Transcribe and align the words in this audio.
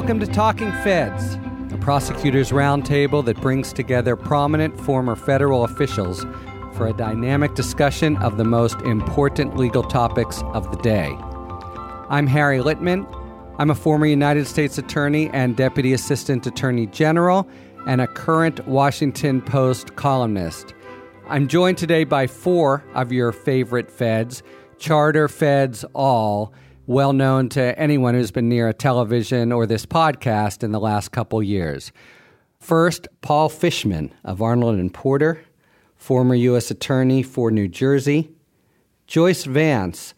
Welcome 0.00 0.20
to 0.20 0.26
Talking 0.26 0.72
Feds, 0.82 1.34
a 1.74 1.76
prosecutors 1.78 2.52
roundtable 2.52 3.22
that 3.26 3.38
brings 3.42 3.70
together 3.70 4.16
prominent 4.16 4.80
former 4.80 5.14
federal 5.14 5.62
officials 5.64 6.24
for 6.72 6.86
a 6.86 6.92
dynamic 6.94 7.54
discussion 7.54 8.16
of 8.16 8.38
the 8.38 8.44
most 8.44 8.80
important 8.80 9.58
legal 9.58 9.82
topics 9.82 10.40
of 10.54 10.70
the 10.70 10.78
day. 10.78 11.14
I'm 12.08 12.26
Harry 12.26 12.60
Litman. 12.60 13.06
I'm 13.58 13.68
a 13.68 13.74
former 13.74 14.06
United 14.06 14.46
States 14.46 14.78
Attorney 14.78 15.28
and 15.34 15.54
Deputy 15.54 15.92
Assistant 15.92 16.46
Attorney 16.46 16.86
General 16.86 17.46
and 17.86 18.00
a 18.00 18.06
current 18.06 18.66
Washington 18.66 19.42
Post 19.42 19.96
columnist. 19.96 20.72
I'm 21.28 21.46
joined 21.46 21.76
today 21.76 22.04
by 22.04 22.26
four 22.26 22.82
of 22.94 23.12
your 23.12 23.32
favorite 23.32 23.90
feds, 23.90 24.42
charter 24.78 25.28
feds 25.28 25.84
all, 25.92 26.54
well 26.86 27.12
known 27.12 27.48
to 27.50 27.78
anyone 27.78 28.14
who's 28.14 28.30
been 28.30 28.48
near 28.48 28.68
a 28.68 28.74
television 28.74 29.52
or 29.52 29.66
this 29.66 29.86
podcast 29.86 30.62
in 30.62 30.72
the 30.72 30.80
last 30.80 31.10
couple 31.10 31.42
years. 31.42 31.92
First, 32.58 33.08
Paul 33.20 33.48
Fishman 33.48 34.12
of 34.24 34.42
Arnold 34.42 34.78
and 34.78 34.92
Porter, 34.92 35.42
former 35.96 36.34
U.S. 36.34 36.70
Attorney 36.70 37.22
for 37.22 37.50
New 37.50 37.68
Jersey. 37.68 38.30
Joyce 39.06 39.44
Vance 39.44 40.14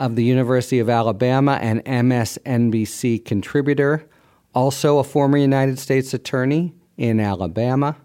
of 0.00 0.16
the 0.16 0.24
University 0.24 0.78
of 0.78 0.88
Alabama 0.88 1.58
and 1.62 1.84
MSNBC 1.84 3.24
contributor, 3.24 4.08
also 4.54 4.98
a 4.98 5.04
former 5.04 5.38
United 5.38 5.78
States 5.78 6.12
Attorney 6.12 6.74
in 6.96 7.20
Alabama. 7.20 7.96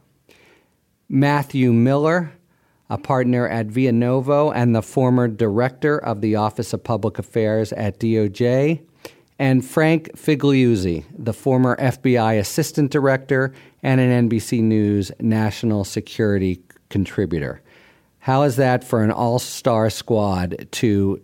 Matthew 1.10 1.74
Miller, 1.74 2.34
a 2.92 2.98
partner 2.98 3.48
at 3.48 3.70
Vianovo 3.70 4.52
and 4.54 4.76
the 4.76 4.82
former 4.82 5.30
director 5.30 5.98
of 5.98 6.20
the 6.20 6.36
Office 6.36 6.74
of 6.74 6.84
Public 6.84 7.18
Affairs 7.18 7.72
at 7.72 8.02
DOJ, 8.02 8.82
and 9.40 9.66
Frank 9.66 10.12
Figliuzzi, 10.18 11.06
the 11.18 11.32
former 11.32 11.78
FBI 11.78 12.38
assistant 12.38 12.92
director 12.92 13.54
and 13.82 14.02
an 14.02 14.30
NBC 14.30 14.62
News 14.62 15.10
national 15.22 15.86
security 15.86 16.62
contributor. 16.90 17.62
How 18.20 18.44
is 18.44 18.58
that 18.58 18.84
for 18.84 19.02
an 19.02 19.10
all 19.10 19.40
star 19.40 19.90
squad 19.90 20.68
to 20.74 21.22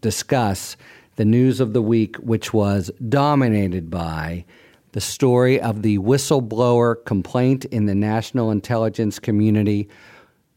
discuss 0.00 0.78
the 1.16 1.26
news 1.26 1.60
of 1.60 1.74
the 1.74 1.82
week, 1.82 2.16
which 2.16 2.54
was 2.54 2.90
dominated 3.06 3.90
by 3.90 4.46
the 4.92 5.00
story 5.02 5.60
of 5.60 5.82
the 5.82 5.98
whistleblower 5.98 7.04
complaint 7.04 7.66
in 7.66 7.84
the 7.84 7.94
national 7.94 8.50
intelligence 8.50 9.18
community 9.18 9.90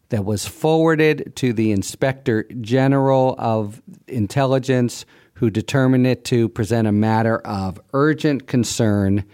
that 0.10 0.26
was 0.26 0.46
forwarded 0.46 1.34
to 1.38 1.54
the 1.54 1.72
Inspector 1.72 2.44
General 2.62 3.36
of 3.38 3.82
Intelligence, 4.08 5.06
who 5.36 5.50
determined 5.50 6.08
it 6.08 6.24
to 6.26 6.48
present 6.50 6.88
a 6.88 6.92
matter 6.92 7.40
of 7.40 7.80
urgent 7.94 8.48
concern 8.48 9.26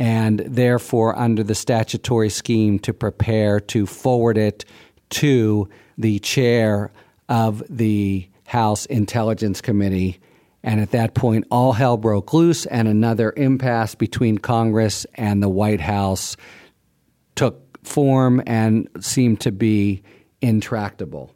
and 0.00 0.40
therefore, 0.40 1.16
under 1.18 1.42
the 1.42 1.54
statutory 1.54 2.30
scheme, 2.30 2.78
to 2.78 2.94
prepare 2.94 3.60
to 3.60 3.84
forward 3.84 4.38
it 4.38 4.64
to 5.10 5.68
the 5.98 6.18
chair 6.20 6.90
of 7.28 7.62
the 7.68 8.26
House 8.46 8.86
Intelligence 8.86 9.60
Committee. 9.60 10.18
And 10.62 10.80
at 10.80 10.92
that 10.92 11.14
point, 11.14 11.46
all 11.50 11.74
hell 11.74 11.98
broke 11.98 12.32
loose, 12.32 12.64
and 12.64 12.88
another 12.88 13.34
impasse 13.36 13.94
between 13.94 14.38
Congress 14.38 15.04
and 15.16 15.42
the 15.42 15.50
White 15.50 15.82
House 15.82 16.34
took 17.34 17.69
form 17.82 18.42
and 18.46 18.88
seemed 19.00 19.40
to 19.40 19.52
be 19.52 20.02
intractable. 20.40 21.34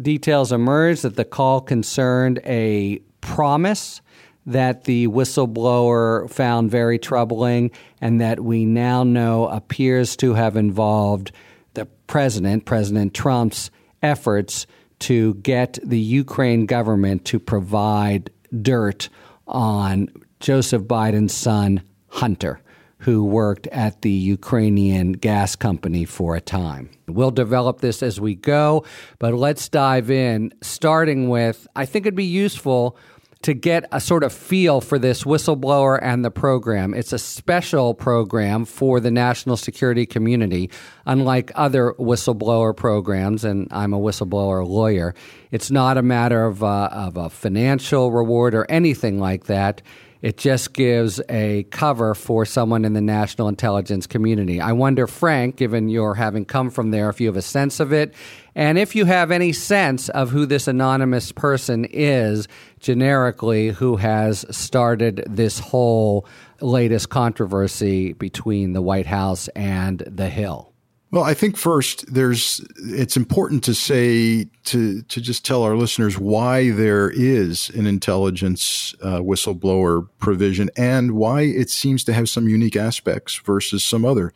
Details 0.00 0.52
emerged 0.52 1.02
that 1.02 1.16
the 1.16 1.24
call 1.24 1.60
concerned 1.60 2.40
a 2.44 2.98
promise 3.20 4.00
that 4.46 4.84
the 4.84 5.06
whistleblower 5.08 6.28
found 6.30 6.70
very 6.70 6.98
troubling 6.98 7.70
and 8.00 8.20
that 8.20 8.40
we 8.40 8.64
now 8.66 9.02
know 9.02 9.46
appears 9.48 10.16
to 10.16 10.34
have 10.34 10.56
involved 10.56 11.32
the 11.74 11.86
president, 12.06 12.64
President 12.64 13.14
Trump's 13.14 13.70
efforts 14.02 14.66
to 15.00 15.34
get 15.34 15.78
the 15.82 15.98
Ukraine 15.98 16.66
government 16.66 17.24
to 17.26 17.38
provide 17.38 18.30
dirt 18.62 19.08
on 19.46 20.08
Joseph 20.40 20.82
Biden's 20.82 21.34
son, 21.34 21.82
Hunter, 22.08 22.60
who 23.04 23.22
worked 23.22 23.66
at 23.66 24.00
the 24.00 24.10
Ukrainian 24.10 25.12
gas 25.12 25.56
company 25.56 26.06
for 26.06 26.36
a 26.36 26.40
time. 26.40 26.88
We'll 27.06 27.30
develop 27.30 27.80
this 27.80 28.02
as 28.02 28.18
we 28.18 28.34
go, 28.34 28.84
but 29.18 29.34
let's 29.34 29.68
dive 29.68 30.10
in, 30.10 30.54
starting 30.62 31.28
with 31.28 31.66
I 31.76 31.84
think 31.84 32.06
it'd 32.06 32.14
be 32.14 32.24
useful 32.24 32.96
to 33.42 33.52
get 33.52 33.84
a 33.92 34.00
sort 34.00 34.24
of 34.24 34.32
feel 34.32 34.80
for 34.80 34.98
this 34.98 35.24
whistleblower 35.24 35.98
and 36.00 36.24
the 36.24 36.30
program. 36.30 36.94
It's 36.94 37.12
a 37.12 37.18
special 37.18 37.92
program 37.92 38.64
for 38.64 39.00
the 39.00 39.10
national 39.10 39.58
security 39.58 40.06
community, 40.06 40.70
unlike 41.04 41.52
other 41.54 41.92
whistleblower 41.98 42.74
programs, 42.74 43.44
and 43.44 43.68
I'm 43.70 43.92
a 43.92 43.98
whistleblower 43.98 44.66
lawyer. 44.66 45.14
It's 45.50 45.70
not 45.70 45.98
a 45.98 46.02
matter 46.02 46.46
of, 46.46 46.62
uh, 46.64 46.88
of 46.90 47.18
a 47.18 47.28
financial 47.28 48.10
reward 48.10 48.54
or 48.54 48.64
anything 48.70 49.20
like 49.20 49.44
that. 49.44 49.82
It 50.24 50.38
just 50.38 50.72
gives 50.72 51.20
a 51.28 51.64
cover 51.64 52.14
for 52.14 52.46
someone 52.46 52.86
in 52.86 52.94
the 52.94 53.02
national 53.02 53.46
intelligence 53.46 54.06
community. 54.06 54.58
I 54.58 54.72
wonder, 54.72 55.06
Frank, 55.06 55.56
given 55.56 55.90
your 55.90 56.14
having 56.14 56.46
come 56.46 56.70
from 56.70 56.92
there, 56.92 57.10
if 57.10 57.20
you 57.20 57.26
have 57.26 57.36
a 57.36 57.42
sense 57.42 57.78
of 57.78 57.92
it, 57.92 58.14
and 58.54 58.78
if 58.78 58.96
you 58.96 59.04
have 59.04 59.30
any 59.30 59.52
sense 59.52 60.08
of 60.08 60.30
who 60.30 60.46
this 60.46 60.66
anonymous 60.66 61.30
person 61.30 61.84
is, 61.84 62.48
generically, 62.80 63.68
who 63.68 63.96
has 63.96 64.46
started 64.50 65.24
this 65.28 65.58
whole 65.58 66.26
latest 66.62 67.10
controversy 67.10 68.14
between 68.14 68.72
the 68.72 68.80
White 68.80 69.06
House 69.06 69.48
and 69.48 69.98
the 70.06 70.30
Hill. 70.30 70.73
Well, 71.14 71.22
I 71.22 71.32
think 71.32 71.56
first 71.56 72.12
there's 72.12 72.60
it's 72.76 73.16
important 73.16 73.62
to 73.64 73.74
say 73.74 74.48
to 74.64 75.00
to 75.02 75.20
just 75.20 75.44
tell 75.44 75.62
our 75.62 75.76
listeners 75.76 76.18
why 76.18 76.72
there 76.72 77.08
is 77.08 77.70
an 77.70 77.86
intelligence 77.86 78.96
uh, 79.00 79.20
whistleblower 79.20 80.08
provision 80.18 80.70
and 80.76 81.12
why 81.12 81.42
it 81.42 81.70
seems 81.70 82.02
to 82.04 82.12
have 82.12 82.28
some 82.28 82.48
unique 82.48 82.74
aspects 82.74 83.36
versus 83.36 83.84
some 83.84 84.04
other 84.04 84.32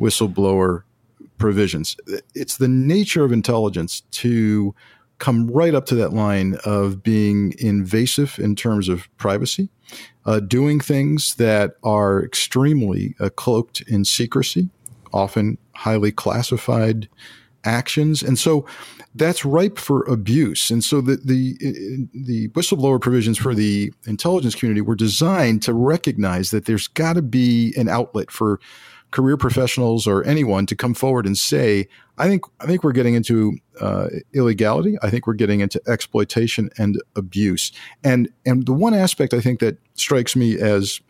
whistleblower 0.00 0.84
provisions. 1.38 1.96
It's 2.32 2.58
the 2.58 2.68
nature 2.68 3.24
of 3.24 3.32
intelligence 3.32 4.02
to 4.12 4.72
come 5.18 5.48
right 5.48 5.74
up 5.74 5.86
to 5.86 5.96
that 5.96 6.12
line 6.12 6.58
of 6.64 7.02
being 7.02 7.54
invasive 7.58 8.38
in 8.38 8.54
terms 8.54 8.88
of 8.88 9.08
privacy, 9.16 9.68
uh, 10.26 10.38
doing 10.38 10.78
things 10.78 11.34
that 11.34 11.72
are 11.82 12.24
extremely 12.24 13.16
uh, 13.18 13.30
cloaked 13.30 13.80
in 13.88 14.04
secrecy 14.04 14.68
often 15.12 15.58
highly 15.74 16.12
classified 16.12 17.08
actions. 17.64 18.22
And 18.22 18.38
so 18.38 18.66
that's 19.14 19.44
ripe 19.44 19.78
for 19.78 20.02
abuse. 20.04 20.70
And 20.70 20.84
so 20.84 21.00
the, 21.00 21.16
the, 21.16 21.56
the 22.12 22.48
whistleblower 22.48 23.00
provisions 23.00 23.38
for 23.38 23.54
the 23.54 23.92
intelligence 24.06 24.54
community 24.54 24.80
were 24.80 24.96
designed 24.96 25.62
to 25.62 25.72
recognize 25.72 26.50
that 26.50 26.66
there's 26.66 26.88
got 26.88 27.14
to 27.14 27.22
be 27.22 27.72
an 27.76 27.88
outlet 27.88 28.30
for 28.30 28.60
career 29.12 29.36
professionals 29.36 30.08
or 30.08 30.24
anyone 30.24 30.66
to 30.66 30.74
come 30.74 30.92
forward 30.92 31.24
and 31.24 31.38
say, 31.38 31.86
I 32.18 32.26
think, 32.26 32.42
I 32.60 32.66
think 32.66 32.82
we're 32.82 32.92
getting 32.92 33.14
into 33.14 33.56
uh, 33.80 34.08
illegality. 34.34 34.96
I 35.02 35.10
think 35.10 35.26
we're 35.26 35.34
getting 35.34 35.60
into 35.60 35.80
exploitation 35.86 36.68
and 36.78 37.00
abuse. 37.14 37.70
And, 38.02 38.28
and 38.44 38.66
the 38.66 38.72
one 38.72 38.92
aspect 38.92 39.32
I 39.32 39.40
think 39.40 39.60
that 39.60 39.78
strikes 39.94 40.34
me 40.34 40.58
as 40.58 41.00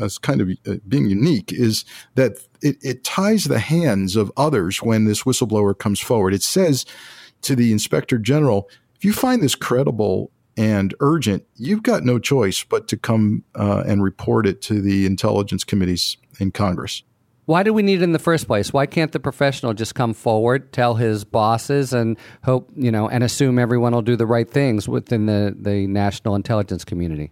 as 0.00 0.18
kind 0.18 0.40
of 0.40 0.50
uh, 0.66 0.74
being 0.86 1.06
unique 1.06 1.52
is 1.52 1.84
that 2.14 2.38
it, 2.62 2.76
it 2.82 3.04
ties 3.04 3.44
the 3.44 3.58
hands 3.58 4.16
of 4.16 4.32
others 4.36 4.82
when 4.82 5.04
this 5.04 5.22
whistleblower 5.22 5.76
comes 5.76 6.00
forward. 6.00 6.34
It 6.34 6.42
says 6.42 6.84
to 7.42 7.54
the 7.54 7.72
inspector 7.72 8.18
general, 8.18 8.68
if 8.96 9.04
you 9.04 9.12
find 9.12 9.42
this 9.42 9.54
credible 9.54 10.30
and 10.56 10.94
urgent, 11.00 11.44
you've 11.54 11.84
got 11.84 12.04
no 12.04 12.18
choice 12.18 12.64
but 12.64 12.88
to 12.88 12.96
come 12.96 13.44
uh, 13.54 13.84
and 13.86 14.02
report 14.02 14.46
it 14.46 14.60
to 14.62 14.80
the 14.80 15.06
intelligence 15.06 15.62
committees 15.62 16.16
in 16.40 16.50
Congress. 16.50 17.02
Why 17.48 17.62
do 17.62 17.72
we 17.72 17.82
need 17.82 18.02
it 18.02 18.04
in 18.04 18.12
the 18.12 18.18
first 18.18 18.46
place? 18.46 18.74
Why 18.74 18.84
can't 18.84 19.10
the 19.10 19.20
professional 19.20 19.72
just 19.72 19.94
come 19.94 20.12
forward, 20.12 20.70
tell 20.70 20.96
his 20.96 21.24
bosses, 21.24 21.94
and 21.94 22.18
hope 22.44 22.70
you 22.76 22.90
know, 22.90 23.08
and 23.08 23.24
assume 23.24 23.58
everyone 23.58 23.94
will 23.94 24.02
do 24.02 24.16
the 24.16 24.26
right 24.26 24.50
things 24.50 24.86
within 24.86 25.24
the 25.24 25.56
the 25.58 25.86
national 25.86 26.34
intelligence 26.34 26.84
community? 26.84 27.30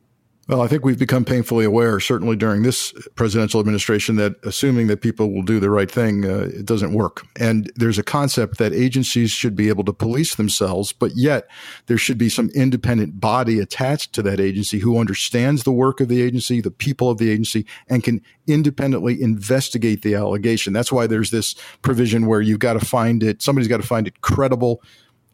Well, 0.49 0.63
I 0.63 0.69
think 0.69 0.85
we've 0.85 0.99
become 0.99 1.25
painfully 1.25 1.65
aware, 1.65 1.99
certainly 1.99 2.37
during 2.37 2.63
this 2.63 2.93
presidential 3.17 3.59
administration, 3.59 4.15
that 4.17 4.37
assuming 4.45 4.87
that 4.87 5.01
people 5.01 5.33
will 5.33 5.43
do 5.43 5.59
the 5.59 5.71
right 5.71 5.91
thing, 5.91 6.25
uh, 6.25 6.51
it 6.55 6.65
doesn't 6.65 6.93
work. 6.93 7.27
And 7.35 7.69
there's 7.75 7.99
a 7.99 8.05
concept 8.05 8.59
that 8.59 8.73
agencies 8.73 9.33
should 9.33 9.57
be 9.57 9.69
able 9.69 9.83
to 9.85 9.93
police 9.93 10.37
themselves, 10.37 10.93
but 10.93 11.17
yet 11.17 11.49
there 11.87 11.99
should 11.99 12.17
be 12.17 12.29
some 12.29 12.51
independent 12.51 13.19
body 13.19 13.59
attached 13.59 14.13
to 14.13 14.23
that 14.23 14.39
agency 14.39 14.79
who 14.79 15.01
understands 15.01 15.65
the 15.65 15.73
work 15.73 16.01
of 16.01 16.07
the 16.07 16.23
agency, 16.23 16.61
the 16.61 16.71
people 16.71 17.11
of 17.11 17.19
the 17.19 17.29
agency, 17.29 17.67
and 17.89 18.05
can 18.05 18.23
independently 18.47 19.21
investigate 19.21 20.03
the 20.03 20.15
allegation. 20.15 20.73
That's 20.73 20.93
why 20.93 21.09
there's 21.09 21.33
this 21.33 21.57
provision 21.83 22.27
where 22.27 22.41
you've 22.41 22.61
got 22.61 22.75
to 22.75 22.87
find 22.87 23.25
it, 23.25 23.43
somebody's 23.43 23.69
got 23.69 23.81
to 23.81 23.87
find 23.87 24.07
it 24.07 24.21
credible 24.21 24.81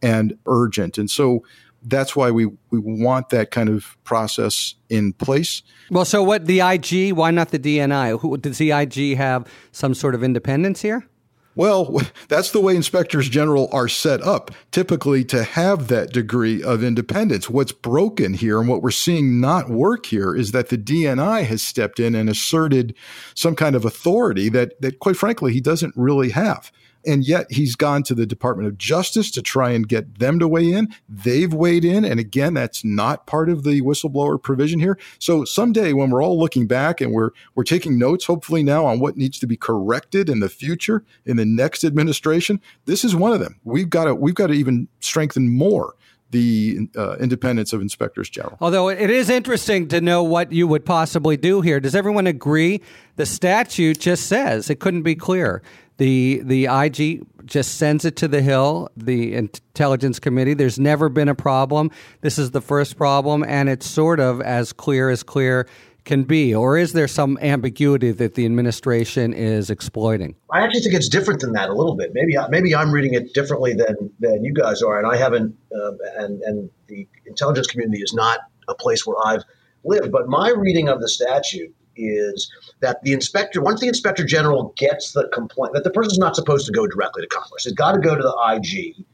and 0.00 0.38
urgent. 0.46 0.96
And 0.96 1.10
so 1.10 1.42
that's 1.84 2.14
why 2.14 2.30
we, 2.30 2.46
we 2.70 2.78
want 2.78 3.30
that 3.30 3.50
kind 3.50 3.68
of 3.68 3.96
process 4.04 4.74
in 4.88 5.12
place. 5.12 5.62
Well, 5.90 6.04
so 6.04 6.22
what 6.22 6.46
the 6.46 6.60
IG? 6.60 7.12
Why 7.12 7.30
not 7.30 7.50
the 7.50 7.58
DNI? 7.58 8.20
Who, 8.20 8.36
does 8.36 8.58
the 8.58 8.70
IG 8.72 9.16
have 9.16 9.46
some 9.72 9.94
sort 9.94 10.14
of 10.14 10.22
independence 10.22 10.82
here? 10.82 11.06
Well, 11.54 12.00
that's 12.28 12.50
the 12.50 12.60
way 12.60 12.76
inspectors 12.76 13.28
general 13.28 13.68
are 13.72 13.88
set 13.88 14.22
up, 14.22 14.50
typically 14.70 15.24
to 15.26 15.44
have 15.44 15.88
that 15.88 16.12
degree 16.12 16.62
of 16.62 16.82
independence. 16.82 17.50
What's 17.50 17.72
broken 17.72 18.34
here 18.34 18.60
and 18.60 18.68
what 18.68 18.82
we're 18.82 18.90
seeing 18.90 19.40
not 19.40 19.68
work 19.68 20.06
here 20.06 20.34
is 20.34 20.52
that 20.52 20.68
the 20.68 20.78
DNI 20.78 21.44
has 21.44 21.62
stepped 21.62 22.00
in 22.00 22.14
and 22.14 22.28
asserted 22.28 22.94
some 23.34 23.54
kind 23.54 23.76
of 23.76 23.84
authority 23.84 24.48
that, 24.50 24.80
that 24.80 24.98
quite 24.98 25.16
frankly, 25.16 25.52
he 25.52 25.60
doesn't 25.60 25.94
really 25.96 26.30
have. 26.30 26.72
And 27.06 27.24
yet 27.24 27.46
he's 27.50 27.74
gone 27.74 28.02
to 28.04 28.14
the 28.14 28.26
Department 28.26 28.68
of 28.68 28.78
Justice 28.78 29.30
to 29.32 29.42
try 29.42 29.70
and 29.70 29.88
get 29.88 30.18
them 30.18 30.38
to 30.38 30.48
weigh 30.48 30.72
in. 30.72 30.88
They've 31.08 31.52
weighed 31.52 31.84
in. 31.84 32.04
And 32.04 32.20
again, 32.20 32.54
that's 32.54 32.84
not 32.84 33.26
part 33.26 33.48
of 33.48 33.64
the 33.64 33.82
whistleblower 33.82 34.40
provision 34.40 34.80
here. 34.80 34.98
So 35.18 35.44
someday 35.44 35.92
when 35.92 36.10
we're 36.10 36.22
all 36.22 36.38
looking 36.38 36.66
back 36.66 37.00
and 37.00 37.12
we're 37.12 37.30
we're 37.54 37.64
taking 37.64 37.98
notes, 37.98 38.24
hopefully 38.24 38.62
now 38.62 38.86
on 38.86 39.00
what 39.00 39.16
needs 39.16 39.38
to 39.40 39.46
be 39.46 39.56
corrected 39.56 40.28
in 40.28 40.40
the 40.40 40.48
future, 40.48 41.04
in 41.26 41.36
the 41.36 41.44
next 41.44 41.84
administration, 41.84 42.60
this 42.84 43.04
is 43.04 43.14
one 43.16 43.32
of 43.32 43.40
them. 43.40 43.58
We've 43.64 43.90
got 43.90 44.04
to 44.04 44.14
we've 44.14 44.34
got 44.34 44.48
to 44.48 44.54
even 44.54 44.88
strengthen 45.00 45.48
more 45.48 45.94
the 46.32 46.88
uh, 46.96 47.16
independence 47.16 47.72
of 47.72 47.80
inspectors 47.80 48.28
general. 48.28 48.56
Although 48.60 48.88
it 48.88 49.10
is 49.10 49.30
interesting 49.30 49.86
to 49.88 50.00
know 50.00 50.22
what 50.22 50.50
you 50.50 50.66
would 50.66 50.84
possibly 50.84 51.36
do 51.36 51.60
here. 51.60 51.78
Does 51.78 51.94
everyone 51.94 52.26
agree? 52.26 52.80
The 53.16 53.26
statute 53.26 54.00
just 54.00 54.26
says 54.26 54.70
it 54.70 54.80
couldn't 54.80 55.02
be 55.02 55.14
clearer 55.14 55.62
the 55.98 56.40
the 56.44 56.66
IG 56.66 57.26
just 57.44 57.76
sends 57.76 58.04
it 58.04 58.16
to 58.16 58.28
the 58.28 58.40
Hill, 58.40 58.88
the 58.96 59.34
Intelligence 59.34 60.18
Committee. 60.18 60.54
There's 60.54 60.78
never 60.78 61.08
been 61.08 61.28
a 61.28 61.34
problem. 61.34 61.90
This 62.20 62.38
is 62.38 62.52
the 62.52 62.60
first 62.60 62.96
problem, 62.96 63.44
and 63.46 63.68
it's 63.68 63.86
sort 63.86 64.20
of 64.20 64.40
as 64.40 64.72
clear 64.72 65.10
as 65.10 65.22
clear 65.22 65.66
can 66.04 66.24
be, 66.24 66.54
or 66.54 66.76
is 66.76 66.92
there 66.92 67.06
some 67.06 67.38
ambiguity 67.40 68.10
that 68.10 68.34
the 68.34 68.44
administration 68.44 69.32
is 69.32 69.70
exploiting? 69.70 70.34
I 70.50 70.62
actually 70.62 70.80
think 70.80 70.94
it's 70.94 71.08
different 71.08 71.40
than 71.40 71.52
that 71.52 71.68
a 71.68 71.74
little 71.74 71.94
bit. 71.94 72.10
Maybe 72.12 72.36
maybe 72.48 72.74
I'm 72.74 72.90
reading 72.90 73.14
it 73.14 73.34
differently 73.34 73.74
than 73.74 74.10
than 74.18 74.44
you 74.44 74.52
guys 74.52 74.82
are, 74.82 74.98
and 74.98 75.06
I 75.06 75.16
haven't. 75.16 75.56
Uh, 75.74 75.92
and 76.18 76.42
and 76.42 76.70
the 76.88 77.06
intelligence 77.26 77.66
community 77.66 78.02
is 78.02 78.12
not 78.12 78.40
a 78.68 78.74
place 78.74 79.06
where 79.06 79.16
I've 79.24 79.44
lived. 79.84 80.10
But 80.10 80.28
my 80.28 80.50
reading 80.50 80.88
of 80.88 81.00
the 81.00 81.08
statute 81.08 81.74
is 81.96 82.50
that 82.80 83.02
the 83.02 83.12
inspector, 83.12 83.60
once 83.60 83.80
the 83.80 83.88
inspector 83.88 84.24
general 84.24 84.74
gets 84.76 85.12
the 85.12 85.28
complaint, 85.32 85.74
that 85.74 85.84
the 85.84 85.90
person's 85.90 86.18
not 86.18 86.36
supposed 86.36 86.66
to 86.66 86.72
go 86.72 86.86
directly 86.86 87.22
to 87.22 87.28
Congress. 87.28 87.66
It's 87.66 87.74
got 87.74 87.92
to 87.92 88.00
go 88.00 88.14
to 88.14 88.22
the 88.22 88.56
IG. 88.56 89.04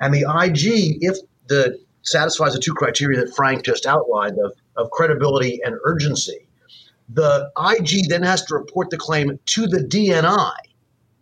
And 0.00 0.14
the 0.14 0.20
IG, 0.20 0.98
if 1.02 1.16
the 1.48 1.78
satisfies 2.02 2.54
the 2.54 2.60
two 2.60 2.74
criteria 2.74 3.20
that 3.20 3.34
Frank 3.34 3.64
just 3.64 3.86
outlined 3.86 4.38
of, 4.38 4.52
of 4.76 4.90
credibility 4.90 5.60
and 5.64 5.76
urgency, 5.84 6.46
the 7.08 7.50
IG 7.58 8.08
then 8.08 8.22
has 8.22 8.44
to 8.44 8.54
report 8.54 8.90
the 8.90 8.96
claim 8.96 9.38
to 9.46 9.66
the 9.66 9.80
DNI, 9.80 10.54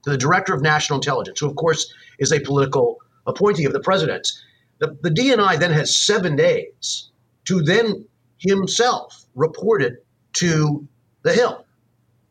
to 0.05 0.11
the 0.11 0.19
Director 0.19 0.55
of 0.55 0.63
National 0.63 0.99
Intelligence, 0.99 1.41
who, 1.41 1.49
of 1.49 1.57
course, 1.57 1.93
is 2.19 2.33
a 2.33 2.41
political 2.41 2.99
appointee 3.27 3.65
of 3.65 3.73
the 3.73 3.81
president's. 3.81 4.43
The, 4.79 4.97
the 5.03 5.11
DNI 5.11 5.59
then 5.59 5.73
has 5.73 5.97
seven 5.97 6.37
days 6.37 7.11
to 7.47 7.63
then 7.63 8.07
himself 8.39 9.25
report 9.35 9.83
it 9.83 10.05
to 10.35 10.87
the 11.23 11.33
Hill. 11.33 11.65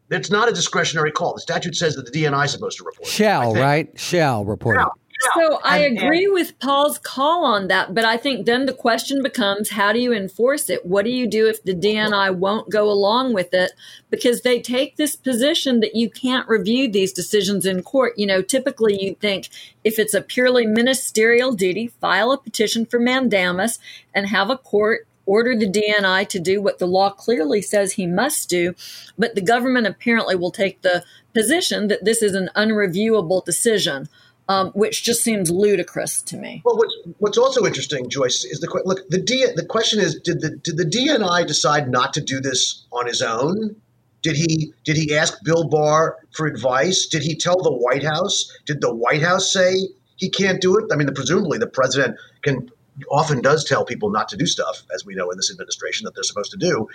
It's 0.10 0.32
not 0.32 0.48
a 0.48 0.54
discretionary 0.54 1.12
call. 1.12 1.34
The 1.34 1.42
statute 1.42 1.76
says 1.76 1.96
that 1.96 2.12
the 2.12 2.24
DNI 2.24 2.46
is 2.46 2.52
supposed 2.52 2.78
to 2.78 2.86
report. 2.86 3.08
Shall, 3.08 3.54
right? 3.54 3.90
Shall 4.00 4.46
report. 4.46 4.78
Shall. 4.78 4.94
So 5.34 5.60
I 5.64 5.80
agree 5.80 6.28
with 6.28 6.58
Paul's 6.60 7.00
call 7.00 7.44
on 7.44 7.68
that, 7.70 7.96
but 7.96 8.06
I 8.06 8.18
think 8.18 8.46
then 8.46 8.68
the 8.68 8.74
question 8.74 9.24
becomes 9.24 9.72
how 9.72 9.92
do 9.92 10.00
you 10.00 10.14
enforce 10.14 10.70
it? 10.70 10.86
What 10.86 11.06
do 11.06 11.12
you 11.12 11.28
do 11.28 11.48
if 11.48 11.64
the 11.64 11.74
DNI 11.74 12.36
won't 12.36 12.70
go 12.70 12.90
along 12.90 13.34
with 13.34 13.54
it? 13.54 13.72
Because 14.12 14.42
they 14.42 14.62
take 14.62 14.96
this 14.96 15.16
position 15.16 15.80
that 15.80 15.96
you 15.96 16.10
can't 16.10 16.48
review 16.48 16.90
these 16.90 17.14
decisions 17.14 17.66
in 17.66 17.82
court. 17.82 18.14
You 18.18 18.28
know, 18.28 18.42
typically 18.44 19.02
you'd 19.02 19.20
think 19.20 19.50
if 19.84 19.98
it's 19.98 20.14
a 20.14 20.22
purely 20.22 20.68
ministerial 20.68 21.54
duty, 21.54 21.88
file 22.00 22.32
a 22.32 22.38
petition 22.38 22.86
for 22.86 23.00
mandamus 23.00 23.80
and 24.14 24.28
have 24.28 24.52
a 24.52 24.58
court 24.58 25.07
order 25.28 25.56
the 25.56 25.70
DNI 25.70 26.28
to 26.30 26.40
do 26.40 26.62
what 26.62 26.80
the 26.80 26.88
law 26.88 27.12
clearly 27.12 27.62
says 27.62 27.94
he 27.94 28.08
must 28.08 28.50
do, 28.50 28.74
but 29.18 29.36
the 29.36 29.42
government 29.42 29.86
apparently 29.86 30.36
will 30.36 30.52
take 30.52 30.82
the 30.82 31.04
position 31.34 31.88
that 31.90 32.04
this 32.04 32.24
is 32.24 32.34
an 32.34 32.50
unreviewable 32.56 33.46
decision. 33.46 34.10
Um, 34.50 34.72
which 34.72 35.04
just 35.04 35.24
seems 35.24 35.52
ludicrous 35.52 36.22
to 36.22 36.38
me. 36.38 36.62
Well, 36.64 36.78
what's, 36.78 36.96
what's 37.18 37.38
also 37.38 37.66
interesting, 37.66 38.10
Joyce, 38.10 38.46
is 38.46 38.62
the 38.62 38.82
look. 38.86 39.02
The 39.10 39.18
D, 39.18 39.46
the 39.54 39.66
question 39.66 40.00
is, 40.00 40.22
did 40.22 40.40
the 40.40 40.52
did 40.52 40.78
the 40.78 40.86
DNI 40.86 41.46
decide 41.46 41.90
not 41.92 42.14
to 42.14 42.22
do 42.22 42.40
this 42.40 42.86
on 42.94 43.08
his 43.08 43.22
own? 43.22 43.76
Did 44.22 44.38
he 44.38 44.74
did 44.86 44.96
he 44.96 45.18
ask 45.18 45.38
Bill 45.44 45.68
Barr 45.68 46.16
for 46.32 46.48
advice? 46.48 47.08
Did 47.08 47.24
he 47.24 47.36
tell 47.36 47.62
the 47.62 47.74
White 47.74 48.06
House? 48.06 48.50
Did 48.66 48.80
the 48.80 48.96
White 48.96 49.22
House 49.22 49.52
say 49.52 49.74
he 50.16 50.30
can't 50.30 50.62
do 50.62 50.78
it? 50.78 50.86
I 50.94 50.96
mean, 50.96 51.08
the, 51.08 51.12
presumably 51.12 51.58
the 51.58 51.68
president 51.68 52.16
can 52.42 52.70
often 53.10 53.42
does 53.42 53.64
tell 53.64 53.86
people 53.86 54.10
not 54.10 54.28
to 54.30 54.38
do 54.38 54.46
stuff, 54.46 54.84
as 54.94 55.06
we 55.06 55.16
know 55.16 55.30
in 55.30 55.38
this 55.38 55.52
administration 55.52 56.06
that 56.06 56.16
they're 56.16 56.24
supposed 56.24 56.52
to 56.52 56.58
do. 56.58 56.88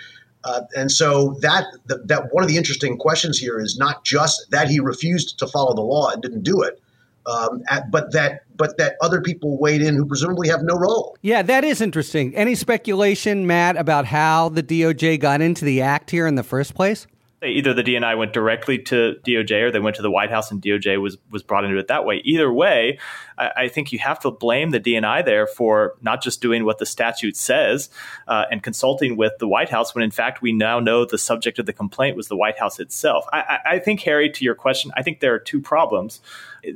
Uh, 0.43 0.61
and 0.75 0.91
so 0.91 1.37
that, 1.41 1.65
that 1.85 2.07
that 2.07 2.33
one 2.33 2.43
of 2.43 2.49
the 2.49 2.57
interesting 2.57 2.97
questions 2.97 3.37
here 3.37 3.59
is 3.59 3.77
not 3.77 4.03
just 4.03 4.51
that 4.51 4.67
he 4.67 4.79
refused 4.79 5.39
to 5.39 5.47
follow 5.47 5.73
the 5.73 5.81
law 5.81 6.09
and 6.09 6.21
didn't 6.21 6.43
do 6.43 6.61
it, 6.61 6.81
um, 7.25 7.63
at, 7.69 7.89
but 7.89 8.11
that 8.11 8.41
but 8.57 8.77
that 8.77 8.95
other 9.01 9.21
people 9.21 9.57
weighed 9.57 9.81
in 9.81 9.95
who 9.95 10.05
presumably 10.05 10.49
have 10.49 10.61
no 10.61 10.75
role. 10.75 11.15
Yeah, 11.21 11.41
that 11.43 11.63
is 11.63 11.79
interesting. 11.79 12.35
Any 12.35 12.55
speculation, 12.55 13.47
Matt, 13.47 13.77
about 13.77 14.05
how 14.05 14.49
the 14.49 14.63
DOJ 14.63 15.19
got 15.19 15.41
into 15.41 15.63
the 15.63 15.81
act 15.81 16.11
here 16.11 16.27
in 16.27 16.35
the 16.35 16.43
first 16.43 16.75
place? 16.75 17.07
either 17.45 17.73
the 17.73 17.83
DNI 17.83 18.17
went 18.17 18.33
directly 18.33 18.77
to 18.79 19.15
DOJ 19.25 19.63
or 19.63 19.71
they 19.71 19.79
went 19.79 19.95
to 19.97 20.01
the 20.01 20.11
White 20.11 20.29
House 20.29 20.51
and 20.51 20.61
DOJ 20.61 21.01
was 21.01 21.17
was 21.29 21.43
brought 21.43 21.65
into 21.65 21.77
it 21.77 21.87
that 21.87 22.05
way. 22.05 22.21
Either 22.23 22.51
way, 22.51 22.99
I, 23.37 23.51
I 23.55 23.67
think 23.67 23.91
you 23.91 23.99
have 23.99 24.19
to 24.21 24.31
blame 24.31 24.71
the 24.71 24.79
DNI 24.79 25.25
there 25.25 25.47
for 25.47 25.95
not 26.01 26.21
just 26.21 26.41
doing 26.41 26.65
what 26.65 26.77
the 26.77 26.85
statute 26.85 27.35
says 27.35 27.89
uh, 28.27 28.45
and 28.51 28.61
consulting 28.61 29.17
with 29.17 29.33
the 29.39 29.47
White 29.47 29.69
House 29.69 29.93
when 29.95 30.03
in 30.03 30.11
fact 30.11 30.41
we 30.41 30.51
now 30.51 30.79
know 30.79 31.05
the 31.05 31.17
subject 31.17 31.59
of 31.59 31.65
the 31.65 31.73
complaint 31.73 32.15
was 32.15 32.27
the 32.27 32.37
White 32.37 32.59
House 32.59 32.79
itself. 32.79 33.25
I, 33.31 33.59
I, 33.65 33.79
think 33.79 34.01
Harry, 34.01 34.29
to 34.29 34.45
your 34.45 34.55
question, 34.55 34.91
I 34.95 35.03
think 35.03 35.19
there 35.19 35.33
are 35.33 35.39
two 35.39 35.61
problems 35.61 36.21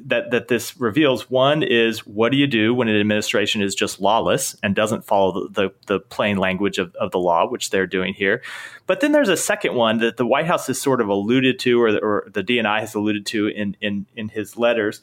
that 0.06 0.31
that 0.31 0.48
this 0.48 0.80
reveals. 0.80 1.30
One 1.30 1.63
is 1.63 2.06
what 2.06 2.31
do 2.31 2.38
you 2.38 2.48
do 2.48 2.74
when 2.74 2.88
an 2.88 3.00
administration 3.00 3.62
is 3.62 3.74
just 3.74 4.01
lawless 4.01 4.56
and 4.62 4.75
doesn't 4.75 5.06
follow 5.06 5.47
the, 5.47 5.61
the, 5.61 5.73
the 5.85 5.99
plain 5.99 6.37
language 6.37 6.78
of, 6.78 6.94
of 6.95 7.11
the 7.11 7.19
law, 7.19 7.47
which 7.47 7.69
they're 7.69 7.87
doing 7.87 8.14
here. 8.14 8.42
But 8.85 8.99
then 8.99 9.11
there's 9.11 9.30
a 9.30 9.37
second 9.37 9.76
one 9.76 9.99
that 9.99 10.18
the 10.18 10.26
White 10.26 10.45
House 10.45 10.68
has 10.68 10.81
sort 10.81 11.02
of 11.02 11.07
alluded 11.07 11.59
to, 11.59 11.81
or, 11.81 11.97
or 11.97 12.30
the 12.33 12.44
DNI 12.44 12.81
has 12.81 12.95
alluded 12.95 13.26
to 13.28 13.47
in 13.47 13.78
in, 13.81 14.06
in 14.16 14.30
his 14.30 14.57
letters 14.57 15.02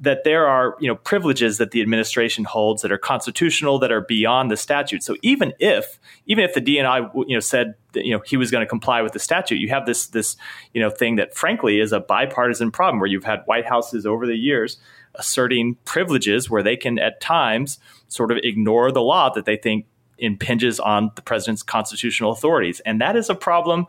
that 0.00 0.24
there 0.24 0.46
are 0.46 0.76
you 0.80 0.88
know 0.88 0.96
privileges 0.96 1.58
that 1.58 1.70
the 1.70 1.82
administration 1.82 2.44
holds 2.44 2.82
that 2.82 2.90
are 2.90 2.98
constitutional 2.98 3.78
that 3.78 3.92
are 3.92 4.00
beyond 4.00 4.50
the 4.50 4.56
statute. 4.56 5.02
So 5.02 5.16
even 5.22 5.52
if 5.58 5.98
even 6.26 6.44
if 6.44 6.54
the 6.54 6.60
DNI 6.60 7.10
you 7.28 7.36
know 7.36 7.40
said 7.40 7.74
that, 7.92 8.04
you 8.04 8.12
know 8.14 8.22
he 8.24 8.36
was 8.36 8.50
going 8.50 8.64
to 8.64 8.68
comply 8.68 9.02
with 9.02 9.12
the 9.12 9.18
statute, 9.18 9.56
you 9.56 9.68
have 9.68 9.86
this 9.86 10.06
this 10.08 10.36
you 10.72 10.80
know 10.80 10.90
thing 10.90 11.16
that 11.16 11.34
frankly 11.34 11.80
is 11.80 11.92
a 11.92 12.00
bipartisan 12.00 12.70
problem 12.70 12.98
where 12.98 13.08
you've 13.08 13.24
had 13.24 13.42
White 13.44 13.66
Houses 13.66 14.06
over 14.06 14.26
the 14.26 14.36
years 14.36 14.78
asserting 15.16 15.76
privileges 15.84 16.48
where 16.48 16.62
they 16.62 16.76
can 16.76 16.98
at 16.98 17.20
times 17.20 17.78
sort 18.08 18.30
of 18.30 18.38
ignore 18.44 18.92
the 18.92 19.02
law 19.02 19.28
that 19.28 19.44
they 19.44 19.56
think 19.56 19.86
impinges 20.18 20.78
on 20.78 21.10
the 21.16 21.22
president's 21.22 21.62
constitutional 21.62 22.30
authorities, 22.32 22.80
and 22.80 23.00
that 23.00 23.16
is 23.16 23.28
a 23.28 23.34
problem 23.34 23.86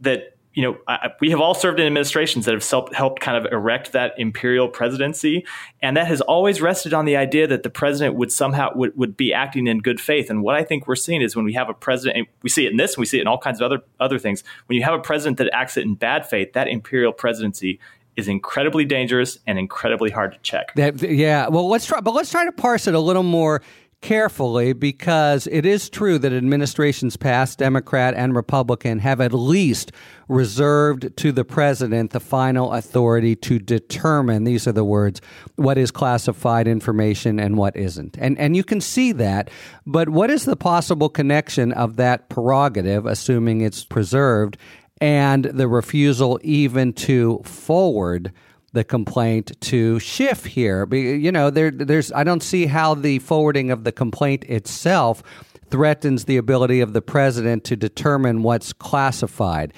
that 0.00 0.35
you 0.56 0.62
know, 0.62 0.78
I, 0.88 1.10
we 1.20 1.28
have 1.30 1.40
all 1.40 1.52
served 1.52 1.78
in 1.78 1.86
administrations 1.86 2.46
that 2.46 2.54
have 2.54 2.64
self, 2.64 2.90
helped 2.94 3.20
kind 3.20 3.36
of 3.36 3.52
erect 3.52 3.92
that 3.92 4.14
imperial 4.16 4.68
presidency, 4.68 5.44
and 5.82 5.98
that 5.98 6.06
has 6.06 6.22
always 6.22 6.62
rested 6.62 6.94
on 6.94 7.04
the 7.04 7.14
idea 7.14 7.46
that 7.46 7.62
the 7.62 7.68
president 7.68 8.16
would 8.16 8.32
somehow 8.32 8.70
would, 8.74 8.96
would 8.96 9.18
be 9.18 9.34
acting 9.34 9.66
in 9.66 9.80
good 9.80 10.00
faith. 10.00 10.30
And 10.30 10.42
what 10.42 10.56
I 10.56 10.64
think 10.64 10.88
we're 10.88 10.96
seeing 10.96 11.20
is 11.20 11.36
when 11.36 11.44
we 11.44 11.52
have 11.52 11.68
a 11.68 11.74
president, 11.74 12.26
we 12.40 12.48
see 12.48 12.64
it 12.64 12.70
in 12.70 12.78
this, 12.78 12.94
and 12.94 13.00
we 13.00 13.06
see 13.06 13.18
it 13.18 13.20
in 13.20 13.26
all 13.26 13.36
kinds 13.36 13.60
of 13.60 13.70
other 13.70 13.82
other 14.00 14.18
things. 14.18 14.42
When 14.64 14.78
you 14.78 14.82
have 14.82 14.94
a 14.94 14.98
president 14.98 15.36
that 15.38 15.50
acts 15.52 15.76
it 15.76 15.84
in 15.84 15.94
bad 15.94 16.26
faith, 16.26 16.54
that 16.54 16.68
imperial 16.68 17.12
presidency 17.12 17.78
is 18.16 18.26
incredibly 18.26 18.86
dangerous 18.86 19.38
and 19.46 19.58
incredibly 19.58 20.10
hard 20.10 20.32
to 20.32 20.38
check. 20.38 20.74
That, 20.74 21.02
yeah, 21.02 21.48
well, 21.48 21.68
let's 21.68 21.84
try, 21.84 22.00
but 22.00 22.14
let's 22.14 22.30
try 22.30 22.46
to 22.46 22.52
parse 22.52 22.86
it 22.86 22.94
a 22.94 23.00
little 23.00 23.22
more 23.22 23.60
carefully 24.02 24.72
because 24.72 25.46
it 25.48 25.66
is 25.66 25.88
true 25.90 26.18
that 26.18 26.32
administrations 26.32 27.16
past, 27.16 27.58
Democrat 27.58 28.14
and 28.14 28.34
Republican, 28.34 28.98
have 29.00 29.20
at 29.20 29.32
least 29.32 29.90
reserved 30.28 31.16
to 31.16 31.32
the 31.32 31.44
president 31.44 32.10
the 32.10 32.20
final 32.20 32.72
authority 32.72 33.34
to 33.34 33.58
determine, 33.58 34.44
these 34.44 34.66
are 34.66 34.72
the 34.72 34.84
words, 34.84 35.20
what 35.56 35.78
is 35.78 35.90
classified 35.90 36.68
information 36.68 37.40
and 37.40 37.56
what 37.56 37.76
isn't. 37.76 38.16
And, 38.18 38.38
and 38.38 38.56
you 38.56 38.64
can 38.64 38.80
see 38.80 39.12
that, 39.12 39.50
but 39.86 40.08
what 40.08 40.30
is 40.30 40.44
the 40.44 40.56
possible 40.56 41.08
connection 41.08 41.72
of 41.72 41.96
that 41.96 42.28
prerogative, 42.28 43.06
assuming 43.06 43.60
it's 43.60 43.84
preserved, 43.84 44.56
and 45.00 45.44
the 45.44 45.68
refusal 45.68 46.38
even 46.42 46.92
to 46.92 47.40
forward 47.44 48.32
the 48.72 48.84
complaint 48.84 49.58
to 49.62 49.98
Schiff 49.98 50.44
here. 50.44 50.86
You 50.94 51.32
know, 51.32 51.50
there, 51.50 51.70
there's 51.70 52.12
I 52.12 52.24
don't 52.24 52.42
see 52.42 52.66
how 52.66 52.94
the 52.94 53.18
forwarding 53.20 53.70
of 53.70 53.84
the 53.84 53.92
complaint 53.92 54.44
itself 54.44 55.22
threatens 55.70 56.24
the 56.24 56.36
ability 56.36 56.80
of 56.80 56.92
the 56.92 57.02
president 57.02 57.64
to 57.64 57.76
determine 57.76 58.42
what's 58.42 58.72
classified. 58.72 59.72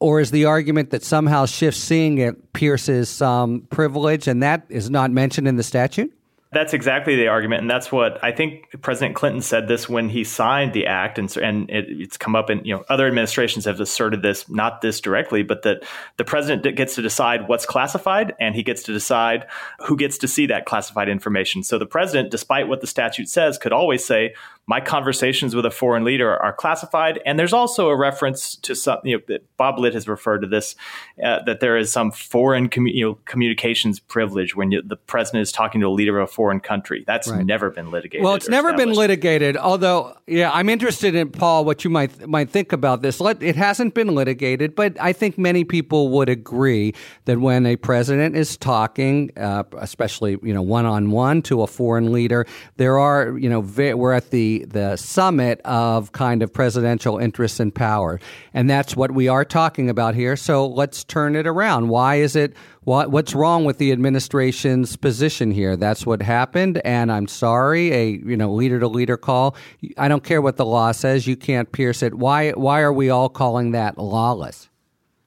Or 0.00 0.20
is 0.20 0.30
the 0.30 0.46
argument 0.46 0.90
that 0.90 1.02
somehow 1.02 1.46
Schiff 1.46 1.74
seeing 1.74 2.18
it 2.18 2.52
pierces 2.52 3.08
some 3.08 3.62
privilege 3.70 4.26
and 4.26 4.42
that 4.42 4.64
is 4.68 4.90
not 4.90 5.10
mentioned 5.10 5.46
in 5.46 5.56
the 5.56 5.62
statute? 5.62 6.12
That's 6.54 6.72
exactly 6.72 7.16
the 7.16 7.28
argument, 7.28 7.62
and 7.62 7.70
that's 7.70 7.92
what 7.92 8.22
I 8.22 8.32
think 8.32 8.80
President 8.80 9.14
Clinton 9.14 9.42
said 9.42 9.68
this 9.68 9.88
when 9.88 10.08
he 10.08 10.24
signed 10.24 10.72
the 10.72 10.86
act, 10.86 11.18
and 11.18 11.36
and 11.36 11.68
it, 11.68 11.86
it's 11.88 12.16
come 12.16 12.34
up, 12.34 12.48
and 12.48 12.64
you 12.64 12.74
know 12.74 12.84
other 12.88 13.06
administrations 13.06 13.64
have 13.64 13.80
asserted 13.80 14.22
this, 14.22 14.48
not 14.48 14.80
this 14.80 15.00
directly, 15.00 15.42
but 15.42 15.62
that 15.62 15.82
the 16.16 16.24
president 16.24 16.76
gets 16.76 16.94
to 16.94 17.02
decide 17.02 17.48
what's 17.48 17.66
classified, 17.66 18.34
and 18.40 18.54
he 18.54 18.62
gets 18.62 18.82
to 18.84 18.92
decide 18.92 19.46
who 19.80 19.96
gets 19.96 20.16
to 20.18 20.28
see 20.28 20.46
that 20.46 20.64
classified 20.64 21.08
information. 21.08 21.62
So 21.62 21.78
the 21.78 21.86
president, 21.86 22.30
despite 22.30 22.68
what 22.68 22.80
the 22.80 22.86
statute 22.86 23.28
says, 23.28 23.58
could 23.58 23.72
always 23.72 24.04
say, 24.04 24.34
my 24.66 24.80
conversations 24.80 25.54
with 25.54 25.66
a 25.66 25.70
foreign 25.70 26.04
leader 26.04 26.34
are 26.36 26.52
classified. 26.52 27.20
And 27.26 27.38
there's 27.38 27.52
also 27.52 27.88
a 27.88 27.96
reference 27.96 28.56
to 28.56 28.74
some, 28.74 28.98
you 29.04 29.22
know, 29.28 29.38
Bob 29.58 29.78
Litt 29.78 29.92
has 29.92 30.08
referred 30.08 30.38
to 30.38 30.46
this, 30.46 30.74
uh, 31.22 31.42
that 31.44 31.60
there 31.60 31.76
is 31.76 31.92
some 31.92 32.10
foreign 32.10 32.70
commu- 32.70 32.94
you 32.94 33.04
know, 33.04 33.18
communications 33.26 34.00
privilege 34.00 34.56
when 34.56 34.70
you, 34.70 34.80
the 34.80 34.96
president 34.96 35.42
is 35.42 35.52
talking 35.52 35.82
to 35.82 35.86
a 35.86 35.90
leader 35.90 36.18
of 36.18 36.30
a 36.30 36.32
foreign 36.32 36.60
country. 36.60 37.04
That's 37.06 37.28
right. 37.28 37.44
never 37.44 37.70
been 37.70 37.90
litigated. 37.90 38.24
Well, 38.24 38.34
it's 38.34 38.48
never 38.48 38.72
been 38.72 38.92
litigated. 38.92 39.58
Although, 39.58 40.16
yeah, 40.26 40.50
I'm 40.50 40.70
interested 40.70 41.14
in 41.14 41.30
Paul 41.30 41.66
what 41.66 41.84
you 41.84 41.90
might 41.90 42.26
might 42.26 42.48
think 42.48 42.72
about 42.72 43.02
this. 43.02 43.20
It 43.20 43.56
hasn't 43.56 43.94
been 43.94 44.14
litigated, 44.14 44.74
but 44.74 44.98
I 44.98 45.12
think 45.12 45.36
many 45.36 45.64
people 45.64 46.08
would 46.10 46.30
agree 46.30 46.94
that 47.26 47.38
when 47.38 47.66
a 47.66 47.76
president 47.76 48.34
is 48.34 48.56
talking, 48.56 49.30
uh, 49.36 49.64
especially 49.78 50.38
you 50.42 50.54
know 50.54 50.62
one 50.62 50.86
on 50.86 51.10
one 51.10 51.42
to 51.42 51.62
a 51.62 51.66
foreign 51.66 52.12
leader, 52.12 52.46
there 52.76 52.98
are 52.98 53.36
you 53.36 53.50
know 53.50 53.60
we're 53.60 54.12
at 54.12 54.30
the 54.30 54.53
the 54.60 54.96
summit 54.96 55.60
of 55.64 56.12
kind 56.12 56.42
of 56.42 56.52
presidential 56.52 57.18
interests 57.18 57.60
and 57.60 57.74
power, 57.74 58.20
and 58.52 58.70
that's 58.70 58.96
what 58.96 59.10
we 59.10 59.28
are 59.28 59.44
talking 59.44 59.90
about 59.90 60.14
here. 60.14 60.36
So 60.36 60.66
let's 60.66 61.02
turn 61.04 61.34
it 61.34 61.46
around. 61.46 61.88
Why 61.88 62.16
is 62.16 62.36
it? 62.36 62.54
What, 62.82 63.10
what's 63.10 63.34
wrong 63.34 63.64
with 63.64 63.78
the 63.78 63.92
administration's 63.92 64.96
position 64.96 65.50
here? 65.50 65.76
That's 65.76 66.06
what 66.06 66.22
happened, 66.22 66.80
and 66.84 67.10
I'm 67.10 67.26
sorry. 67.26 67.92
A 67.92 68.10
you 68.10 68.36
know 68.36 68.52
leader 68.52 68.78
to 68.78 68.88
leader 68.88 69.16
call. 69.16 69.56
I 69.98 70.08
don't 70.08 70.22
care 70.22 70.42
what 70.42 70.56
the 70.56 70.66
law 70.66 70.92
says. 70.92 71.26
You 71.26 71.36
can't 71.36 71.72
pierce 71.72 72.02
it. 72.02 72.14
Why? 72.14 72.50
Why 72.52 72.82
are 72.82 72.92
we 72.92 73.10
all 73.10 73.28
calling 73.28 73.72
that 73.72 73.98
lawless? 73.98 74.68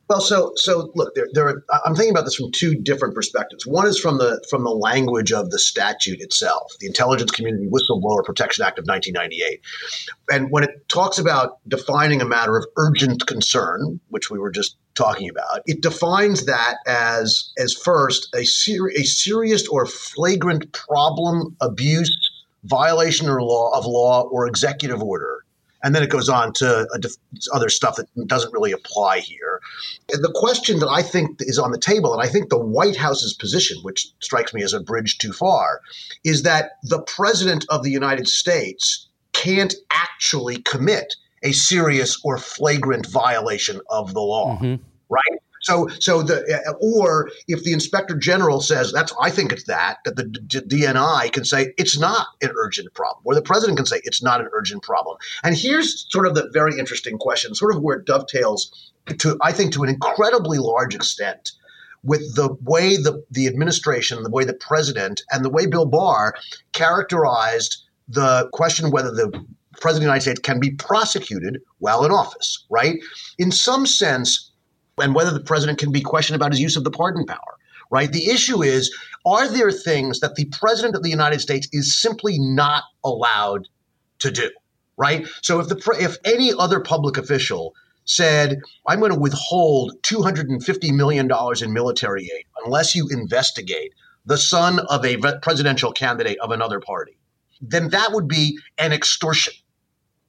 Well, 0.10 0.22
so 0.22 0.54
so 0.56 0.90
look, 0.96 1.16
there, 1.16 1.28
there 1.34 1.48
are, 1.50 1.66
I'm 1.86 1.94
thinking 1.94 2.12
about 2.12 2.24
this 2.24 2.36
from 2.36 2.52
two 2.52 2.76
different 2.76 3.14
perspectives. 3.14 3.68
One 3.68 3.86
is 3.86 4.00
from 4.00 4.18
the 4.18 4.44
from 4.50 4.64
the 4.64 4.72
language 4.72 5.34
of 5.34 5.50
the 5.50 5.60
statute 5.60 6.22
itself, 6.22 6.72
the 6.80 6.88
Intelligence 6.88 7.32
Community 7.32 7.68
Whistleblower 7.68 8.24
Protection 8.24 8.64
Act 8.64 8.80
of 8.80 8.86
1998, 8.86 9.60
and 10.32 10.50
when 10.50 10.64
it 10.64 10.88
talks 10.88 11.18
about 11.18 11.60
defining 11.68 12.22
a 12.22 12.26
matter 12.26 12.56
of 12.56 12.66
urgent 12.78 13.28
concern, 13.28 14.00
which 14.08 14.32
we 14.32 14.40
were 14.40 14.52
just 14.52 14.78
talking 14.96 15.30
about, 15.30 15.62
it 15.66 15.82
defines 15.82 16.46
that 16.46 16.76
as 16.88 17.52
as 17.58 17.74
first 17.74 18.30
a 18.34 18.46
ser- 18.46 18.92
a 18.96 19.04
serious 19.04 19.68
or 19.68 19.86
flagrant 19.86 20.72
problem, 20.72 21.54
abuse, 21.60 22.18
violation 22.64 23.28
or 23.28 23.42
law 23.42 23.78
of 23.78 23.86
law 23.86 24.22
or 24.32 24.48
executive 24.48 25.04
order 25.04 25.44
and 25.88 25.96
then 25.96 26.04
it 26.04 26.10
goes 26.10 26.28
on 26.28 26.52
to 26.52 26.86
def- 27.00 27.16
other 27.54 27.70
stuff 27.70 27.96
that 27.96 28.28
doesn't 28.28 28.52
really 28.52 28.74
apply 28.74 29.20
here. 29.20 29.62
The 30.10 30.34
question 30.36 30.80
that 30.80 30.90
I 30.90 31.02
think 31.02 31.38
is 31.40 31.58
on 31.58 31.72
the 31.72 31.80
table, 31.80 32.12
and 32.12 32.22
I 32.22 32.28
think 32.28 32.50
the 32.50 32.60
White 32.60 32.98
House's 32.98 33.34
position, 33.34 33.78
which 33.84 34.10
strikes 34.20 34.54
me 34.54 34.64
as 34.64 34.74
a 34.74 34.82
bridge 34.82 35.18
too 35.18 35.32
far, 35.32 35.80
is 36.26 36.44
that 36.44 36.72
the 36.84 37.02
president 37.04 37.66
of 37.70 37.84
the 37.84 37.90
United 37.90 38.28
States 38.28 39.08
can't 39.32 39.74
actually 39.90 40.58
commit 40.58 41.16
a 41.42 41.54
serious 41.54 42.20
or 42.22 42.38
flagrant 42.38 43.08
violation 43.08 43.80
of 43.90 44.14
the 44.14 44.20
law, 44.20 44.58
mm-hmm. 44.58 44.84
right? 45.08 45.40
So, 45.68 45.90
so 46.00 46.24
the 46.24 46.38
uh, 46.66 46.74
or 46.80 47.30
if 47.50 47.66
the 47.66 47.74
inspector 47.74 48.16
general 48.16 48.62
says 48.62 48.94
that's, 48.94 49.14
I 49.22 49.30
think 49.30 49.52
it's 49.52 49.66
that 49.66 49.98
that 50.06 50.16
the 50.16 50.24
DNI 50.24 51.30
can 51.34 51.44
say 51.44 51.74
it's 51.78 52.00
not 52.00 52.28
an 52.42 52.52
urgent 52.58 52.94
problem, 52.94 53.24
or 53.26 53.36
the 53.36 53.42
president 53.42 53.78
can 53.78 53.86
say 53.86 54.00
it's 54.06 54.24
not 54.24 54.40
an 54.40 54.48
urgent 54.54 54.82
problem. 54.82 55.18
And 55.44 55.58
here's 55.58 56.10
sort 56.10 56.26
of 56.26 56.36
the 56.36 56.50
very 56.54 56.80
interesting 56.80 57.18
question, 57.18 57.54
sort 57.54 57.76
of 57.76 57.82
where 57.82 57.98
it 57.98 58.06
dovetails 58.06 58.94
to, 59.08 59.38
I 59.42 59.52
think, 59.52 59.74
to 59.74 59.84
an 59.84 59.90
incredibly 59.90 60.58
large 60.58 60.96
extent 60.96 61.52
with 62.02 62.36
the 62.36 62.56
way 62.62 62.96
the, 62.96 63.22
the 63.32 63.48
administration, 63.48 64.24
the 64.24 64.30
way 64.30 64.46
the 64.46 64.54
president, 64.54 65.24
and 65.34 65.44
the 65.44 65.50
way 65.50 65.66
Bill 65.66 65.86
Barr 65.86 66.34
characterized 66.72 67.84
the 68.08 68.48
question 68.54 68.90
whether 68.90 69.12
the 69.12 69.28
president 69.82 69.96
of 69.98 70.00
the 70.00 70.02
United 70.04 70.22
States 70.22 70.40
can 70.40 70.62
be 70.62 70.72
prosecuted 70.72 71.62
while 71.80 72.06
in 72.06 72.12
office, 72.12 72.66
right? 72.70 72.96
In 73.38 73.52
some 73.52 73.86
sense, 73.86 74.47
and 74.98 75.16
whether 75.16 75.32
the 75.32 75.40
president 75.40 75.80
can 75.80 75.92
be 75.92 76.02
questioned 76.02 76.36
about 76.36 76.52
his 76.52 76.62
use 76.62 76.76
of 76.76 76.84
the 76.84 76.92
pardon 76.92 77.26
power 77.26 77.58
right? 77.90 78.12
The 78.12 78.30
issue 78.30 78.64
is 78.64 78.96
are 79.26 79.48
there 79.48 79.72
things 79.72 80.20
that 80.20 80.36
the 80.36 80.46
president 80.46 80.96
of 80.96 81.04
the 81.04 81.10
United 81.10 81.42
States 81.42 81.68
is 81.72 82.00
simply 82.00 82.38
not 82.40 82.84
allowed 83.04 83.68
to 84.20 84.32
do, 84.32 84.50
right? 84.98 85.28
So 85.42 85.60
if 85.60 85.68
the 85.68 85.98
if 86.00 86.18
any 86.26 86.54
other 86.58 86.80
public 86.80 87.18
official 87.18 87.76
said, 88.06 88.62
"I'm 88.88 89.00
going 89.00 89.12
to 89.12 89.20
withhold 89.20 89.94
250 90.04 90.92
million 90.92 91.28
dollars 91.28 91.62
in 91.62 91.74
military 91.74 92.24
aid 92.24 92.46
unless 92.66 92.96
you 92.96 93.08
investigate 93.10 93.94
the 94.26 94.38
son 94.38 94.80
of 94.80 95.06
a 95.06 95.18
presidential 95.42 95.92
candidate 95.92 96.38
of 96.40 96.52
another 96.52 96.80
party," 96.80 97.18
then 97.62 97.90
that 97.90 98.12
would 98.14 98.28
be 98.28 98.60
an 98.78 98.94
extortion 98.94 99.54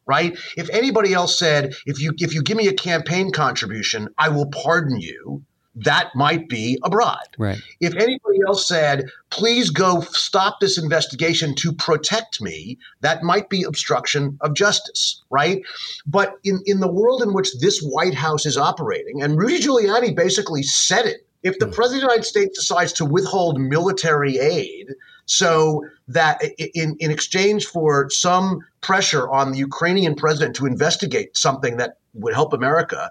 right? 0.08 0.36
If 0.56 0.68
anybody 0.70 1.12
else 1.12 1.38
said, 1.38 1.74
if 1.86 2.00
you 2.00 2.12
if 2.18 2.34
you 2.34 2.42
give 2.42 2.56
me 2.56 2.66
a 2.66 2.72
campaign 2.72 3.30
contribution, 3.30 4.08
I 4.18 4.30
will 4.30 4.46
pardon 4.46 5.00
you, 5.00 5.44
that 5.76 6.10
might 6.16 6.48
be 6.48 6.78
a 6.82 6.90
bribe. 6.90 7.18
Right. 7.38 7.58
If 7.80 7.94
anybody 7.94 8.38
else 8.46 8.66
said, 8.66 9.10
please 9.30 9.70
go 9.70 10.00
stop 10.00 10.58
this 10.60 10.78
investigation 10.78 11.54
to 11.56 11.72
protect 11.72 12.40
me, 12.40 12.78
that 13.02 13.22
might 13.22 13.48
be 13.48 13.62
obstruction 13.62 14.38
of 14.40 14.54
justice, 14.54 15.22
right? 15.30 15.62
But 16.06 16.34
in, 16.42 16.60
in 16.66 16.80
the 16.80 16.90
world 16.90 17.22
in 17.22 17.32
which 17.32 17.50
this 17.60 17.80
White 17.80 18.14
House 18.14 18.46
is 18.46 18.56
operating, 18.56 19.22
and 19.22 19.38
Rudy 19.38 19.60
Giuliani 19.60 20.16
basically 20.16 20.62
said 20.62 21.06
it, 21.06 21.26
if 21.42 21.58
the 21.58 21.66
mm. 21.66 21.74
president 21.74 22.02
of 22.02 22.08
the 22.08 22.14
United 22.14 22.28
States 22.28 22.58
decides 22.58 22.92
to 22.94 23.04
withhold 23.04 23.60
military 23.60 24.38
aid 24.38 24.94
so 25.28 25.84
that 26.08 26.42
in, 26.74 26.96
in 26.98 27.10
exchange 27.10 27.66
for 27.66 28.08
some 28.10 28.60
pressure 28.80 29.28
on 29.28 29.52
the 29.52 29.58
Ukrainian 29.58 30.14
president 30.14 30.56
to 30.56 30.66
investigate 30.66 31.36
something 31.36 31.76
that 31.76 31.98
would 32.14 32.34
help 32.34 32.54
America, 32.54 33.10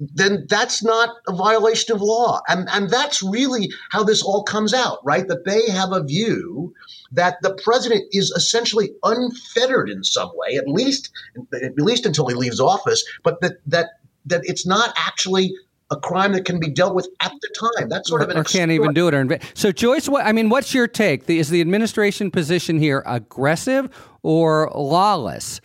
then 0.00 0.46
that's 0.48 0.82
not 0.82 1.10
a 1.26 1.34
violation 1.34 1.94
of 1.94 2.00
law. 2.00 2.40
And, 2.48 2.68
and 2.70 2.88
that's 2.88 3.22
really 3.22 3.70
how 3.90 4.02
this 4.02 4.22
all 4.22 4.44
comes 4.44 4.72
out, 4.72 4.98
right? 5.04 5.28
That 5.28 5.44
they 5.44 5.70
have 5.70 5.92
a 5.92 6.02
view 6.02 6.72
that 7.12 7.36
the 7.42 7.54
president 7.62 8.04
is 8.12 8.30
essentially 8.30 8.90
unfettered 9.02 9.90
in 9.90 10.04
some 10.04 10.30
way, 10.34 10.56
at 10.56 10.68
least 10.68 11.10
at 11.52 11.76
least 11.76 12.06
until 12.06 12.28
he 12.28 12.34
leaves 12.34 12.60
office, 12.60 13.04
but 13.22 13.40
that 13.40 13.56
that 13.66 13.90
that 14.24 14.42
it's 14.44 14.66
not 14.66 14.94
actually 14.96 15.54
a 15.90 15.96
crime 15.96 16.32
that 16.32 16.44
can 16.44 16.60
be 16.60 16.68
dealt 16.68 16.94
with 16.94 17.08
at 17.20 17.32
the 17.40 17.70
time. 17.78 17.88
That's 17.88 18.08
sort 18.08 18.22
of 18.22 18.28
an 18.28 18.36
or 18.36 18.44
can't 18.44 18.70
even 18.70 18.92
do 18.92 19.08
it. 19.08 19.14
Or 19.14 19.38
so, 19.54 19.72
Joyce, 19.72 20.08
what 20.08 20.24
I 20.24 20.32
mean, 20.32 20.48
what's 20.48 20.74
your 20.74 20.86
take? 20.86 21.26
The, 21.26 21.38
is 21.38 21.48
the 21.48 21.60
administration 21.60 22.30
position 22.30 22.78
here 22.78 23.02
aggressive 23.06 23.88
or 24.22 24.70
lawless? 24.74 25.60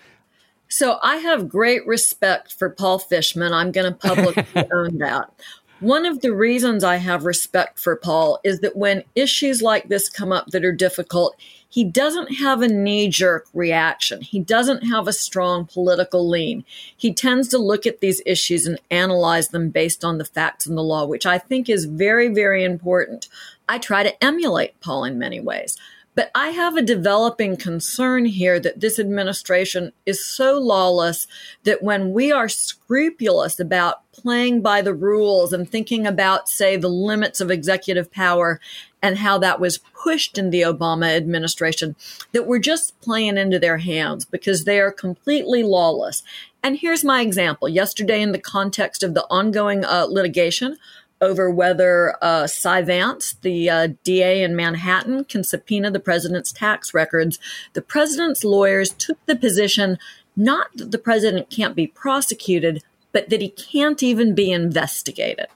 So 0.70 0.98
I 1.04 1.18
have 1.18 1.50
great 1.50 1.86
respect 1.86 2.54
for 2.54 2.70
Paul 2.70 3.00
Fishman. 3.00 3.54
I'm 3.54 3.72
going 3.72 3.92
to 3.92 3.98
publicly 3.98 4.68
own 4.74 4.98
that. 5.00 5.32
One 5.82 6.06
of 6.06 6.22
the 6.22 6.34
reasons 6.34 6.84
I 6.84 6.96
have 6.96 7.26
respect 7.26 7.78
for 7.78 7.98
Paul 7.98 8.40
is 8.44 8.62
that 8.62 8.78
when 8.78 9.04
issues 9.16 9.62
like 9.62 9.90
this 9.90 10.08
come 10.08 10.32
up 10.32 10.48
that 10.48 10.64
are 10.64 10.72
difficult, 10.72 11.36
he 11.74 11.84
doesn't 11.84 12.36
have 12.36 12.62
a 12.62 12.68
knee 12.68 13.08
jerk 13.08 13.48
reaction. 13.52 14.22
He 14.22 14.40
doesn't 14.40 14.84
have 14.84 15.08
a 15.08 15.12
strong 15.12 15.66
political 15.66 16.30
lean. 16.30 16.66
He 16.96 17.12
tends 17.12 17.48
to 17.48 17.58
look 17.58 17.88
at 17.88 18.00
these 18.00 18.22
issues 18.28 18.68
and 18.68 18.80
analyze 18.92 19.48
them 19.48 19.72
based 19.72 20.06
on 20.06 20.20
the 20.20 20.24
facts 20.24 20.68
and 20.68 20.78
the 20.78 20.84
law, 20.84 21.08
which 21.08 21.26
I 21.26 21.40
think 21.40 21.70
is 21.70 21.86
very, 21.86 22.28
very 22.28 22.64
important. 22.64 23.28
I 23.68 23.80
try 23.80 24.04
to 24.04 24.24
emulate 24.24 24.80
Paul 24.82 25.04
in 25.04 25.18
many 25.18 25.40
ways. 25.40 25.76
But 26.16 26.30
I 26.36 26.50
have 26.50 26.78
a 26.78 26.84
developing 26.84 27.58
concern 27.58 28.26
here 28.26 28.60
that 28.60 28.80
this 28.80 29.00
administration 29.00 29.94
is 30.06 30.24
so 30.24 30.60
lawless 30.60 31.26
that 31.64 31.82
when 31.82 32.14
we 32.14 32.32
are 32.32 32.48
scrupulous 32.48 33.60
about 33.60 34.04
playing 34.12 34.62
by 34.62 34.84
the 34.84 34.94
rules 34.94 35.54
and 35.54 35.68
thinking 35.68 36.06
about, 36.06 36.48
say, 36.48 36.78
the 36.78 36.88
limits 36.88 37.42
of 37.42 37.50
executive 37.50 38.12
power 38.12 38.62
and 39.04 39.18
how 39.18 39.38
that 39.38 39.60
was 39.60 39.78
pushed 39.78 40.38
in 40.38 40.50
the 40.50 40.62
Obama 40.62 41.16
administration, 41.16 41.96
that 42.32 42.48
we're 42.48 42.58
just 42.58 43.00
playing 43.02 43.38
into 43.38 43.60
their 43.60 43.78
hands 43.78 44.24
because 44.24 44.64
they 44.64 44.80
are 44.80 44.92
completely 44.92 45.62
lawless. 45.62 46.24
And 46.64 46.78
here's 46.78 47.04
my 47.04 47.22
example. 47.22 47.68
Yesterday, 47.68 48.22
in 48.22 48.32
the 48.32 48.40
context 48.40 49.04
of 49.04 49.14
the 49.14 49.26
ongoing 49.30 49.84
uh, 49.84 50.08
litigation 50.10 50.78
over 51.20 51.50
whether 51.50 52.16
uh, 52.22 52.48
Cy 52.48 52.82
Vance, 52.82 53.34
the 53.42 53.70
uh, 53.70 53.88
DA 54.06 54.42
in 54.42 54.56
Manhattan, 54.56 55.26
can 55.26 55.44
subpoena 55.44 55.92
the 55.92 56.00
president's 56.00 56.54
tax 56.54 56.94
records. 56.94 57.40
The 57.74 57.82
president's 57.82 58.44
lawyers 58.44 58.92
took 58.92 59.24
the 59.26 59.36
position 59.36 60.00
not 60.36 60.76
that 60.76 60.92
the 60.92 60.98
president 60.98 61.50
can't 61.50 61.76
be 61.76 61.88
prosecuted, 61.88 62.84
but 63.12 63.30
that 63.30 63.42
he 63.42 63.50
can't 63.50 64.02
even 64.02 64.34
be 64.34 64.52
investigated. 64.52 65.48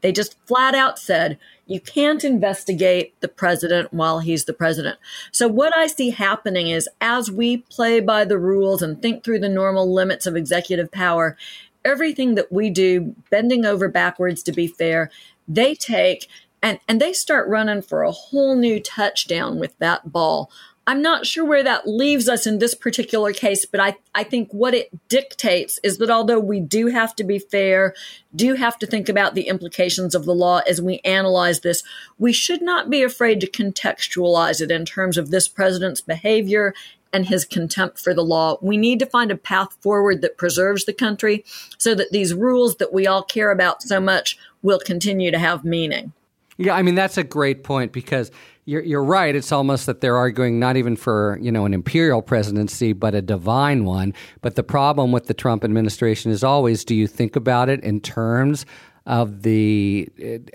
They 0.00 0.12
just 0.12 0.36
flat 0.46 0.74
out 0.74 0.98
said, 0.98 1.38
you 1.68 1.80
can't 1.80 2.24
investigate 2.24 3.18
the 3.20 3.28
president 3.28 3.92
while 3.92 4.18
he's 4.20 4.46
the 4.46 4.52
president. 4.52 4.98
So, 5.30 5.46
what 5.46 5.76
I 5.76 5.86
see 5.86 6.10
happening 6.10 6.68
is 6.68 6.88
as 7.00 7.30
we 7.30 7.58
play 7.58 8.00
by 8.00 8.24
the 8.24 8.38
rules 8.38 8.82
and 8.82 9.00
think 9.00 9.22
through 9.22 9.40
the 9.40 9.48
normal 9.48 9.92
limits 9.92 10.26
of 10.26 10.34
executive 10.34 10.90
power, 10.90 11.36
everything 11.84 12.34
that 12.34 12.50
we 12.50 12.70
do, 12.70 13.14
bending 13.30 13.64
over 13.64 13.88
backwards 13.88 14.42
to 14.44 14.52
be 14.52 14.66
fair, 14.66 15.10
they 15.46 15.74
take 15.74 16.28
and, 16.62 16.80
and 16.88 17.00
they 17.00 17.12
start 17.12 17.48
running 17.48 17.82
for 17.82 18.02
a 18.02 18.10
whole 18.10 18.56
new 18.56 18.80
touchdown 18.80 19.60
with 19.60 19.78
that 19.78 20.10
ball. 20.10 20.50
I'm 20.88 21.02
not 21.02 21.26
sure 21.26 21.44
where 21.44 21.62
that 21.64 21.86
leaves 21.86 22.30
us 22.30 22.46
in 22.46 22.60
this 22.60 22.74
particular 22.74 23.34
case, 23.34 23.66
but 23.66 23.78
I, 23.78 23.96
I 24.14 24.24
think 24.24 24.50
what 24.52 24.72
it 24.72 24.88
dictates 25.10 25.78
is 25.82 25.98
that 25.98 26.08
although 26.08 26.40
we 26.40 26.60
do 26.60 26.86
have 26.86 27.14
to 27.16 27.24
be 27.24 27.38
fair, 27.38 27.92
do 28.34 28.54
have 28.54 28.78
to 28.78 28.86
think 28.86 29.10
about 29.10 29.34
the 29.34 29.48
implications 29.48 30.14
of 30.14 30.24
the 30.24 30.34
law 30.34 30.62
as 30.66 30.80
we 30.80 31.00
analyze 31.00 31.60
this, 31.60 31.82
we 32.16 32.32
should 32.32 32.62
not 32.62 32.88
be 32.88 33.02
afraid 33.02 33.38
to 33.42 33.50
contextualize 33.50 34.62
it 34.62 34.70
in 34.70 34.86
terms 34.86 35.18
of 35.18 35.30
this 35.30 35.46
president's 35.46 36.00
behavior 36.00 36.72
and 37.12 37.26
his 37.26 37.44
contempt 37.44 37.98
for 37.98 38.14
the 38.14 38.24
law. 38.24 38.56
We 38.62 38.78
need 38.78 38.98
to 39.00 39.06
find 39.06 39.30
a 39.30 39.36
path 39.36 39.76
forward 39.82 40.22
that 40.22 40.38
preserves 40.38 40.86
the 40.86 40.94
country 40.94 41.44
so 41.76 41.94
that 41.96 42.12
these 42.12 42.32
rules 42.32 42.76
that 42.76 42.94
we 42.94 43.06
all 43.06 43.22
care 43.22 43.50
about 43.50 43.82
so 43.82 44.00
much 44.00 44.38
will 44.62 44.78
continue 44.78 45.30
to 45.32 45.38
have 45.38 45.66
meaning. 45.66 46.14
Yeah, 46.56 46.74
I 46.74 46.82
mean 46.82 46.96
that's 46.96 47.18
a 47.18 47.24
great 47.24 47.62
point 47.62 47.92
because 47.92 48.32
you're, 48.68 48.82
you're 48.82 49.04
right. 49.04 49.34
It's 49.34 49.50
almost 49.50 49.86
that 49.86 50.02
they're 50.02 50.18
arguing 50.18 50.58
not 50.60 50.76
even 50.76 50.94
for 50.94 51.38
you 51.40 51.50
know 51.50 51.64
an 51.64 51.72
imperial 51.72 52.20
presidency, 52.20 52.92
but 52.92 53.14
a 53.14 53.22
divine 53.22 53.86
one. 53.86 54.12
But 54.42 54.56
the 54.56 54.62
problem 54.62 55.10
with 55.10 55.26
the 55.26 55.34
Trump 55.34 55.64
administration 55.64 56.30
is 56.30 56.44
always: 56.44 56.84
do 56.84 56.94
you 56.94 57.06
think 57.06 57.34
about 57.34 57.70
it 57.70 57.82
in 57.82 58.00
terms 58.00 58.66
of 59.06 59.40
the 59.40 60.08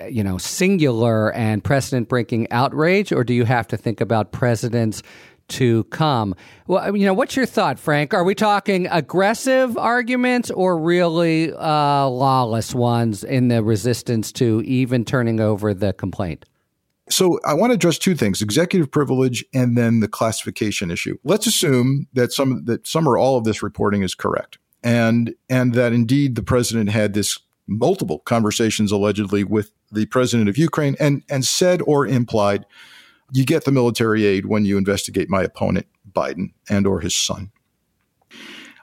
you 0.08 0.24
know 0.24 0.38
singular 0.38 1.34
and 1.34 1.64
precedent 1.64 2.08
breaking 2.08 2.52
outrage, 2.52 3.12
or 3.12 3.24
do 3.24 3.34
you 3.34 3.46
have 3.46 3.68
to 3.70 3.78
think 3.78 4.00
about 4.00 4.32
presidents? 4.32 5.02
to 5.50 5.84
come. 5.86 6.34
Well, 6.68 6.96
you 6.96 7.06
know, 7.06 7.14
what's 7.14 7.36
your 7.36 7.46
thought, 7.46 7.78
Frank? 7.78 8.14
Are 8.14 8.24
we 8.24 8.34
talking 8.34 8.88
aggressive 8.88 9.78
arguments 9.78 10.50
or 10.50 10.80
really 10.80 11.52
uh, 11.52 12.08
lawless 12.08 12.74
ones 12.74 13.26
in 13.26 13.50
the 13.50 13.62
resistance 13.62 14.32
to 14.32 14.62
even 14.66 15.04
turning 15.04 15.42
over 15.42 15.74
the 15.74 15.92
complaint? 15.92 16.46
So 17.10 17.40
I 17.46 17.54
want 17.54 17.72
to 17.72 17.76
address 17.76 17.98
two 17.98 18.16
things: 18.16 18.42
executive 18.42 18.90
privilege 18.92 19.44
and 19.54 19.78
then 19.78 20.00
the 20.00 20.08
classification 20.08 20.90
issue. 20.90 21.18
Let's 21.24 21.48
assume 21.48 22.08
that 22.14 22.32
some 22.32 22.64
that 22.66 22.88
some 22.88 23.08
or 23.08 23.18
all 23.18 23.38
of 23.38 23.44
this 23.44 23.62
reporting 23.62 24.04
is 24.04 24.16
correct, 24.16 24.58
and 24.84 25.34
and 25.50 25.74
that 25.74 25.94
indeed 25.94 26.36
the 26.36 26.44
president 26.44 26.90
had 26.90 27.14
this 27.14 27.38
multiple 27.68 28.20
conversations 28.20 28.92
allegedly 28.92 29.44
with 29.44 29.72
the 29.92 30.06
president 30.08 30.50
of 30.50 30.58
Ukraine 30.58 30.96
and 31.00 31.24
and 31.30 31.46
said 31.46 31.82
or 31.86 32.06
implied 32.08 32.66
you 33.32 33.46
get 33.46 33.66
the 33.66 33.72
military 33.72 34.26
aid 34.26 34.46
when 34.46 34.64
you 34.64 34.78
investigate 34.78 35.30
my 35.30 35.44
opponent, 35.44 35.88
Biden, 36.12 36.54
and 36.70 36.86
or 36.86 37.00
his 37.02 37.16
son. 37.16 37.52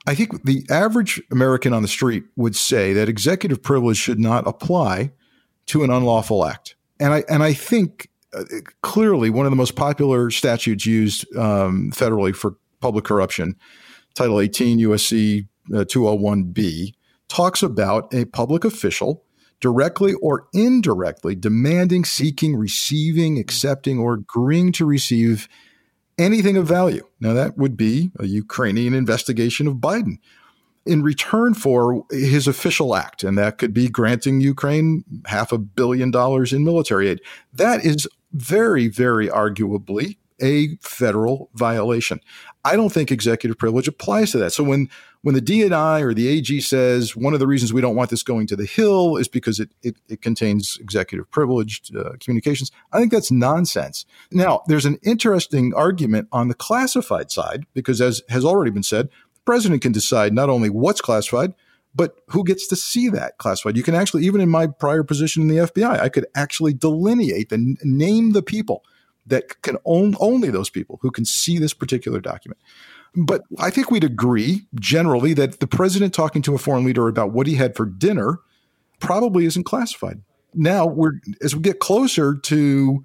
I 0.07 0.15
think 0.15 0.45
the 0.45 0.65
average 0.71 1.23
American 1.31 1.73
on 1.73 1.83
the 1.83 1.89
street 1.89 2.25
would 2.37 2.57
say 2.57 2.93
that 2.95 3.09
executive 3.09 3.63
privilege 3.63 3.97
should 3.97 4.19
not 4.19 4.47
apply 4.47 5.13
to 5.67 5.85
an 5.85 5.91
unlawful 5.91 6.45
act. 6.45 6.75
And 6.99 7.13
I 7.15 7.25
and 7.29 7.43
I 7.43 7.53
think 7.53 8.10
clearly 8.83 9.31
one 9.31 9.47
of 9.47 9.51
the 9.51 9.57
most 9.57 9.77
popular 9.77 10.31
statutes 10.31 10.87
used 10.87 11.25
um, 11.37 11.91
federally 11.93 12.35
for 12.35 12.57
public 12.81 13.05
corruption, 13.05 13.57
Title 14.15 14.41
18 14.41 14.79
USC 14.79 15.47
uh, 15.75 15.85
201B, 15.85 16.95
talks 17.29 17.63
about 17.63 18.13
a 18.13 18.25
public 18.27 18.65
official 18.65 19.25
directly 19.61 20.15
or 20.15 20.49
indirectly 20.53 21.35
demanding, 21.35 22.05
seeking, 22.05 22.57
receiving, 22.57 23.39
accepting, 23.39 23.99
or 23.99 24.15
agreeing 24.15 24.73
to 24.73 24.87
receive 24.87 25.49
anything 26.19 26.57
of 26.57 26.67
value. 26.67 27.07
Now, 27.21 27.35
that 27.35 27.57
would 27.57 27.77
be 27.77 28.11
a 28.19 28.27
Ukrainian 28.27 28.95
investigation 28.95 29.67
of 29.67 29.75
Biden 29.75 30.19
in 30.87 31.03
return 31.03 31.55
for 31.55 32.05
his 32.11 32.49
official 32.49 32.95
act, 32.95 33.23
and 33.23 33.37
that 33.37 33.59
could 33.59 33.75
be 33.75 33.89
granting 33.89 34.41
Ukraine 34.41 35.05
half 35.27 35.53
a 35.53 35.59
billion 35.59 36.11
dollars 36.11 36.53
in 36.53 36.65
military 36.65 37.09
aid. 37.09 37.21
That 37.53 37.85
is 37.85 38.09
very, 38.33 38.89
very 38.89 39.29
arguably 39.29 40.17
a 40.43 40.77
federal 40.81 41.51
violation. 41.55 42.21
I 42.65 42.77
don't 42.77 42.91
think 42.91 43.11
executive 43.11 43.59
privilege 43.59 43.89
applies 43.89 44.33
to 44.33 44.39
that. 44.39 44.53
So 44.53 44.65
when 44.65 44.89
when 45.23 45.35
the 45.35 45.43
DNI 45.43 46.01
or 46.01 46.15
the 46.15 46.29
AG 46.29 46.61
says 46.63 47.15
one 47.15 47.35
of 47.35 47.41
the 47.41 47.47
reasons 47.47 47.75
we 47.75 47.83
don't 47.83 47.97
want 47.97 48.09
this 48.09 48.23
going 48.23 48.47
to 48.47 48.57
the 48.57 48.65
Hill 48.65 49.17
is 49.17 49.29
because 49.29 49.61
it, 49.61 49.71
it, 49.83 49.97
it 50.09 50.23
contains 50.23 50.79
executive 50.81 51.31
privileged 51.31 51.95
uh, 51.95 52.13
communications, 52.21 52.73
I 52.91 52.99
think 52.99 53.13
that's 53.13 53.31
nonsense. 53.31 54.07
Now, 54.31 54.63
there's 54.67 54.87
an 54.87 54.99
interesting 55.03 55.75
argument 55.75 56.29
on 56.33 56.49
the 56.49 56.55
classified 56.55 57.31
side 57.31 57.67
because, 57.75 58.01
as 58.01 58.23
has 58.31 58.47
already 58.47 58.71
been 58.71 58.83
said, 58.83 59.09
the 59.35 59.41
president 59.45 59.83
can 59.83 59.93
decide 59.93 60.33
not 60.33 60.49
only 60.49 60.71
what's 60.71 61.03
classified, 61.03 61.53
but 61.95 62.21
who 62.29 62.45
gets 62.45 62.69
to 62.69 62.77
see 62.77 63.09
that 63.09 63.39
classified? 63.39 63.77
You 63.77 63.83
can 63.83 63.95
actually, 63.95 64.25
even 64.25 64.41
in 64.41 64.49
my 64.49 64.67
prior 64.67 65.03
position 65.03 65.43
in 65.43 65.49
the 65.49 65.67
FBI, 65.67 66.01
I 66.01 66.09
could 66.09 66.27
actually 66.35 66.73
delineate 66.73 67.51
and 67.53 67.79
name 67.83 68.33
the 68.33 68.43
people 68.43 68.85
that 69.27 69.63
can 69.63 69.77
own 69.85 70.15
only 70.21 70.51
those 70.51 70.71
people 70.71 70.99
who 71.03 71.11
can 71.11 71.25
see 71.25 71.59
this 71.59 71.75
particular 71.75 72.21
document. 72.21 72.61
But 73.15 73.43
I 73.59 73.71
think 73.71 73.91
we'd 73.91 74.05
agree 74.05 74.67
generally 74.77 75.35
that 75.35 75.61
the 75.61 75.67
president 75.67 76.15
talking 76.15 76.43
to 76.43 76.55
a 76.55 76.59
foreign 76.59 76.85
leader 76.85 77.09
about 77.09 77.33
what 77.33 77.47
he 77.47 77.57
had 77.57 77.77
for 77.77 77.87
dinner 77.87 78.39
probably 79.01 79.47
isn't 79.47 79.65
classified. 79.65 80.23
Now 80.55 80.87
we're 80.87 81.15
as 81.43 81.55
we 81.55 81.63
get 81.63 81.81
closer 81.81 82.37
to 82.37 83.05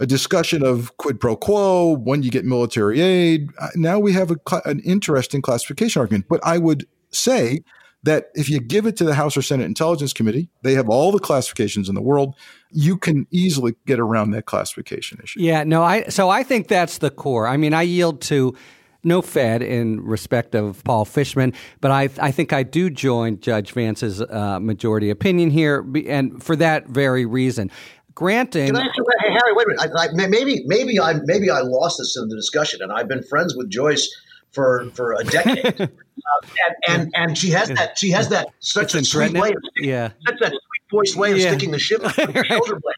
a 0.00 0.06
discussion 0.06 0.64
of 0.64 0.96
quid 0.96 1.20
pro 1.20 1.36
quo, 1.36 1.96
when 1.96 2.22
you 2.22 2.30
get 2.30 2.44
military 2.44 3.00
aid. 3.00 3.50
Uh, 3.60 3.68
now 3.76 3.98
we 3.98 4.12
have 4.12 4.30
a, 4.30 4.36
an 4.64 4.80
interesting 4.80 5.42
classification 5.42 6.00
argument. 6.00 6.26
But 6.28 6.40
I 6.44 6.58
would 6.58 6.86
say 7.10 7.62
that 8.04 8.26
if 8.34 8.48
you 8.48 8.60
give 8.60 8.86
it 8.86 8.96
to 8.96 9.04
the 9.04 9.14
House 9.14 9.36
or 9.36 9.42
Senate 9.42 9.64
Intelligence 9.64 10.12
Committee, 10.12 10.48
they 10.62 10.74
have 10.74 10.88
all 10.88 11.12
the 11.12 11.18
classifications 11.18 11.88
in 11.88 11.94
the 11.94 12.02
world. 12.02 12.34
You 12.70 12.96
can 12.96 13.26
easily 13.30 13.74
get 13.86 14.00
around 14.00 14.32
that 14.32 14.46
classification 14.46 15.20
issue. 15.22 15.40
Yeah, 15.40 15.64
no, 15.64 15.82
I 15.82 16.04
so 16.04 16.28
I 16.28 16.42
think 16.42 16.68
that's 16.68 16.98
the 16.98 17.10
core. 17.10 17.46
I 17.46 17.56
mean, 17.56 17.74
I 17.74 17.82
yield 17.82 18.20
to 18.22 18.56
no 19.04 19.22
Fed 19.22 19.62
in 19.62 20.00
respect 20.00 20.54
of 20.54 20.82
Paul 20.84 21.04
Fishman, 21.04 21.52
but 21.80 21.90
I, 21.90 22.08
I 22.20 22.30
think 22.30 22.52
I 22.52 22.62
do 22.62 22.88
join 22.88 23.40
Judge 23.40 23.72
Vance's 23.72 24.20
uh, 24.20 24.60
majority 24.60 25.10
opinion 25.10 25.50
here, 25.50 25.84
and 26.06 26.42
for 26.42 26.56
that 26.56 26.86
very 26.88 27.26
reason. 27.26 27.70
Granting, 28.14 28.66
Can 28.66 28.76
I, 28.76 28.82
hey, 28.82 29.32
Harry, 29.32 29.52
wait 29.54 29.66
a 29.66 29.68
minute. 29.70 29.90
I, 29.96 30.04
I, 30.04 30.28
maybe, 30.28 30.62
maybe 30.66 31.00
I, 31.00 31.14
maybe 31.24 31.48
I 31.50 31.60
lost 31.60 31.96
this 31.98 32.14
in 32.16 32.28
the 32.28 32.36
discussion, 32.36 32.82
and 32.82 32.92
I've 32.92 33.08
been 33.08 33.22
friends 33.22 33.56
with 33.56 33.70
Joyce 33.70 34.06
for 34.52 34.90
for 34.94 35.14
a 35.14 35.24
decade, 35.24 35.80
uh, 35.80 35.86
and, 35.86 36.76
and 36.88 37.12
and 37.14 37.38
she 37.38 37.50
has 37.50 37.68
that 37.68 37.98
she 37.98 38.10
has 38.10 38.28
that 38.28 38.48
such 38.60 38.94
a 38.94 39.04
sweet 39.04 39.32
way, 39.32 39.50
of 39.50 39.56
sticking, 39.72 39.90
yeah, 39.90 40.10
such 40.26 40.38
that 40.40 40.50
sweet 40.50 40.90
voice 40.90 41.16
way 41.16 41.32
of 41.32 41.38
yeah. 41.38 41.48
sticking 41.48 41.70
the 41.70 41.78
ship 41.78 42.00
the 42.02 42.44
shoulder 42.48 42.78
blade. 42.80 42.94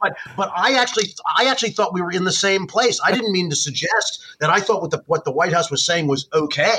But 0.00 0.16
but 0.36 0.52
I 0.54 0.74
actually 0.74 1.14
I 1.38 1.46
actually 1.46 1.70
thought 1.70 1.94
we 1.94 2.02
were 2.02 2.10
in 2.10 2.24
the 2.24 2.32
same 2.32 2.66
place. 2.66 3.00
I 3.04 3.12
didn't 3.12 3.32
mean 3.32 3.50
to 3.50 3.56
suggest 3.56 4.36
that 4.40 4.50
I 4.50 4.60
thought 4.60 4.82
what 4.82 4.90
the 4.90 5.02
what 5.06 5.24
the 5.24 5.32
White 5.32 5.52
House 5.52 5.70
was 5.70 5.84
saying 5.84 6.08
was 6.08 6.28
okay. 6.32 6.78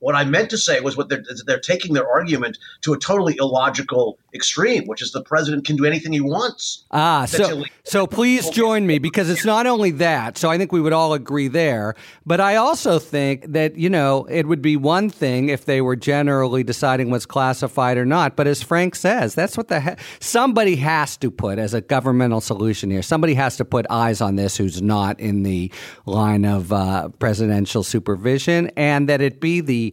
What 0.00 0.14
I 0.14 0.24
meant 0.24 0.50
to 0.50 0.58
say 0.58 0.80
was 0.80 0.96
what 0.96 1.10
they're, 1.10 1.22
they're 1.46 1.60
taking 1.60 1.92
their 1.92 2.08
argument 2.08 2.58
to 2.80 2.94
a 2.94 2.98
totally 2.98 3.36
illogical 3.38 4.18
extreme, 4.34 4.86
which 4.86 5.02
is 5.02 5.12
the 5.12 5.22
president 5.22 5.66
can 5.66 5.76
do 5.76 5.84
anything 5.84 6.12
he 6.12 6.20
wants. 6.20 6.84
Ah, 6.90 7.26
so 7.26 7.64
so 7.84 8.06
please 8.06 8.48
join 8.50 8.86
me 8.86 8.98
because 8.98 9.28
it's 9.28 9.44
not 9.44 9.66
only 9.66 9.90
that. 9.92 10.38
So 10.38 10.48
I 10.50 10.56
think 10.56 10.72
we 10.72 10.80
would 10.80 10.94
all 10.94 11.12
agree 11.12 11.48
there, 11.48 11.94
but 12.24 12.40
I 12.40 12.56
also 12.56 12.98
think 12.98 13.52
that 13.52 13.76
you 13.76 13.90
know 13.90 14.26
it 14.30 14.46
would 14.46 14.62
be 14.62 14.76
one 14.76 15.10
thing 15.10 15.50
if 15.50 15.66
they 15.66 15.82
were 15.82 15.96
generally 15.96 16.62
deciding 16.64 17.10
what's 17.10 17.26
classified 17.26 17.98
or 17.98 18.06
not. 18.06 18.36
But 18.36 18.46
as 18.46 18.62
Frank 18.62 18.94
says, 18.94 19.34
that's 19.34 19.56
what 19.56 19.68
the 19.68 19.80
he- 19.80 19.96
somebody 20.18 20.76
has 20.76 21.18
to 21.18 21.30
put 21.30 21.58
as 21.58 21.74
a 21.74 21.82
governmental 21.82 22.40
solution 22.40 22.90
here. 22.90 23.02
Somebody 23.02 23.34
has 23.34 23.58
to 23.58 23.66
put 23.66 23.84
eyes 23.90 24.22
on 24.22 24.36
this 24.36 24.56
who's 24.56 24.80
not 24.80 25.20
in 25.20 25.42
the 25.42 25.70
line 26.06 26.46
of 26.46 26.72
uh, 26.72 27.10
presidential 27.18 27.82
supervision, 27.82 28.70
and 28.76 29.08
that 29.10 29.20
it 29.20 29.40
be 29.40 29.60
the 29.60 29.89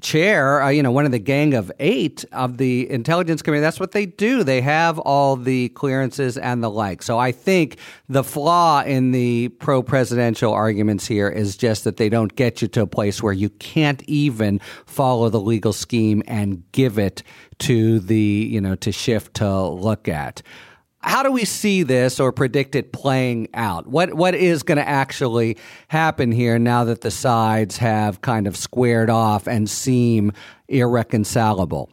chair, 0.00 0.62
uh, 0.62 0.68
you 0.68 0.82
know, 0.82 0.92
one 0.92 1.04
of 1.04 1.10
the 1.10 1.18
gang 1.18 1.54
of 1.54 1.72
eight 1.80 2.24
of 2.32 2.58
the 2.58 2.88
intelligence 2.90 3.42
committee. 3.42 3.60
That's 3.60 3.80
what 3.80 3.92
they 3.92 4.06
do. 4.06 4.44
They 4.44 4.60
have 4.60 4.98
all 4.98 5.36
the 5.36 5.70
clearances 5.70 6.38
and 6.38 6.62
the 6.62 6.70
like. 6.70 7.02
So 7.02 7.18
I 7.18 7.32
think 7.32 7.76
the 8.08 8.22
flaw 8.22 8.82
in 8.82 9.10
the 9.10 9.48
pro 9.48 9.82
presidential 9.82 10.52
arguments 10.52 11.06
here 11.06 11.28
is 11.28 11.56
just 11.56 11.84
that 11.84 11.96
they 11.96 12.08
don't 12.08 12.34
get 12.36 12.62
you 12.62 12.68
to 12.68 12.82
a 12.82 12.86
place 12.86 13.22
where 13.22 13.32
you 13.32 13.50
can't 13.50 14.02
even 14.04 14.60
follow 14.86 15.28
the 15.28 15.40
legal 15.40 15.72
scheme 15.72 16.22
and 16.26 16.62
give 16.72 16.98
it 16.98 17.22
to 17.60 17.98
the, 18.00 18.16
you 18.16 18.60
know, 18.60 18.76
to 18.76 18.92
Schiff 18.92 19.32
to 19.34 19.62
look 19.62 20.08
at. 20.08 20.42
How 21.02 21.22
do 21.22 21.32
we 21.32 21.44
see 21.44 21.82
this 21.82 22.20
or 22.20 22.30
predict 22.30 22.74
it 22.74 22.92
playing 22.92 23.48
out? 23.54 23.86
What 23.86 24.14
what 24.14 24.34
is 24.34 24.62
going 24.62 24.78
to 24.78 24.88
actually 24.88 25.56
happen 25.88 26.30
here 26.30 26.58
now 26.58 26.84
that 26.84 27.00
the 27.00 27.10
sides 27.10 27.78
have 27.78 28.20
kind 28.20 28.46
of 28.46 28.56
squared 28.56 29.10
off 29.10 29.46
and 29.46 29.68
seem 29.68 30.32
irreconcilable? 30.68 31.90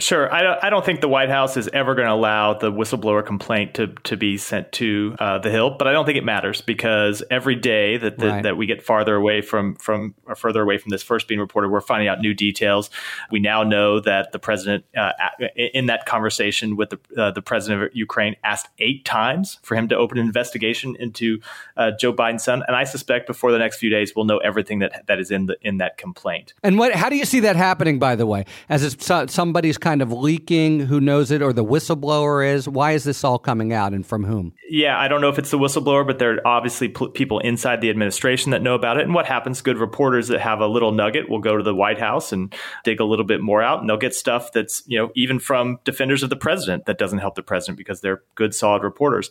Sure. 0.00 0.32
I 0.32 0.42
don't, 0.42 0.64
I 0.64 0.70
don't 0.70 0.84
think 0.84 1.00
the 1.00 1.08
White 1.08 1.28
House 1.28 1.56
is 1.56 1.68
ever 1.68 1.94
going 1.94 2.06
to 2.06 2.14
allow 2.14 2.54
the 2.54 2.72
whistleblower 2.72 3.24
complaint 3.24 3.74
to, 3.74 3.88
to 4.04 4.16
be 4.16 4.38
sent 4.38 4.72
to 4.72 5.14
uh, 5.18 5.38
the 5.38 5.50
Hill, 5.50 5.70
but 5.70 5.86
I 5.86 5.92
don't 5.92 6.06
think 6.06 6.16
it 6.16 6.24
matters 6.24 6.60
because 6.60 7.22
every 7.30 7.54
day 7.54 7.96
that 7.98 8.18
the, 8.18 8.28
right. 8.28 8.42
that 8.42 8.56
we 8.56 8.66
get 8.66 8.82
farther 8.82 9.14
away 9.14 9.42
from 9.42 9.76
from 9.76 10.14
or 10.26 10.34
further 10.34 10.62
away 10.62 10.78
from 10.78 10.90
this 10.90 11.02
first 11.02 11.28
being 11.28 11.40
reported, 11.40 11.68
we're 11.68 11.80
finding 11.80 12.08
out 12.08 12.20
new 12.20 12.34
details. 12.34 12.90
We 13.30 13.40
now 13.40 13.62
know 13.62 14.00
that 14.00 14.32
the 14.32 14.38
president, 14.38 14.84
uh, 14.96 15.12
in 15.56 15.86
that 15.86 16.06
conversation 16.06 16.76
with 16.76 16.90
the 16.90 16.98
uh, 17.16 17.30
the 17.32 17.42
president 17.42 17.82
of 17.82 17.94
Ukraine, 17.94 18.36
asked 18.42 18.68
eight 18.78 19.04
times 19.04 19.58
for 19.62 19.74
him 19.74 19.88
to 19.88 19.96
open 19.96 20.18
an 20.18 20.26
investigation 20.26 20.96
into 20.96 21.40
uh, 21.76 21.90
Joe 21.98 22.12
Biden's 22.12 22.44
son, 22.44 22.62
and 22.66 22.76
I 22.76 22.84
suspect 22.84 23.26
before 23.26 23.52
the 23.52 23.58
next 23.58 23.78
few 23.78 23.90
days 23.90 24.14
we'll 24.16 24.24
know 24.24 24.38
everything 24.38 24.78
that 24.78 25.06
that 25.06 25.18
is 25.18 25.30
in 25.30 25.46
the 25.46 25.56
in 25.62 25.78
that 25.78 25.98
complaint. 25.98 26.54
And 26.62 26.78
what? 26.78 26.94
How 26.94 27.08
do 27.08 27.16
you 27.16 27.24
see 27.24 27.40
that 27.40 27.56
happening? 27.56 27.98
By 27.98 28.16
the 28.16 28.26
way, 28.26 28.46
as 28.68 28.96
somebody's 29.28 29.78
kind 29.90 30.02
of 30.02 30.12
leaking? 30.12 30.78
Who 30.78 31.00
knows 31.00 31.32
it? 31.32 31.42
Or 31.42 31.52
the 31.52 31.64
whistleblower 31.64 32.48
is? 32.48 32.68
Why 32.68 32.92
is 32.92 33.02
this 33.02 33.24
all 33.24 33.40
coming 33.40 33.72
out 33.72 33.92
and 33.92 34.06
from 34.06 34.24
whom? 34.24 34.52
Yeah, 34.68 34.96
I 34.96 35.08
don't 35.08 35.20
know 35.20 35.28
if 35.28 35.36
it's 35.36 35.50
the 35.50 35.58
whistleblower, 35.58 36.06
but 36.06 36.20
there 36.20 36.34
are 36.34 36.46
obviously 36.46 36.88
people 36.88 37.40
inside 37.40 37.80
the 37.80 37.90
administration 37.90 38.52
that 38.52 38.62
know 38.62 38.76
about 38.76 38.98
it. 38.98 39.02
And 39.02 39.14
what 39.14 39.26
happens? 39.26 39.62
Good 39.62 39.78
reporters 39.78 40.28
that 40.28 40.40
have 40.40 40.60
a 40.60 40.68
little 40.68 40.92
nugget 40.92 41.28
will 41.28 41.40
go 41.40 41.56
to 41.56 41.64
the 41.64 41.74
White 41.74 41.98
House 41.98 42.30
and 42.30 42.54
dig 42.84 43.00
a 43.00 43.04
little 43.04 43.24
bit 43.24 43.40
more 43.40 43.60
out, 43.60 43.80
and 43.80 43.90
they'll 43.90 43.96
get 43.96 44.14
stuff 44.14 44.52
that's, 44.52 44.84
you 44.86 44.96
know, 44.96 45.10
even 45.16 45.40
from 45.40 45.80
defenders 45.82 46.22
of 46.22 46.30
the 46.30 46.36
president 46.36 46.86
that 46.86 46.98
doesn't 46.98 47.18
help 47.18 47.34
the 47.34 47.42
president 47.42 47.76
because 47.76 48.00
they're 48.00 48.22
good, 48.36 48.54
solid 48.54 48.84
reporters. 48.84 49.28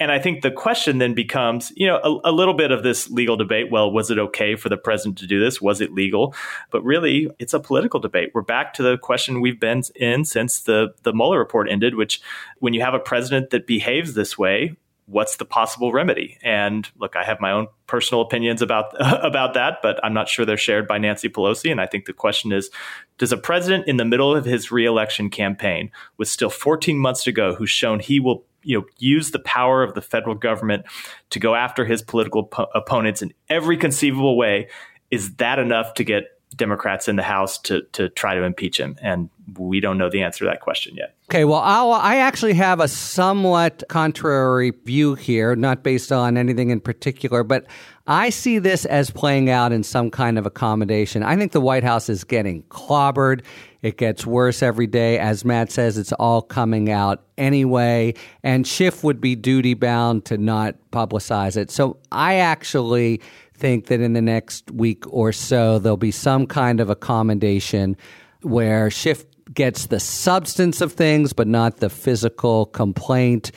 And 0.00 0.12
I 0.12 0.20
think 0.20 0.42
the 0.42 0.52
question 0.52 0.98
then 0.98 1.14
becomes, 1.14 1.72
you 1.76 1.86
know, 1.86 1.96
a, 1.96 2.30
a, 2.30 2.32
little 2.32 2.54
bit 2.54 2.70
of 2.70 2.84
this 2.84 3.10
legal 3.10 3.36
debate. 3.36 3.70
Well, 3.70 3.90
was 3.90 4.12
it 4.12 4.18
okay 4.18 4.54
for 4.54 4.68
the 4.68 4.76
president 4.76 5.18
to 5.18 5.26
do 5.26 5.40
this? 5.40 5.60
Was 5.60 5.80
it 5.80 5.92
legal? 5.92 6.34
But 6.70 6.84
really, 6.84 7.28
it's 7.40 7.52
a 7.52 7.58
political 7.58 7.98
debate. 7.98 8.30
We're 8.32 8.42
back 8.42 8.74
to 8.74 8.84
the 8.84 8.96
question 8.96 9.40
we've 9.40 9.58
been 9.58 9.82
in 9.96 10.24
since 10.24 10.60
the 10.60 10.94
the 11.02 11.12
Mueller 11.12 11.38
report 11.38 11.68
ended, 11.70 11.94
which 11.94 12.20
when 12.58 12.74
you 12.74 12.80
have 12.80 12.94
a 12.94 12.98
president 12.98 13.50
that 13.50 13.66
behaves 13.66 14.14
this 14.14 14.38
way, 14.38 14.76
what's 15.06 15.36
the 15.36 15.44
possible 15.44 15.90
remedy? 15.92 16.38
And 16.42 16.88
look, 16.98 17.16
I 17.16 17.24
have 17.24 17.40
my 17.40 17.50
own 17.50 17.66
personal 17.86 18.22
opinions 18.22 18.62
about 18.62 18.94
about 18.98 19.54
that, 19.54 19.78
but 19.82 19.98
I'm 20.04 20.14
not 20.14 20.28
sure 20.28 20.44
they're 20.44 20.56
shared 20.56 20.86
by 20.86 20.98
Nancy 20.98 21.28
Pelosi. 21.28 21.70
And 21.70 21.80
I 21.80 21.86
think 21.86 22.04
the 22.04 22.12
question 22.12 22.52
is, 22.52 22.70
does 23.16 23.32
a 23.32 23.36
president 23.36 23.88
in 23.88 23.96
the 23.96 24.04
middle 24.04 24.34
of 24.34 24.44
his 24.44 24.70
reelection 24.70 25.30
campaign, 25.30 25.90
with 26.16 26.28
still 26.28 26.50
14 26.50 26.98
months 26.98 27.24
to 27.24 27.32
go, 27.32 27.54
who's 27.54 27.70
shown 27.70 28.00
he 28.00 28.20
will 28.20 28.44
you 28.62 28.78
know 28.78 28.86
use 28.98 29.30
the 29.30 29.38
power 29.38 29.82
of 29.82 29.94
the 29.94 30.02
federal 30.02 30.34
government 30.34 30.84
to 31.30 31.38
go 31.38 31.54
after 31.54 31.84
his 31.84 32.02
political 32.02 32.44
po- 32.44 32.68
opponents 32.74 33.22
in 33.22 33.32
every 33.48 33.76
conceivable 33.76 34.36
way 34.36 34.68
is 35.10 35.36
that 35.36 35.58
enough 35.58 35.94
to 35.94 36.04
get 36.04 36.24
Democrats 36.56 37.08
in 37.08 37.16
the 37.16 37.22
House 37.22 37.58
to 37.58 37.82
to 37.92 38.08
try 38.08 38.34
to 38.34 38.42
impeach 38.42 38.78
him 38.78 38.96
and 39.02 39.30
we 39.56 39.80
don't 39.80 39.96
know 39.96 40.10
the 40.10 40.22
answer 40.22 40.44
to 40.44 40.50
that 40.50 40.60
question 40.60 40.94
yet. 40.96 41.14
Okay, 41.30 41.44
well, 41.44 41.60
I'll, 41.60 41.92
i 41.92 42.16
actually 42.16 42.54
have 42.54 42.80
a 42.80 42.88
somewhat 42.88 43.82
contrary 43.88 44.72
view 44.84 45.14
here, 45.14 45.56
not 45.56 45.82
based 45.82 46.12
on 46.12 46.36
anything 46.36 46.70
in 46.70 46.80
particular, 46.80 47.42
but 47.42 47.66
I 48.06 48.30
see 48.30 48.58
this 48.58 48.84
as 48.86 49.10
playing 49.10 49.50
out 49.50 49.72
in 49.72 49.82
some 49.82 50.10
kind 50.10 50.38
of 50.38 50.46
accommodation. 50.46 51.22
I 51.22 51.36
think 51.36 51.52
the 51.52 51.60
White 51.60 51.84
House 51.84 52.08
is 52.08 52.24
getting 52.24 52.62
clobbered. 52.64 53.42
It 53.82 53.96
gets 53.96 54.26
worse 54.26 54.62
every 54.62 54.86
day. 54.86 55.18
As 55.18 55.44
Matt 55.44 55.70
says, 55.70 55.98
it's 55.98 56.12
all 56.12 56.42
coming 56.42 56.90
out 56.90 57.22
anyway. 57.36 58.14
And 58.42 58.66
Schiff 58.66 59.04
would 59.04 59.20
be 59.20 59.36
duty 59.36 59.74
bound 59.74 60.24
to 60.26 60.38
not 60.38 60.74
publicize 60.90 61.56
it. 61.56 61.70
So 61.70 61.98
I 62.10 62.36
actually 62.36 63.20
think 63.58 63.86
that 63.86 64.00
in 64.00 64.12
the 64.12 64.22
next 64.22 64.70
week 64.70 65.04
or 65.12 65.32
so, 65.32 65.78
there'll 65.78 65.96
be 65.96 66.10
some 66.10 66.46
kind 66.46 66.80
of 66.80 66.90
accommodation 66.90 67.96
where 68.42 68.90
Schiff 68.90 69.24
gets 69.52 69.86
the 69.86 70.00
substance 70.00 70.80
of 70.80 70.92
things, 70.92 71.32
but 71.32 71.46
not 71.46 71.78
the 71.78 71.90
physical 71.90 72.66
complaint. 72.66 73.50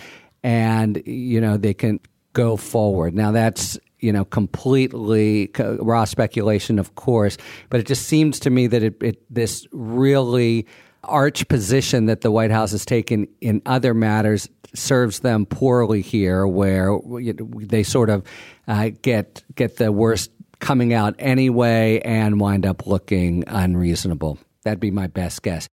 And, 0.43 1.01
you 1.05 1.39
know, 1.39 1.57
they 1.57 1.73
can 1.73 1.99
go 2.33 2.57
forward. 2.57 3.13
Now, 3.13 3.31
that's 3.31 3.77
you 4.01 4.11
know, 4.11 4.25
completely 4.25 5.51
raw 5.79 6.05
speculation, 6.05 6.79
of 6.79 6.95
course. 6.95 7.37
But 7.69 7.79
it 7.79 7.85
just 7.85 8.07
seems 8.07 8.39
to 8.41 8.49
me 8.49 8.67
that 8.67 8.83
it, 8.83 9.01
it, 9.01 9.23
this 9.33 9.67
really 9.71 10.67
arch 11.03 11.47
position 11.47 12.05
that 12.05 12.21
the 12.21 12.31
White 12.31 12.51
House 12.51 12.71
has 12.71 12.85
taken 12.85 13.27
in 13.41 13.61
other 13.65 13.93
matters 13.93 14.49
serves 14.73 15.19
them 15.19 15.45
poorly 15.45 16.01
here, 16.01 16.47
where 16.47 16.97
they 17.43 17.83
sort 17.83 18.09
of 18.09 18.23
uh, 18.67 18.91
get 19.01 19.43
get 19.55 19.77
the 19.77 19.91
worst 19.91 20.31
coming 20.59 20.93
out 20.93 21.15
anyway 21.19 21.99
and 22.05 22.39
wind 22.39 22.65
up 22.65 22.87
looking 22.87 23.43
unreasonable. 23.47 24.37
That'd 24.63 24.79
be 24.79 24.91
my 24.91 25.07
best 25.07 25.41
guess. 25.41 25.67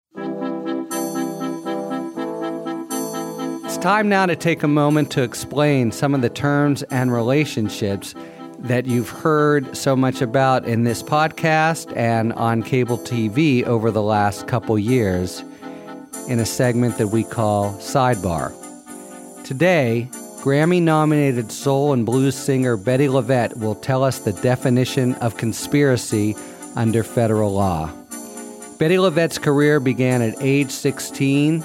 It's 3.64 3.76
time 3.76 4.08
now 4.08 4.26
to 4.26 4.34
take 4.34 4.62
a 4.62 4.68
moment 4.68 5.10
to 5.12 5.22
explain 5.22 5.92
some 5.92 6.14
of 6.14 6.22
the 6.22 6.30
terms 6.30 6.82
and 6.84 7.12
relationships 7.12 8.14
that 8.58 8.86
you've 8.86 9.08
heard 9.08 9.76
so 9.76 9.94
much 9.94 10.20
about 10.20 10.66
in 10.66 10.84
this 10.84 11.02
podcast 11.02 11.96
and 11.96 12.32
on 12.34 12.62
cable 12.62 12.98
TV 12.98 13.64
over 13.64 13.90
the 13.90 14.02
last 14.02 14.48
couple 14.48 14.78
years 14.78 15.42
in 16.28 16.40
a 16.40 16.46
segment 16.46 16.98
that 16.98 17.08
we 17.08 17.24
call 17.24 17.72
Sidebar. 17.74 18.52
Today, 19.44 20.08
Grammy 20.40 20.82
nominated 20.82 21.50
soul 21.50 21.92
and 21.92 22.04
blues 22.04 22.36
singer 22.36 22.76
Bettye 22.76 23.08
LaVette 23.08 23.56
will 23.58 23.74
tell 23.74 24.04
us 24.04 24.18
the 24.18 24.32
definition 24.34 25.14
of 25.16 25.36
conspiracy 25.36 26.36
under 26.76 27.02
federal 27.02 27.52
law. 27.52 27.90
Bettye 28.78 28.98
LaVette's 28.98 29.38
career 29.38 29.80
began 29.80 30.22
at 30.22 30.40
age 30.40 30.70
16 30.70 31.64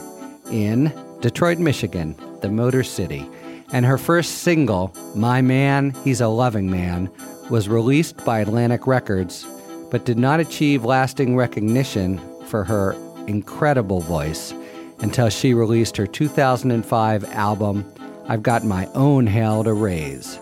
in 0.51 0.93
Detroit, 1.21 1.59
Michigan, 1.59 2.15
the 2.41 2.49
Motor 2.49 2.83
City, 2.83 3.29
and 3.73 3.85
her 3.85 3.97
first 3.97 4.43
single, 4.43 4.95
My 5.15 5.41
Man, 5.41 5.95
He's 6.03 6.21
a 6.21 6.27
Loving 6.27 6.69
Man, 6.69 7.09
was 7.49 7.67
released 7.67 8.23
by 8.23 8.39
Atlantic 8.39 8.85
Records, 8.85 9.45
but 9.89 10.05
did 10.05 10.17
not 10.17 10.39
achieve 10.39 10.85
lasting 10.85 11.35
recognition 11.35 12.21
for 12.45 12.63
her 12.63 12.95
incredible 13.27 13.99
voice 13.99 14.53
until 14.99 15.27
she 15.27 15.53
released 15.55 15.97
her 15.97 16.05
2005 16.05 17.23
album, 17.33 17.93
I've 18.27 18.43
Got 18.43 18.63
My 18.63 18.85
Own 18.93 19.25
Hell 19.25 19.63
to 19.63 19.73
Raise. 19.73 20.37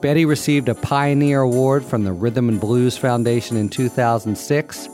Bettye 0.00 0.26
received 0.26 0.68
a 0.68 0.74
Pioneer 0.74 1.40
Award 1.40 1.84
from 1.84 2.04
the 2.04 2.12
Rhythm 2.12 2.48
and 2.48 2.60
Blues 2.60 2.98
Foundation 2.98 3.56
in 3.56 3.68
2006 3.68 4.88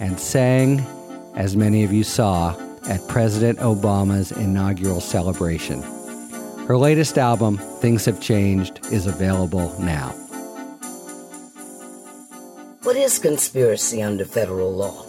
and 0.00 0.20
sang, 0.20 0.80
as 1.34 1.56
many 1.56 1.82
of 1.82 1.92
you 1.92 2.04
saw, 2.04 2.54
at 2.88 3.06
President 3.08 3.58
Obama's 3.60 4.32
inaugural 4.32 5.00
celebration. 5.00 5.82
Her 6.66 6.78
latest 6.78 7.18
album, 7.18 7.58
Things 7.58 8.06
Have 8.06 8.22
Changed, 8.22 8.80
is 8.90 9.06
available 9.06 9.74
now. 9.78 10.10
What 12.84 12.96
is 12.96 13.18
conspiracy 13.18 14.02
under 14.02 14.24
federal 14.24 14.72
law? 14.72 15.02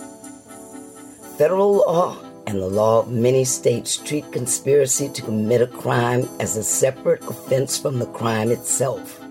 Federal 1.37 1.77
law 1.77 2.17
and 2.45 2.61
the 2.61 2.67
law 2.67 2.99
of 2.99 3.09
many 3.09 3.45
states 3.45 3.95
treat 3.95 4.29
conspiracy 4.33 5.07
to 5.07 5.21
commit 5.21 5.61
a 5.61 5.67
crime 5.67 6.27
as 6.41 6.57
a 6.57 6.63
separate 6.63 7.23
offense 7.23 7.77
from 7.77 7.99
the 7.99 8.07
crime 8.07 8.51
itself. 8.51 9.21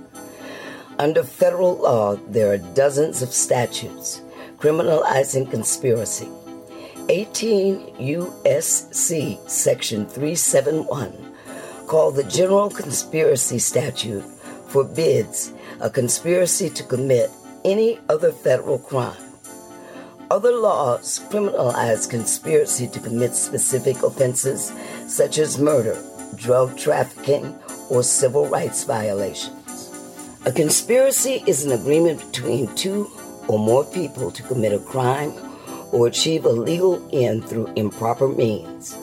Under 0.98 1.24
federal 1.24 1.76
law, 1.76 2.16
there 2.28 2.50
are 2.52 2.58
dozens 2.74 3.20
of 3.20 3.34
statutes 3.34 4.22
criminalizing 4.56 5.50
conspiracy. 5.50 6.28
18 7.10 7.96
U.S.C. 7.98 9.38
Section 9.46 10.06
371, 10.06 11.23
called 11.94 12.16
the 12.16 12.24
General 12.24 12.68
Conspiracy 12.68 13.56
Statute, 13.60 14.24
forbids 14.66 15.52
a 15.80 15.88
conspiracy 15.88 16.68
to 16.68 16.82
commit 16.82 17.30
any 17.64 18.00
other 18.08 18.32
federal 18.32 18.80
crime. 18.80 19.22
Other 20.28 20.56
laws 20.56 21.20
criminalize 21.30 22.10
conspiracy 22.10 22.88
to 22.88 22.98
commit 22.98 23.32
specific 23.32 24.02
offenses 24.02 24.72
such 25.06 25.38
as 25.38 25.60
murder, 25.60 25.96
drug 26.34 26.76
trafficking, 26.76 27.56
or 27.88 28.02
civil 28.02 28.48
rights 28.48 28.82
violations. 28.82 29.92
A 30.46 30.50
conspiracy 30.50 31.44
is 31.46 31.64
an 31.64 31.70
agreement 31.70 32.18
between 32.32 32.74
two 32.74 33.08
or 33.46 33.60
more 33.60 33.84
people 33.84 34.32
to 34.32 34.42
commit 34.42 34.72
a 34.72 34.80
crime 34.80 35.32
or 35.92 36.08
achieve 36.08 36.44
a 36.44 36.48
legal 36.48 37.08
end 37.12 37.44
through 37.44 37.72
improper 37.76 38.26
means. 38.26 38.98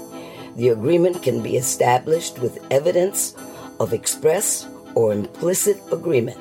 The 0.55 0.69
agreement 0.69 1.23
can 1.23 1.41
be 1.41 1.57
established 1.57 2.39
with 2.39 2.65
evidence 2.71 3.35
of 3.79 3.93
express 3.93 4.67
or 4.95 5.13
implicit 5.13 5.81
agreement. 5.91 6.37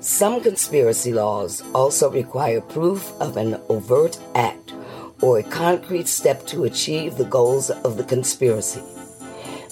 Some 0.00 0.40
conspiracy 0.40 1.12
laws 1.12 1.62
also 1.74 2.10
require 2.10 2.60
proof 2.60 3.12
of 3.20 3.36
an 3.36 3.60
overt 3.68 4.18
act 4.34 4.72
or 5.20 5.38
a 5.38 5.42
concrete 5.42 6.08
step 6.08 6.46
to 6.46 6.64
achieve 6.64 7.16
the 7.16 7.24
goals 7.24 7.70
of 7.70 7.96
the 7.96 8.04
conspiracy. 8.04 8.82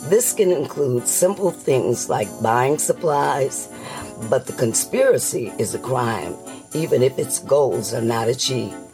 This 0.09 0.33
can 0.33 0.53
include 0.53 1.09
simple 1.09 1.51
things 1.51 2.09
like 2.09 2.29
buying 2.43 2.79
supplies, 2.79 3.69
but 4.29 4.47
the 4.47 4.53
conspiracy 4.53 5.53
is 5.59 5.75
a 5.75 5.79
crime, 5.79 6.37
even 6.75 7.03
if 7.03 7.19
its 7.19 7.39
goals 7.39 7.95
are 7.95 8.03
not 8.03 8.29
achieved. 8.29 8.86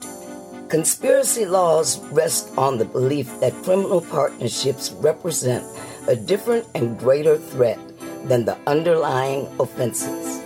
Conspiracy 0.73 1.45
laws 1.45 1.99
rest 2.13 2.49
on 2.57 2.79
the 2.79 2.87
belief 2.87 3.29
that 3.41 3.53
criminal 3.63 4.01
partnerships 4.01 4.91
represent 4.93 5.63
a 6.09 6.17
different 6.17 6.67
and 6.75 6.99
greater 6.99 7.37
threat 7.37 7.79
than 8.25 8.47
the 8.47 8.57
underlying 8.67 9.47
offenses. 9.61 10.41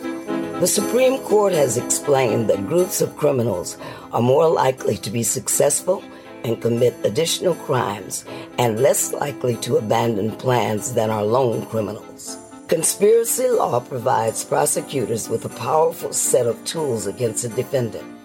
The 0.59 0.67
Supreme 0.67 1.21
Court 1.21 1.53
has 1.53 1.77
explained 1.77 2.51
that 2.51 2.67
groups 2.67 3.01
of 3.01 3.17
criminals 3.17 3.79
are 4.11 4.21
more 4.21 4.49
likely 4.49 4.97
to 4.97 5.11
be 5.11 5.23
successful 5.23 6.03
and 6.43 6.61
commit 6.61 6.97
additional 7.05 7.55
crimes 7.55 8.25
and 8.59 8.81
less 8.81 9.13
likely 9.13 9.55
to 9.59 9.77
abandon 9.77 10.33
plans 10.33 10.93
than 10.95 11.09
are 11.09 11.23
lone 11.23 11.65
criminals. 11.67 12.37
Conspiracy 12.67 13.49
law 13.49 13.79
provides 13.79 14.45
prosecutors 14.45 15.29
with 15.29 15.45
a 15.45 15.57
powerful 15.61 16.13
set 16.13 16.49
of 16.49 16.65
tools 16.65 17.07
against 17.07 17.45
a 17.45 17.49
defendant. 17.49 18.16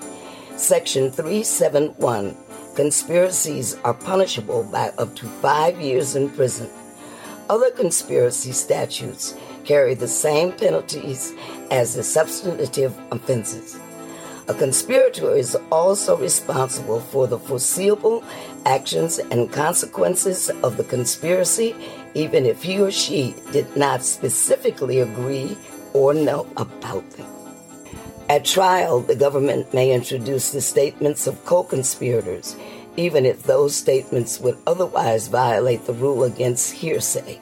Section 0.61 1.09
371 1.09 2.37
Conspiracies 2.75 3.77
are 3.83 3.95
punishable 3.95 4.63
by 4.63 4.89
up 4.99 5.15
to 5.15 5.25
five 5.25 5.81
years 5.81 6.15
in 6.15 6.29
prison. 6.29 6.69
Other 7.49 7.71
conspiracy 7.71 8.51
statutes 8.51 9.35
carry 9.65 9.95
the 9.95 10.07
same 10.07 10.51
penalties 10.51 11.33
as 11.71 11.95
the 11.95 12.03
substantive 12.03 12.95
offenses. 13.09 13.79
A 14.47 14.53
conspirator 14.53 15.35
is 15.35 15.57
also 15.71 16.15
responsible 16.15 16.99
for 16.99 17.25
the 17.25 17.39
foreseeable 17.39 18.23
actions 18.67 19.17
and 19.17 19.51
consequences 19.51 20.51
of 20.61 20.77
the 20.77 20.83
conspiracy, 20.83 21.75
even 22.13 22.45
if 22.45 22.61
he 22.61 22.79
or 22.79 22.91
she 22.91 23.33
did 23.51 23.75
not 23.75 24.05
specifically 24.05 24.99
agree 24.99 25.57
or 25.93 26.13
know 26.13 26.45
about 26.55 27.09
them. 27.13 27.30
At 28.31 28.45
trial, 28.45 29.01
the 29.01 29.17
government 29.17 29.73
may 29.73 29.91
introduce 29.91 30.51
the 30.51 30.61
statements 30.61 31.27
of 31.27 31.43
co 31.43 31.63
conspirators, 31.63 32.55
even 32.95 33.25
if 33.25 33.43
those 33.43 33.75
statements 33.75 34.39
would 34.39 34.57
otherwise 34.65 35.27
violate 35.27 35.85
the 35.85 35.91
rule 35.91 36.23
against 36.23 36.71
hearsay. 36.71 37.41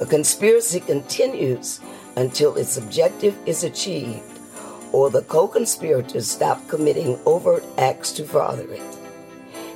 A 0.00 0.06
conspiracy 0.06 0.80
continues 0.80 1.78
until 2.16 2.56
its 2.56 2.76
objective 2.76 3.38
is 3.46 3.62
achieved 3.62 4.40
or 4.90 5.10
the 5.10 5.22
co 5.22 5.46
conspirators 5.46 6.28
stop 6.28 6.66
committing 6.66 7.16
overt 7.24 7.64
acts 7.78 8.10
to 8.14 8.24
further 8.24 8.68
it. 8.72 8.98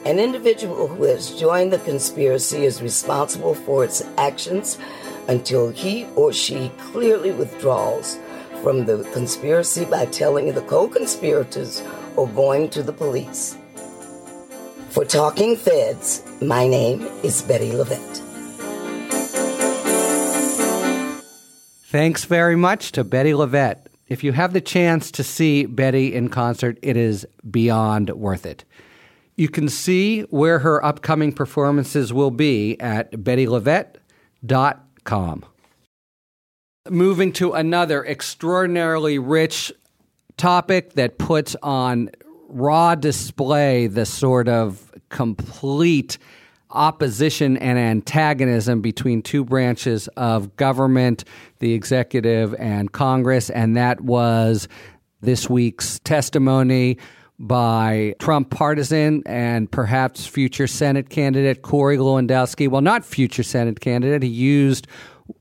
An 0.04 0.18
individual 0.18 0.88
who 0.88 1.04
has 1.04 1.38
joined 1.38 1.72
the 1.72 1.78
conspiracy 1.78 2.64
is 2.64 2.82
responsible 2.82 3.54
for 3.54 3.84
its 3.84 4.02
actions 4.16 4.78
until 5.28 5.70
he 5.70 6.08
or 6.16 6.32
she 6.32 6.72
clearly 6.90 7.30
withdraws 7.30 8.18
from 8.62 8.84
the 8.84 9.02
conspiracy 9.12 9.84
by 9.84 10.06
telling 10.06 10.54
the 10.54 10.62
co 10.62 10.88
conspirators 10.88 11.82
or 12.16 12.26
going 12.28 12.70
to 12.70 12.82
the 12.82 12.92
police. 12.92 13.56
For 14.90 15.04
Talking 15.04 15.56
Feds, 15.56 16.22
my 16.40 16.66
name 16.66 17.02
is 17.22 17.42
Bettye 17.42 17.72
LaVette. 17.72 18.24
Thanks 21.90 22.24
very 22.24 22.56
much 22.56 22.92
to 22.92 23.04
Bettye 23.04 23.34
LaVette. 23.34 23.86
If 24.08 24.24
you 24.24 24.32
have 24.32 24.52
the 24.52 24.60
chance 24.60 25.10
to 25.12 25.22
see 25.22 25.66
Bettye 25.66 26.12
in 26.12 26.28
concert, 26.28 26.78
it 26.82 26.96
is 26.96 27.26
beyond 27.50 28.10
worth 28.10 28.46
it. 28.46 28.64
You 29.36 29.48
can 29.48 29.68
see 29.68 30.22
where 30.22 30.58
her 30.58 30.84
upcoming 30.84 31.32
performances 31.32 32.12
will 32.12 32.30
be 32.30 32.78
at 32.80 33.12
bettyelavette.com. 33.12 35.44
Moving 36.90 37.32
to 37.34 37.52
another 37.52 38.04
extraordinarily 38.04 39.18
rich 39.18 39.72
topic 40.36 40.94
that 40.94 41.18
puts 41.18 41.56
on 41.62 42.10
raw 42.48 42.94
display 42.94 43.86
the 43.86 44.06
sort 44.06 44.48
of 44.48 44.92
complete 45.10 46.18
opposition 46.70 47.56
and 47.58 47.78
antagonism 47.78 48.80
between 48.80 49.22
two 49.22 49.44
branches 49.44 50.08
of 50.16 50.56
government, 50.56 51.24
the 51.58 51.72
executive 51.72 52.54
and 52.54 52.92
Congress, 52.92 53.50
and 53.50 53.76
that 53.76 54.00
was 54.00 54.68
this 55.20 55.48
week's 55.48 55.98
testimony 56.00 56.98
by 57.38 58.14
Trump 58.18 58.50
partisan 58.50 59.22
and 59.26 59.70
perhaps 59.70 60.26
future 60.26 60.66
Senate 60.66 61.08
candidate 61.08 61.62
Corey 61.62 61.96
Lewandowski. 61.96 62.68
Well, 62.68 62.80
not 62.80 63.04
future 63.04 63.42
Senate 63.44 63.80
candidate. 63.80 64.22
He 64.22 64.28
used 64.28 64.88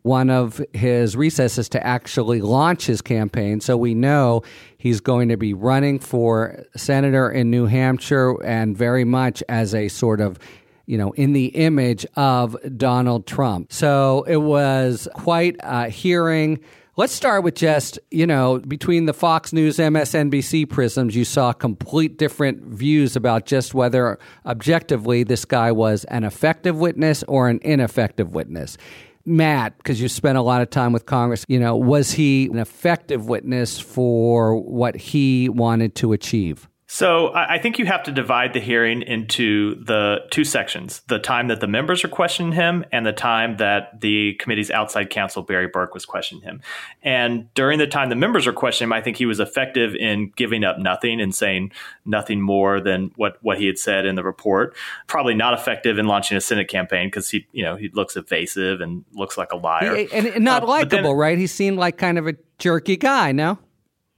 one 0.02 0.30
of 0.30 0.62
his 0.74 1.16
recesses 1.16 1.70
to 1.70 1.86
actually 1.86 2.42
launch 2.42 2.86
his 2.86 3.02
campaign. 3.02 3.62
So 3.62 3.78
we 3.78 3.94
know 3.94 4.44
he's 4.78 5.00
going 5.00 5.30
to 5.30 5.38
be 5.38 5.54
running 5.54 6.00
for 6.00 6.66
senator 6.76 7.30
in 7.30 7.50
New 7.50 7.66
Hampshire 7.66 8.42
and 8.44 8.78
very 8.78 9.04
much 9.04 9.44
as 9.50 9.74
a 9.74 9.88
sort 9.88 10.22
of 10.22 10.40
you 10.88 10.98
know, 10.98 11.12
in 11.12 11.34
the 11.34 11.48
image 11.48 12.06
of 12.16 12.56
Donald 12.78 13.28
Trump. 13.28 13.72
So 13.72 14.24
it 14.26 14.38
was 14.38 15.08
quite 15.14 15.58
a 15.60 15.90
hearing. 15.90 16.62
Let's 16.96 17.14
start 17.14 17.44
with 17.44 17.54
just, 17.54 18.00
you 18.10 18.26
know, 18.26 18.60
between 18.60 19.06
the 19.06 19.14
Fox 19.14 19.54
News, 19.54 19.78
MSNBC 19.78 20.68
prisms, 20.68 21.16
you 21.16 21.26
saw 21.26 21.54
complete 21.54 22.18
different 22.18 22.64
views 22.64 23.16
about 23.16 23.46
just 23.46 23.76
whether 23.76 24.18
objectively 24.46 25.24
this 25.24 25.46
guy 25.46 25.72
was 25.72 26.06
an 26.06 26.24
effective 26.24 26.78
witness 26.78 27.22
or 27.28 27.50
an 27.50 27.60
ineffective 27.64 28.34
witness. 28.34 28.78
Matt, 29.28 29.78
because 29.78 30.02
you 30.02 30.08
spent 30.08 30.38
a 30.38 30.42
lot 30.42 30.62
of 30.62 30.70
time 30.70 30.94
with 30.94 31.06
Congress, 31.06 31.44
you 31.48 31.60
know, 31.60 31.76
was 31.76 32.12
he 32.12 32.46
an 32.46 32.58
effective 32.58 33.28
witness 33.28 33.80
for 33.80 34.56
what 34.56 34.96
he 34.96 35.50
wanted 35.50 35.96
to 35.96 36.14
achieve? 36.14 36.70
So 36.90 37.34
I 37.36 37.60
think 37.60 37.80
you 37.80 37.86
have 37.86 38.04
to 38.04 38.14
divide 38.14 38.54
the 38.54 38.62
hearing 38.62 39.02
into 39.02 39.76
the 39.84 40.20
two 40.32 40.46
sections: 40.46 41.02
the 41.08 41.20
time 41.20 41.50
that 41.50 41.60
the 41.60 41.68
members 41.68 42.06
are 42.06 42.08
questioning 42.08 42.54
him, 42.54 42.86
and 42.94 43.06
the 43.06 43.12
time 43.12 43.58
that 43.58 44.00
the 44.00 44.36
committee's 44.36 44.72
outside 44.72 45.10
counsel 45.10 45.44
Barry 45.44 45.68
Berke 45.68 45.94
was 45.94 46.06
questioning 46.06 46.44
him. 46.44 46.62
And 47.04 47.54
during 47.56 47.78
the 47.78 47.88
time 47.88 48.08
the 48.08 48.16
members 48.16 48.48
are 48.48 48.54
questioning 48.54 48.88
him, 48.88 48.94
I 48.94 49.02
think 49.02 49.18
he 49.18 49.26
was 49.26 49.42
effective 49.42 49.96
in 49.96 50.32
giving 50.38 50.64
up 50.64 50.80
nothing 50.80 51.20
and 51.20 51.36
saying 51.36 51.74
nothing 52.06 52.42
more 52.42 52.80
than 52.80 53.12
what 53.18 53.38
what 53.42 53.58
he 53.58 53.66
had 53.68 53.78
said 53.78 54.06
in 54.06 54.16
the 54.16 54.24
report. 54.24 54.74
Probably 55.08 55.34
not 55.34 55.54
effective 55.54 55.98
in 55.98 56.08
launching 56.08 56.38
a 56.38 56.42
Senate 56.42 56.70
campaign 56.70 57.08
because 57.08 57.30
he 57.30 57.48
you 57.52 57.64
know 57.64 57.76
he 57.76 57.90
looks 57.90 58.16
evasive 58.16 58.80
and 58.80 59.04
looks 59.12 59.38
like 59.38 59.52
a 59.52 59.58
liar 59.58 59.94
he, 59.94 60.12
and, 60.14 60.42
not 60.42 60.64
uh, 60.64 60.68
likable, 60.68 61.16
right? 61.16 61.38
He 61.38 61.48
seemed 61.48 61.78
like 61.78 61.98
kind 61.98 62.18
of 62.18 62.28
a 62.28 62.36
jerky 62.60 62.96
guy. 62.96 63.34
No. 63.34 63.60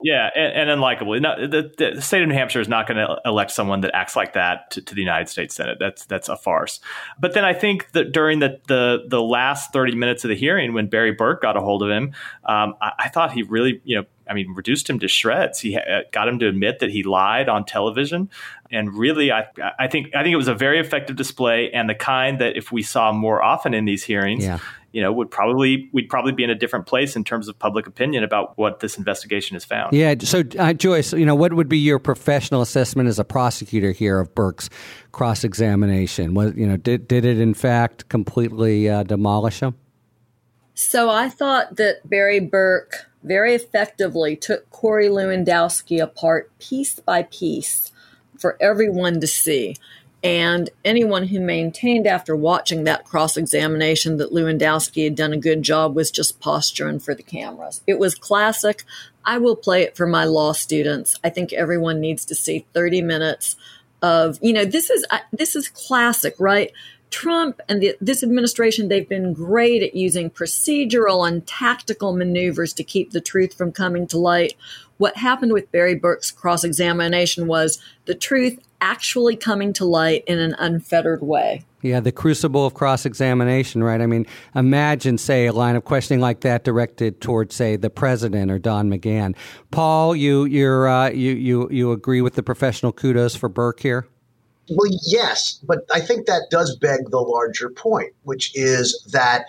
Yeah, 0.02 0.30
and, 0.34 0.70
and 0.70 0.80
unlikable. 0.80 1.20
No, 1.20 1.46
the, 1.46 1.72
the, 1.76 2.00
state 2.00 2.22
of 2.22 2.28
New 2.28 2.34
Hampshire 2.34 2.60
is 2.60 2.68
not 2.68 2.86
going 2.86 2.96
to 2.96 3.20
elect 3.24 3.50
someone 3.50 3.82
that 3.82 3.94
acts 3.94 4.16
like 4.16 4.32
that 4.32 4.70
to, 4.72 4.82
to, 4.82 4.94
the 4.94 5.00
United 5.00 5.28
States 5.28 5.54
Senate. 5.54 5.78
That's 5.78 6.04
that's 6.06 6.28
a 6.28 6.36
farce. 6.36 6.80
But 7.18 7.34
then 7.34 7.44
I 7.44 7.52
think 7.52 7.92
that 7.92 8.12
during 8.12 8.38
the 8.38 8.60
the, 8.66 9.04
the 9.06 9.20
last 9.20 9.72
thirty 9.72 9.94
minutes 9.94 10.24
of 10.24 10.28
the 10.28 10.36
hearing, 10.36 10.72
when 10.72 10.88
Barry 10.88 11.12
Berke 11.12 11.42
got 11.42 11.56
a 11.56 11.60
hold 11.60 11.82
of 11.82 11.90
him, 11.90 12.14
um, 12.44 12.74
I, 12.80 12.92
I, 12.98 13.08
thought 13.08 13.32
he 13.32 13.42
really, 13.42 13.80
you 13.84 13.96
know, 13.96 14.04
I 14.28 14.32
mean, 14.32 14.54
reduced 14.54 14.88
him 14.88 14.98
to 15.00 15.08
shreds. 15.08 15.60
He 15.60 15.74
ha- 15.74 16.02
got 16.12 16.28
him 16.28 16.38
to 16.38 16.48
admit 16.48 16.78
that 16.78 16.90
he 16.90 17.02
lied 17.02 17.48
on 17.48 17.64
television, 17.64 18.30
and 18.70 18.94
really, 18.94 19.30
I 19.30 19.46
I 19.78 19.88
think 19.88 20.14
I 20.14 20.22
think 20.22 20.32
it 20.32 20.38
was 20.38 20.48
a 20.48 20.54
very 20.54 20.78
effective 20.80 21.16
display, 21.16 21.70
and 21.72 21.90
the 21.90 21.94
kind 21.94 22.40
that 22.40 22.56
if 22.56 22.72
we 22.72 22.82
saw 22.82 23.12
more 23.12 23.42
often 23.42 23.74
in 23.74 23.84
these 23.84 24.04
hearings. 24.04 24.44
Yeah 24.44 24.60
you 24.92 25.00
know, 25.02 25.12
would 25.12 25.30
probably 25.30 25.88
we'd 25.92 26.08
probably 26.08 26.32
be 26.32 26.42
in 26.42 26.50
a 26.50 26.54
different 26.54 26.86
place 26.86 27.16
in 27.16 27.24
terms 27.24 27.48
of 27.48 27.58
public 27.58 27.86
opinion 27.86 28.24
about 28.24 28.58
what 28.58 28.80
this 28.80 28.98
investigation 28.98 29.54
has 29.54 29.64
found. 29.64 29.92
Yeah. 29.92 30.14
So, 30.20 30.42
uh, 30.58 30.72
Joyce, 30.72 31.12
you 31.12 31.26
know, 31.26 31.34
what 31.34 31.52
would 31.52 31.68
be 31.68 31.78
your 31.78 31.98
professional 31.98 32.60
assessment 32.60 33.08
as 33.08 33.18
a 33.18 33.24
prosecutor 33.24 33.92
here 33.92 34.18
of 34.18 34.34
Berke's 34.34 34.68
cross 35.12 35.44
examination? 35.44 36.34
Was 36.34 36.54
you 36.56 36.66
know, 36.66 36.76
did 36.76 37.06
did 37.06 37.24
it 37.24 37.38
in 37.38 37.54
fact 37.54 38.08
completely 38.08 38.88
uh, 38.88 39.04
demolish 39.04 39.60
him? 39.60 39.74
So 40.74 41.10
I 41.10 41.28
thought 41.28 41.76
that 41.76 42.08
Barry 42.08 42.40
Berke 42.40 43.06
very 43.22 43.54
effectively 43.54 44.34
took 44.34 44.70
Corey 44.70 45.08
Lewandowski 45.08 46.02
apart 46.02 46.50
piece 46.58 46.98
by 47.00 47.24
piece 47.24 47.92
for 48.38 48.56
everyone 48.60 49.20
to 49.20 49.26
see. 49.26 49.76
And 50.22 50.68
anyone 50.84 51.28
who 51.28 51.40
maintained 51.40 52.06
after 52.06 52.36
watching 52.36 52.84
that 52.84 53.06
cross 53.06 53.36
examination 53.36 54.18
that 54.18 54.32
Lewandowski 54.32 55.04
had 55.04 55.14
done 55.14 55.32
a 55.32 55.38
good 55.38 55.62
job 55.62 55.94
was 55.94 56.10
just 56.10 56.40
posturing 56.40 56.98
for 56.98 57.14
the 57.14 57.22
cameras. 57.22 57.80
It 57.86 57.98
was 57.98 58.14
classic. 58.14 58.84
I 59.24 59.38
will 59.38 59.56
play 59.56 59.82
it 59.82 59.96
for 59.96 60.06
my 60.06 60.24
law 60.24 60.52
students. 60.52 61.18
I 61.24 61.30
think 61.30 61.52
everyone 61.52 62.00
needs 62.00 62.26
to 62.26 62.34
see 62.34 62.66
30 62.74 63.00
minutes 63.02 63.56
of, 64.02 64.38
you 64.42 64.52
know, 64.52 64.64
this 64.64 64.90
is 64.90 65.06
this 65.32 65.56
is 65.56 65.68
classic, 65.68 66.34
right? 66.38 66.72
Trump 67.10 67.60
and 67.68 67.82
the, 67.82 67.96
this 68.00 68.22
administration, 68.22 68.88
they've 68.88 69.08
been 69.08 69.32
great 69.32 69.82
at 69.82 69.94
using 69.94 70.30
procedural 70.30 71.26
and 71.26 71.46
tactical 71.46 72.14
maneuvers 72.14 72.72
to 72.74 72.84
keep 72.84 73.10
the 73.10 73.20
truth 73.20 73.54
from 73.54 73.72
coming 73.72 74.06
to 74.08 74.18
light. 74.18 74.54
What 74.96 75.16
happened 75.16 75.52
with 75.52 75.72
Barry 75.72 75.96
Berke's 75.96 76.30
cross 76.30 76.62
examination 76.62 77.46
was 77.46 77.82
the 78.04 78.14
truth 78.14 78.58
actually 78.80 79.36
coming 79.36 79.72
to 79.74 79.84
light 79.84 80.24
in 80.26 80.38
an 80.38 80.54
unfettered 80.58 81.22
way. 81.22 81.64
Yeah, 81.82 82.00
the 82.00 82.12
crucible 82.12 82.66
of 82.66 82.74
cross 82.74 83.06
examination, 83.06 83.82
right? 83.82 84.00
I 84.00 84.06
mean, 84.06 84.26
imagine, 84.54 85.16
say, 85.16 85.46
a 85.46 85.52
line 85.52 85.76
of 85.76 85.84
questioning 85.84 86.20
like 86.20 86.40
that 86.40 86.62
directed 86.62 87.20
towards, 87.22 87.54
say, 87.54 87.76
the 87.76 87.88
president 87.88 88.50
or 88.50 88.58
Don 88.58 88.90
McGahn. 88.90 89.34
Paul, 89.70 90.14
you 90.14 90.44
you're 90.44 90.86
uh, 90.86 91.10
you 91.10 91.32
you 91.32 91.68
you 91.70 91.92
agree 91.92 92.20
with 92.20 92.34
the 92.34 92.42
professional 92.42 92.92
kudos 92.92 93.34
for 93.34 93.48
Berke 93.48 93.80
here? 93.80 94.06
Well, 94.68 94.90
yes, 95.06 95.58
but 95.66 95.80
I 95.92 96.00
think 96.00 96.26
that 96.26 96.42
does 96.50 96.76
beg 96.76 97.10
the 97.10 97.18
larger 97.18 97.70
point, 97.70 98.12
which 98.22 98.52
is 98.54 99.02
that, 99.10 99.46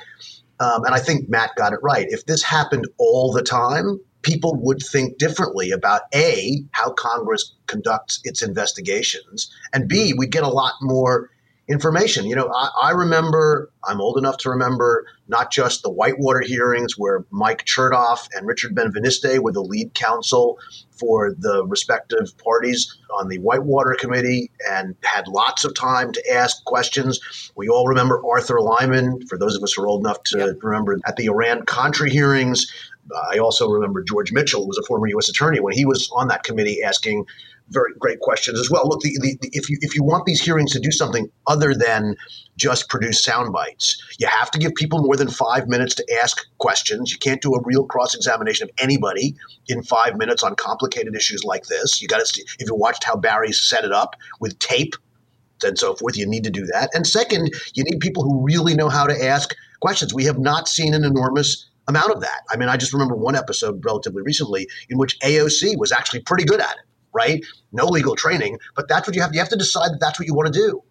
um, 0.59 0.83
and 0.85 0.95
I 0.95 0.99
think 0.99 1.29
Matt 1.29 1.51
got 1.55 1.73
it 1.73 1.79
right. 1.83 2.07
If 2.09 2.25
this 2.25 2.41
happened 2.41 2.87
all 2.97 3.31
the 3.31 3.43
time, 3.43 3.99
people 4.21 4.55
would 4.55 4.81
think 4.81 5.17
differently 5.17 5.71
about 5.71 6.01
A, 6.13 6.63
how 6.71 6.91
Congress 6.91 7.53
conducts 7.67 8.19
its 8.23 8.41
investigations, 8.41 9.51
and 9.73 9.87
B, 9.87 10.09
mm-hmm. 10.09 10.19
we'd 10.19 10.31
get 10.31 10.43
a 10.43 10.49
lot 10.49 10.73
more 10.81 11.29
information. 11.67 12.25
You 12.25 12.35
know, 12.35 12.51
I, 12.53 12.69
I, 12.81 12.91
remember, 12.91 13.71
I'm 13.87 14.01
old 14.01 14.17
enough 14.17 14.37
to 14.39 14.49
remember 14.49 15.05
not 15.27 15.51
just 15.51 15.83
the 15.83 15.89
Whitewater 15.89 16.41
hearings 16.41 16.97
where 16.97 17.25
Mike 17.31 17.65
Chertoff 17.65 18.27
and 18.35 18.45
Richard 18.45 18.75
Benveniste 18.75 19.39
were 19.39 19.53
the 19.53 19.61
lead 19.61 19.93
counsel 19.93 20.59
for 20.91 21.33
the 21.37 21.65
respective 21.65 22.37
parties 22.37 22.97
on 23.13 23.29
the 23.29 23.39
Whitewater 23.39 23.95
Committee 23.99 24.51
and 24.69 24.95
had 25.03 25.27
lots 25.27 25.63
of 25.63 25.73
time 25.73 26.11
to 26.11 26.31
ask 26.31 26.63
questions. 26.65 27.51
We 27.55 27.69
all 27.69 27.87
remember 27.87 28.21
Arthur 28.25 28.59
Liman, 28.59 29.25
for 29.27 29.37
those 29.37 29.55
of 29.55 29.63
us 29.63 29.73
who 29.73 29.83
are 29.83 29.87
old 29.87 30.05
enough 30.05 30.21
to 30.25 30.37
yep. 30.37 30.55
remember 30.61 30.99
at 31.05 31.15
the 31.15 31.25
Iran 31.25 31.65
Contra 31.65 32.09
hearings. 32.09 32.71
I 33.31 33.37
also 33.39 33.69
remember 33.69 34.03
George 34.03 34.31
Mitchell, 34.31 34.67
was 34.67 34.77
a 34.77 34.83
former 34.83 35.07
U.S. 35.07 35.29
attorney, 35.29 35.59
when 35.59 35.73
he 35.73 35.85
was 35.85 36.09
on 36.15 36.27
that 36.29 36.43
committee 36.43 36.81
asking 36.83 37.25
very 37.69 37.93
great 37.97 38.19
questions 38.19 38.59
as 38.59 38.69
well. 38.69 38.87
Look, 38.87 39.01
the, 39.01 39.17
the, 39.21 39.37
the, 39.41 39.49
if 39.53 39.69
you 39.69 39.77
if 39.81 39.95
you 39.95 40.03
want 40.03 40.25
these 40.25 40.41
hearings 40.41 40.73
to 40.73 40.79
do 40.79 40.91
something 40.91 41.29
other 41.47 41.73
than 41.73 42.15
just 42.57 42.89
produce 42.89 43.23
sound 43.23 43.53
bites, 43.53 44.01
you 44.19 44.27
have 44.27 44.51
to 44.51 44.59
give 44.59 44.75
people 44.75 45.01
more 45.01 45.15
than 45.15 45.29
five 45.29 45.67
minutes 45.67 45.95
to 45.95 46.19
ask 46.21 46.45
questions. 46.57 47.11
You 47.11 47.17
can't 47.17 47.41
do 47.41 47.55
a 47.55 47.61
real 47.63 47.85
cross 47.85 48.13
examination 48.13 48.65
of 48.65 48.71
anybody 48.77 49.35
in 49.67 49.83
five 49.83 50.17
minutes 50.17 50.43
on 50.43 50.55
complicated 50.55 51.15
issues 51.15 51.43
like 51.43 51.65
this. 51.65 52.01
You 52.01 52.07
got 52.07 52.23
to 52.25 52.43
if 52.59 52.67
you 52.67 52.75
watched 52.75 53.03
how 53.03 53.15
Barry 53.15 53.53
set 53.53 53.85
it 53.85 53.91
up 53.91 54.15
with 54.39 54.59
tape 54.59 54.95
and 55.63 55.77
so 55.77 55.95
forth, 55.95 56.17
you 56.17 56.25
need 56.25 56.43
to 56.43 56.49
do 56.49 56.65
that. 56.65 56.89
And 56.93 57.05
second, 57.05 57.53
you 57.73 57.83
need 57.83 57.99
people 57.99 58.23
who 58.23 58.43
really 58.43 58.73
know 58.73 58.89
how 58.89 59.05
to 59.07 59.25
ask 59.25 59.55
questions. 59.79 60.13
We 60.13 60.25
have 60.25 60.39
not 60.39 60.67
seen 60.67 60.93
an 60.93 61.03
enormous 61.03 61.67
amount 61.91 62.11
of 62.11 62.21
that. 62.21 62.41
I 62.49 62.57
mean, 62.57 62.69
I 62.69 62.77
just 62.77 62.93
remember 62.93 63.15
one 63.15 63.35
episode 63.35 63.83
relatively 63.85 64.23
recently 64.23 64.67
in 64.89 64.97
which 64.97 65.19
AOC 65.19 65.77
was 65.77 65.91
actually 65.91 66.21
pretty 66.21 66.45
good 66.45 66.59
at 66.59 66.71
it 66.71 66.85
right? 67.13 67.45
No 67.71 67.85
legal 67.85 68.15
training, 68.15 68.59
but 68.75 68.87
that's 68.87 69.07
what 69.07 69.15
you 69.15 69.21
have. 69.21 69.33
You 69.33 69.39
have 69.39 69.49
to 69.49 69.57
decide 69.57 69.91
that 69.91 69.99
that's 69.99 70.19
what 70.19 70.27
you 70.27 70.33
want 70.33 70.53
to 70.53 70.59
do. 70.59 70.83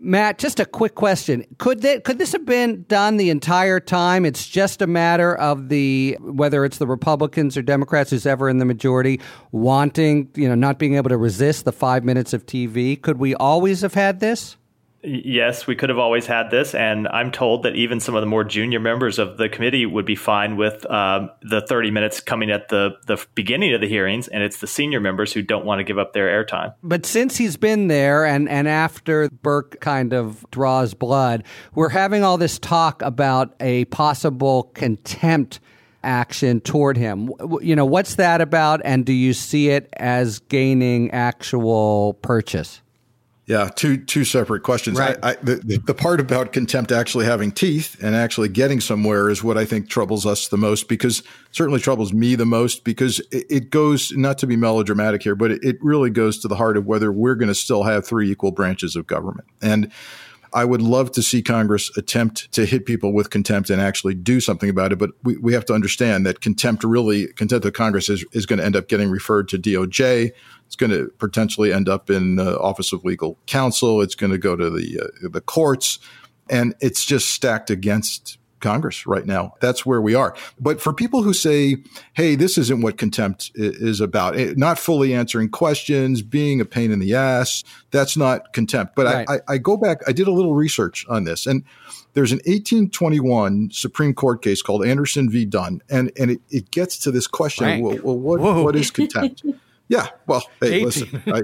Matt, 0.00 0.38
just 0.38 0.60
a 0.60 0.66
quick 0.66 0.94
question: 0.94 1.46
Could 1.58 1.82
that 1.82 2.04
could 2.04 2.18
this 2.18 2.32
have 2.32 2.44
been 2.44 2.84
done 2.88 3.16
the 3.16 3.30
entire 3.30 3.80
time? 3.80 4.26
It's 4.26 4.46
just 4.46 4.82
a 4.82 4.86
matter 4.86 5.34
of 5.34 5.68
the 5.68 6.18
whether 6.20 6.64
it's 6.64 6.78
the 6.78 6.86
Republicans 6.86 7.56
or 7.56 7.62
Democrats 7.62 8.10
who's 8.10 8.26
ever 8.26 8.48
in 8.48 8.58
the 8.58 8.64
majority 8.64 9.20
wanting, 9.52 10.28
you 10.34 10.48
know, 10.48 10.54
not 10.54 10.78
being 10.78 10.96
able 10.96 11.10
to 11.10 11.16
resist 11.16 11.64
the 11.64 11.72
five 11.72 12.04
minutes 12.04 12.32
of 12.32 12.44
TV. 12.44 13.00
Could 13.00 13.18
we 13.18 13.34
always 13.36 13.80
have 13.80 13.94
had 13.94 14.20
this? 14.20 14.56
Yes, 15.04 15.66
we 15.66 15.76
could 15.76 15.90
have 15.90 15.98
always 15.98 16.26
had 16.26 16.50
this, 16.50 16.74
and 16.74 17.06
I'm 17.08 17.30
told 17.30 17.64
that 17.64 17.76
even 17.76 18.00
some 18.00 18.14
of 18.14 18.22
the 18.22 18.26
more 18.26 18.42
junior 18.42 18.80
members 18.80 19.18
of 19.18 19.36
the 19.36 19.48
committee 19.48 19.84
would 19.84 20.06
be 20.06 20.16
fine 20.16 20.56
with 20.56 20.88
um, 20.90 21.30
the 21.42 21.60
30 21.60 21.90
minutes 21.90 22.20
coming 22.20 22.50
at 22.50 22.68
the 22.68 22.96
the 23.06 23.22
beginning 23.34 23.74
of 23.74 23.80
the 23.80 23.88
hearings, 23.88 24.28
and 24.28 24.42
it's 24.42 24.60
the 24.60 24.66
senior 24.66 25.00
members 25.00 25.32
who 25.32 25.42
don't 25.42 25.66
want 25.66 25.80
to 25.80 25.84
give 25.84 25.98
up 25.98 26.14
their 26.14 26.28
airtime. 26.28 26.74
But 26.82 27.04
since 27.04 27.36
he's 27.36 27.56
been 27.56 27.88
there, 27.88 28.24
and 28.24 28.48
and 28.48 28.66
after 28.66 29.28
Berke 29.28 29.78
kind 29.80 30.14
of 30.14 30.44
draws 30.50 30.94
blood, 30.94 31.44
we're 31.74 31.90
having 31.90 32.24
all 32.24 32.38
this 32.38 32.58
talk 32.58 33.02
about 33.02 33.54
a 33.60 33.84
possible 33.86 34.64
contempt 34.74 35.60
action 36.02 36.60
toward 36.60 36.96
him. 36.96 37.30
You 37.60 37.76
know, 37.76 37.84
what's 37.84 38.14
that 38.16 38.40
about, 38.40 38.80
and 38.84 39.04
do 39.04 39.12
you 39.12 39.32
see 39.32 39.70
it 39.70 39.88
as 39.98 40.38
gaining 40.38 41.10
actual 41.10 42.14
purchase? 42.14 42.80
Yeah, 43.46 43.68
two 43.68 43.98
two 43.98 44.24
separate 44.24 44.62
questions. 44.62 44.98
Right. 44.98 45.18
I, 45.22 45.32
I, 45.32 45.34
the, 45.34 45.80
the 45.84 45.92
part 45.92 46.18
about 46.18 46.52
contempt 46.52 46.90
actually 46.90 47.26
having 47.26 47.52
teeth 47.52 48.02
and 48.02 48.14
actually 48.14 48.48
getting 48.48 48.80
somewhere 48.80 49.28
is 49.28 49.44
what 49.44 49.58
I 49.58 49.66
think 49.66 49.90
troubles 49.90 50.24
us 50.24 50.48
the 50.48 50.56
most 50.56 50.88
because 50.88 51.22
certainly 51.50 51.78
troubles 51.78 52.14
me 52.14 52.36
the 52.36 52.46
most 52.46 52.84
because 52.84 53.20
it, 53.30 53.44
it 53.50 53.70
goes 53.70 54.12
not 54.12 54.38
to 54.38 54.46
be 54.46 54.56
melodramatic 54.56 55.22
here, 55.22 55.34
but 55.34 55.50
it, 55.50 55.62
it 55.62 55.76
really 55.82 56.08
goes 56.08 56.38
to 56.38 56.48
the 56.48 56.56
heart 56.56 56.78
of 56.78 56.86
whether 56.86 57.12
we're 57.12 57.34
going 57.34 57.48
to 57.48 57.54
still 57.54 57.82
have 57.82 58.06
three 58.06 58.30
equal 58.30 58.50
branches 58.50 58.96
of 58.96 59.06
government. 59.06 59.46
And 59.60 59.92
I 60.54 60.64
would 60.64 60.80
love 60.80 61.10
to 61.12 61.22
see 61.22 61.42
Congress 61.42 61.94
attempt 61.96 62.50
to 62.52 62.64
hit 62.64 62.86
people 62.86 63.12
with 63.12 63.30
contempt 63.30 63.70
and 63.70 63.82
actually 63.82 64.14
do 64.14 64.40
something 64.40 64.70
about 64.70 64.92
it. 64.92 64.98
But 65.00 65.10
we, 65.24 65.36
we 65.38 65.52
have 65.52 65.64
to 65.66 65.74
understand 65.74 66.24
that 66.26 66.40
contempt 66.40 66.84
really, 66.84 67.26
contempt 67.32 67.66
of 67.66 67.72
Congress 67.72 68.08
is, 68.08 68.24
is 68.32 68.46
going 68.46 68.60
to 68.60 68.64
end 68.64 68.76
up 68.76 68.86
getting 68.86 69.10
referred 69.10 69.48
to 69.48 69.58
DOJ. 69.58 70.30
It's 70.66 70.76
going 70.76 70.90
to 70.90 71.10
potentially 71.18 71.72
end 71.72 71.88
up 71.88 72.08
in 72.08 72.38
uh, 72.38 72.54
Office 72.60 72.92
of 72.92 73.04
Legal 73.04 73.36
Counsel. 73.46 74.00
It's 74.00 74.14
going 74.14 74.30
to 74.30 74.38
go 74.38 74.54
to 74.54 74.70
the 74.70 75.00
uh, 75.00 75.28
the 75.28 75.40
courts, 75.40 75.98
and 76.48 76.74
it's 76.80 77.04
just 77.04 77.30
stacked 77.30 77.68
against 77.68 78.38
Congress 78.60 79.06
right 79.06 79.26
now. 79.26 79.54
That's 79.60 79.84
where 79.84 80.00
we 80.00 80.14
are. 80.14 80.34
But 80.58 80.80
for 80.80 80.92
people 80.92 81.22
who 81.22 81.32
say, 81.32 81.76
hey, 82.14 82.34
this 82.34 82.56
isn't 82.58 82.80
what 82.80 82.96
contempt 82.96 83.52
is 83.54 84.00
about, 84.00 84.36
it, 84.36 84.56
not 84.56 84.78
fully 84.78 85.14
answering 85.14 85.50
questions, 85.50 86.22
being 86.22 86.60
a 86.60 86.64
pain 86.64 86.90
in 86.90 86.98
the 86.98 87.14
ass, 87.14 87.62
that's 87.90 88.16
not 88.16 88.52
contempt. 88.52 88.94
But 88.94 89.06
right. 89.06 89.28
I, 89.28 89.34
I, 89.34 89.40
I 89.48 89.58
go 89.58 89.76
back, 89.76 89.98
I 90.06 90.12
did 90.12 90.26
a 90.26 90.32
little 90.32 90.54
research 90.54 91.06
on 91.08 91.24
this, 91.24 91.46
and 91.46 91.64
there's 92.14 92.32
an 92.32 92.38
1821 92.46 93.70
Supreme 93.72 94.14
Court 94.14 94.42
case 94.42 94.62
called 94.62 94.86
Anderson 94.86 95.28
v. 95.28 95.44
Dunn, 95.44 95.80
and, 95.90 96.10
and 96.18 96.30
it, 96.30 96.40
it 96.50 96.70
gets 96.70 96.98
to 97.00 97.10
this 97.10 97.26
question 97.26 97.66
right. 97.66 97.82
well, 97.82 97.98
well, 98.02 98.38
what, 98.38 98.64
what 98.64 98.76
is 98.76 98.90
contempt? 98.90 99.42
yeah, 99.88 100.08
well, 100.26 100.42
hey, 100.60 100.74
18. 100.74 100.84
listen. 100.84 101.22
I, 101.26 101.42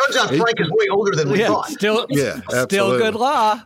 Turns 0.00 0.16
out 0.16 0.28
Frank 0.28 0.58
is 0.58 0.70
way 0.70 0.86
older 0.90 1.14
than 1.14 1.30
we 1.30 1.40
yeah, 1.40 1.48
thought. 1.48 1.68
Still, 1.68 2.06
yeah, 2.08 2.40
still 2.64 2.96
good 2.96 3.14
law. 3.14 3.60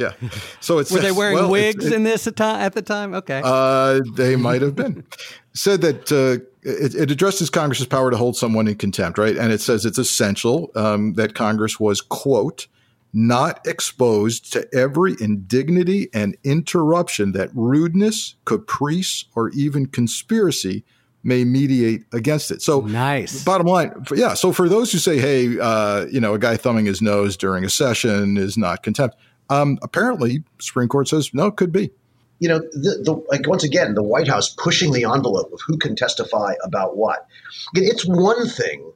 Yeah. 0.00 0.12
So 0.60 0.78
it's 0.78 0.90
were 0.90 1.00
they 1.00 1.12
wearing 1.12 1.36
well, 1.36 1.50
wigs 1.50 1.84
it, 1.84 1.92
in 1.92 2.04
this 2.04 2.26
at 2.26 2.36
the 2.36 2.82
time? 2.82 3.14
Okay. 3.14 3.42
Uh, 3.44 4.00
they 4.14 4.34
might 4.36 4.62
have 4.62 4.74
been. 4.74 5.04
Said 5.52 5.82
that 5.82 6.10
uh, 6.10 6.42
it, 6.62 6.94
it, 6.94 7.10
addresses 7.10 7.50
Congress's 7.50 7.86
power 7.86 8.10
to 8.10 8.16
hold 8.16 8.36
someone 8.36 8.66
in 8.66 8.76
contempt, 8.76 9.18
right? 9.18 9.36
And 9.36 9.52
it 9.52 9.60
says 9.60 9.84
it's 9.84 9.98
essential 9.98 10.70
um, 10.74 11.14
that 11.14 11.34
Congress 11.34 11.78
was 11.78 12.00
quote 12.00 12.66
not 13.12 13.66
exposed 13.66 14.52
to 14.52 14.66
every 14.74 15.16
indignity 15.20 16.08
and 16.14 16.36
interruption 16.44 17.32
that 17.32 17.50
rudeness, 17.54 18.36
caprice, 18.44 19.24
or 19.34 19.50
even 19.50 19.86
conspiracy 19.86 20.84
may 21.22 21.44
mediate 21.44 22.04
against 22.12 22.50
it. 22.50 22.62
So 22.62 22.80
nice. 22.80 23.44
Bottom 23.44 23.66
line, 23.66 23.92
yeah. 24.14 24.34
So 24.34 24.52
for 24.52 24.68
those 24.68 24.92
who 24.92 24.98
say, 24.98 25.18
"Hey, 25.18 25.58
uh, 25.58 26.06
you 26.06 26.20
know, 26.20 26.34
a 26.34 26.38
guy 26.38 26.56
thumbing 26.56 26.86
his 26.86 27.02
nose 27.02 27.36
during 27.36 27.64
a 27.64 27.70
session 27.70 28.36
is 28.38 28.56
not 28.56 28.82
contempt," 28.82 29.16
Um, 29.50 29.78
apparently, 29.82 30.44
Supreme 30.60 30.88
Court 30.88 31.08
says 31.08 31.34
no, 31.34 31.46
it 31.46 31.56
could 31.56 31.72
be. 31.72 31.90
You 32.38 32.48
know, 32.48 32.58
the, 32.58 33.02
the, 33.04 33.24
like 33.28 33.46
once 33.46 33.64
again, 33.64 33.94
the 33.94 34.02
White 34.02 34.28
House 34.28 34.54
pushing 34.54 34.92
the 34.92 35.04
envelope 35.04 35.52
of 35.52 35.60
who 35.66 35.76
can 35.76 35.94
testify 35.94 36.54
about 36.64 36.96
what. 36.96 37.26
It's 37.74 38.06
one 38.06 38.48
thing 38.48 38.92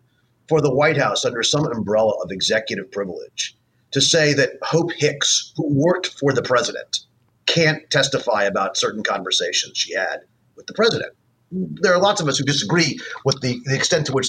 for 0.48 0.62
the 0.62 0.74
White 0.74 0.96
House 0.96 1.24
under 1.24 1.42
some 1.42 1.66
umbrella 1.66 2.14
of 2.22 2.30
executive 2.30 2.90
privilege 2.90 3.54
to 3.90 4.00
say 4.00 4.32
that 4.34 4.52
Hope 4.62 4.92
Hicks, 4.92 5.52
who 5.56 5.68
worked 5.68 6.18
for 6.18 6.32
the 6.32 6.42
president, 6.42 7.00
can't 7.46 7.88
testify 7.90 8.44
about 8.44 8.76
certain 8.76 9.02
conversations 9.02 9.76
she 9.76 9.94
had 9.94 10.20
with 10.56 10.66
the 10.66 10.74
president. 10.74 11.12
There 11.54 11.94
are 11.94 12.00
lots 12.00 12.20
of 12.20 12.28
us 12.28 12.38
who 12.38 12.44
disagree 12.44 12.98
with 13.24 13.40
the, 13.40 13.60
the 13.64 13.76
extent 13.76 14.06
to 14.06 14.12
which 14.12 14.28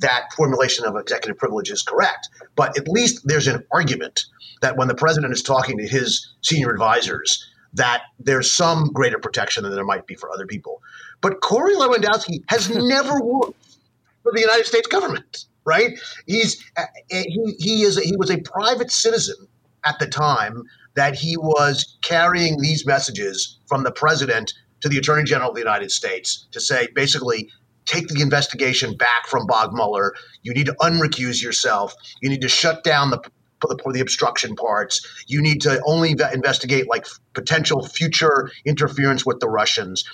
that 0.00 0.32
formulation 0.36 0.84
of 0.84 0.96
executive 0.96 1.38
privilege 1.38 1.70
is 1.70 1.82
correct, 1.82 2.28
but 2.54 2.76
at 2.76 2.88
least 2.88 3.26
there's 3.26 3.46
an 3.46 3.64
argument 3.72 4.24
that 4.60 4.76
when 4.76 4.88
the 4.88 4.94
president 4.94 5.32
is 5.32 5.42
talking 5.42 5.78
to 5.78 5.86
his 5.86 6.34
senior 6.42 6.70
advisors, 6.70 7.46
that 7.74 8.02
there's 8.18 8.52
some 8.52 8.90
greater 8.92 9.18
protection 9.18 9.62
than 9.62 9.74
there 9.74 9.84
might 9.84 10.06
be 10.06 10.14
for 10.14 10.30
other 10.32 10.46
people. 10.46 10.82
But 11.20 11.40
Corey 11.40 11.74
Lewandowski 11.74 12.42
has 12.48 12.70
never 12.74 13.20
worked 13.22 13.78
for 14.22 14.32
the 14.32 14.40
United 14.40 14.66
States 14.66 14.86
government, 14.86 15.44
right? 15.64 15.98
He's 16.26 16.62
uh, 16.76 16.84
he, 17.08 17.54
he 17.58 17.82
is 17.82 17.98
he 17.98 18.16
was 18.16 18.30
a 18.30 18.38
private 18.38 18.90
citizen 18.90 19.36
at 19.84 19.98
the 19.98 20.06
time 20.06 20.62
that 20.94 21.14
he 21.14 21.36
was 21.36 21.96
carrying 22.02 22.60
these 22.60 22.86
messages 22.86 23.58
from 23.66 23.84
the 23.84 23.92
president 23.92 24.52
to 24.80 24.88
the 24.88 24.98
Attorney 24.98 25.24
General 25.24 25.50
of 25.50 25.54
the 25.54 25.60
United 25.60 25.90
States 25.90 26.46
to 26.52 26.60
say 26.60 26.88
basically 26.94 27.50
take 27.86 28.08
the 28.08 28.20
investigation 28.20 28.96
back 28.96 29.26
from 29.28 29.46
Bob 29.46 29.72
Mueller. 29.72 30.14
You 30.42 30.52
need 30.52 30.66
to 30.66 30.74
unrecuse 30.80 31.42
yourself. 31.42 31.94
You 32.20 32.28
need 32.28 32.40
to 32.42 32.48
shut 32.48 32.84
down 32.84 33.10
the 33.10 33.20
the, 33.62 33.90
the 33.92 34.00
obstruction 34.00 34.54
parts. 34.54 35.24
You 35.26 35.40
need 35.40 35.62
to 35.62 35.80
only 35.86 36.10
investigate 36.10 36.88
like 36.88 37.06
potential 37.32 37.86
future 37.86 38.50
interference 38.64 39.24
with 39.24 39.40
the 39.40 39.48
Russians. 39.48 40.04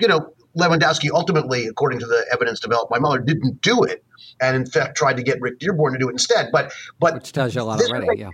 You 0.00 0.08
know, 0.08 0.34
Lewandowski 0.58 1.10
ultimately, 1.12 1.66
according 1.66 2.00
to 2.00 2.06
the 2.06 2.26
evidence 2.32 2.60
developed 2.60 2.90
by 2.90 2.98
Mueller, 2.98 3.20
didn't 3.20 3.62
do 3.62 3.84
it, 3.84 4.04
and 4.40 4.56
in 4.56 4.66
fact 4.66 4.96
tried 4.96 5.16
to 5.16 5.22
get 5.22 5.40
Rick 5.40 5.58
Dearborn 5.60 5.92
to 5.92 5.98
do 5.98 6.08
it 6.08 6.12
instead. 6.12 6.48
But 6.52 6.72
but 6.98 7.14
which 7.14 7.32
tells 7.32 7.54
you 7.54 7.62
a 7.62 7.64
lot 7.64 7.80
already. 7.80 8.20
Yeah, 8.20 8.30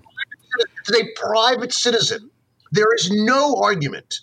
as 0.89 1.01
a 1.01 1.05
private 1.17 1.73
citizen, 1.73 2.31
there 2.73 2.93
is 2.95 3.11
no 3.11 3.57
argument, 3.57 4.21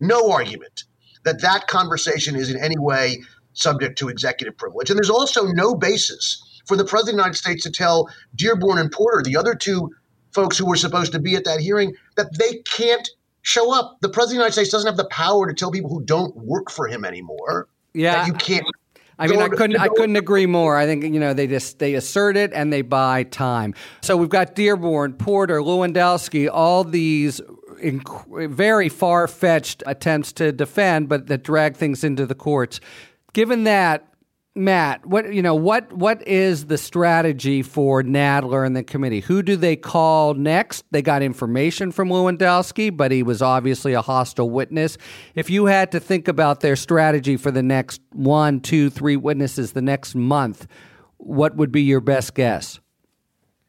no 0.00 0.30
argument 0.30 0.84
that 1.24 1.40
that 1.42 1.66
conversation 1.66 2.36
is 2.36 2.50
in 2.50 2.62
any 2.62 2.78
way 2.78 3.22
subject 3.52 3.98
to 3.98 4.08
executive 4.08 4.56
privilege, 4.56 4.90
and 4.90 4.98
there's 4.98 5.10
also 5.10 5.46
no 5.46 5.74
basis 5.74 6.42
for 6.66 6.76
the 6.76 6.84
president 6.84 7.14
of 7.14 7.16
the 7.16 7.22
United 7.22 7.38
States 7.38 7.62
to 7.62 7.70
tell 7.70 8.08
Dearborn 8.34 8.78
and 8.78 8.90
Porter, 8.90 9.22
the 9.22 9.36
other 9.36 9.54
two 9.54 9.90
folks 10.32 10.58
who 10.58 10.66
were 10.66 10.76
supposed 10.76 11.12
to 11.12 11.18
be 11.18 11.36
at 11.36 11.44
that 11.44 11.60
hearing, 11.60 11.94
that 12.16 12.36
they 12.38 12.58
can't 12.64 13.08
show 13.42 13.72
up. 13.72 13.98
The 14.00 14.08
president 14.08 14.22
of 14.24 14.30
the 14.30 14.34
United 14.36 14.52
States 14.52 14.70
doesn't 14.70 14.88
have 14.88 14.96
the 14.96 15.08
power 15.08 15.46
to 15.46 15.54
tell 15.54 15.70
people 15.70 15.90
who 15.90 16.02
don't 16.02 16.34
work 16.36 16.70
for 16.70 16.88
him 16.88 17.04
anymore. 17.04 17.68
Yeah, 17.92 18.26
you 18.26 18.32
can't. 18.32 18.66
I 19.18 19.26
mean, 19.28 19.40
I 19.40 19.48
couldn't, 19.48 19.76
I 19.76 19.88
couldn't 19.88 20.16
agree 20.16 20.46
more. 20.46 20.76
I 20.76 20.86
think 20.86 21.04
you 21.04 21.20
know 21.20 21.34
they 21.34 21.46
just 21.46 21.78
they 21.78 21.94
assert 21.94 22.36
it 22.36 22.52
and 22.52 22.72
they 22.72 22.82
buy 22.82 23.24
time. 23.24 23.74
So 24.02 24.16
we've 24.16 24.28
got 24.28 24.54
Dearborn, 24.54 25.14
Porter, 25.14 25.58
Lewandowski, 25.60 26.48
all 26.52 26.84
these 26.84 27.40
inc- 27.82 28.50
very 28.50 28.88
far 28.88 29.28
fetched 29.28 29.82
attempts 29.86 30.32
to 30.34 30.52
defend, 30.52 31.08
but 31.08 31.26
that 31.28 31.44
drag 31.44 31.76
things 31.76 32.02
into 32.04 32.26
the 32.26 32.34
courts. 32.34 32.80
Given 33.32 33.64
that, 33.64 34.13
Matt, 34.56 35.04
what 35.04 35.34
you 35.34 35.42
know, 35.42 35.56
what 35.56 35.92
what 35.92 36.26
is 36.28 36.66
the 36.66 36.78
strategy 36.78 37.60
for 37.60 38.04
Nadler 38.04 38.64
and 38.64 38.76
the 38.76 38.84
committee? 38.84 39.18
Who 39.18 39.42
do 39.42 39.56
they 39.56 39.74
call 39.74 40.34
next? 40.34 40.84
They 40.92 41.02
got 41.02 41.22
information 41.22 41.90
from 41.90 42.08
Lewandowski, 42.08 42.96
but 42.96 43.10
he 43.10 43.24
was 43.24 43.42
obviously 43.42 43.94
a 43.94 44.02
hostile 44.02 44.48
witness. 44.48 44.96
If 45.34 45.50
you 45.50 45.66
had 45.66 45.90
to 45.90 45.98
think 45.98 46.28
about 46.28 46.60
their 46.60 46.76
strategy 46.76 47.36
for 47.36 47.50
the 47.50 47.64
next 47.64 48.00
one, 48.12 48.60
two, 48.60 48.90
three 48.90 49.16
witnesses 49.16 49.72
the 49.72 49.82
next 49.82 50.14
month, 50.14 50.68
what 51.16 51.56
would 51.56 51.72
be 51.72 51.82
your 51.82 52.00
best 52.00 52.34
guess? 52.34 52.78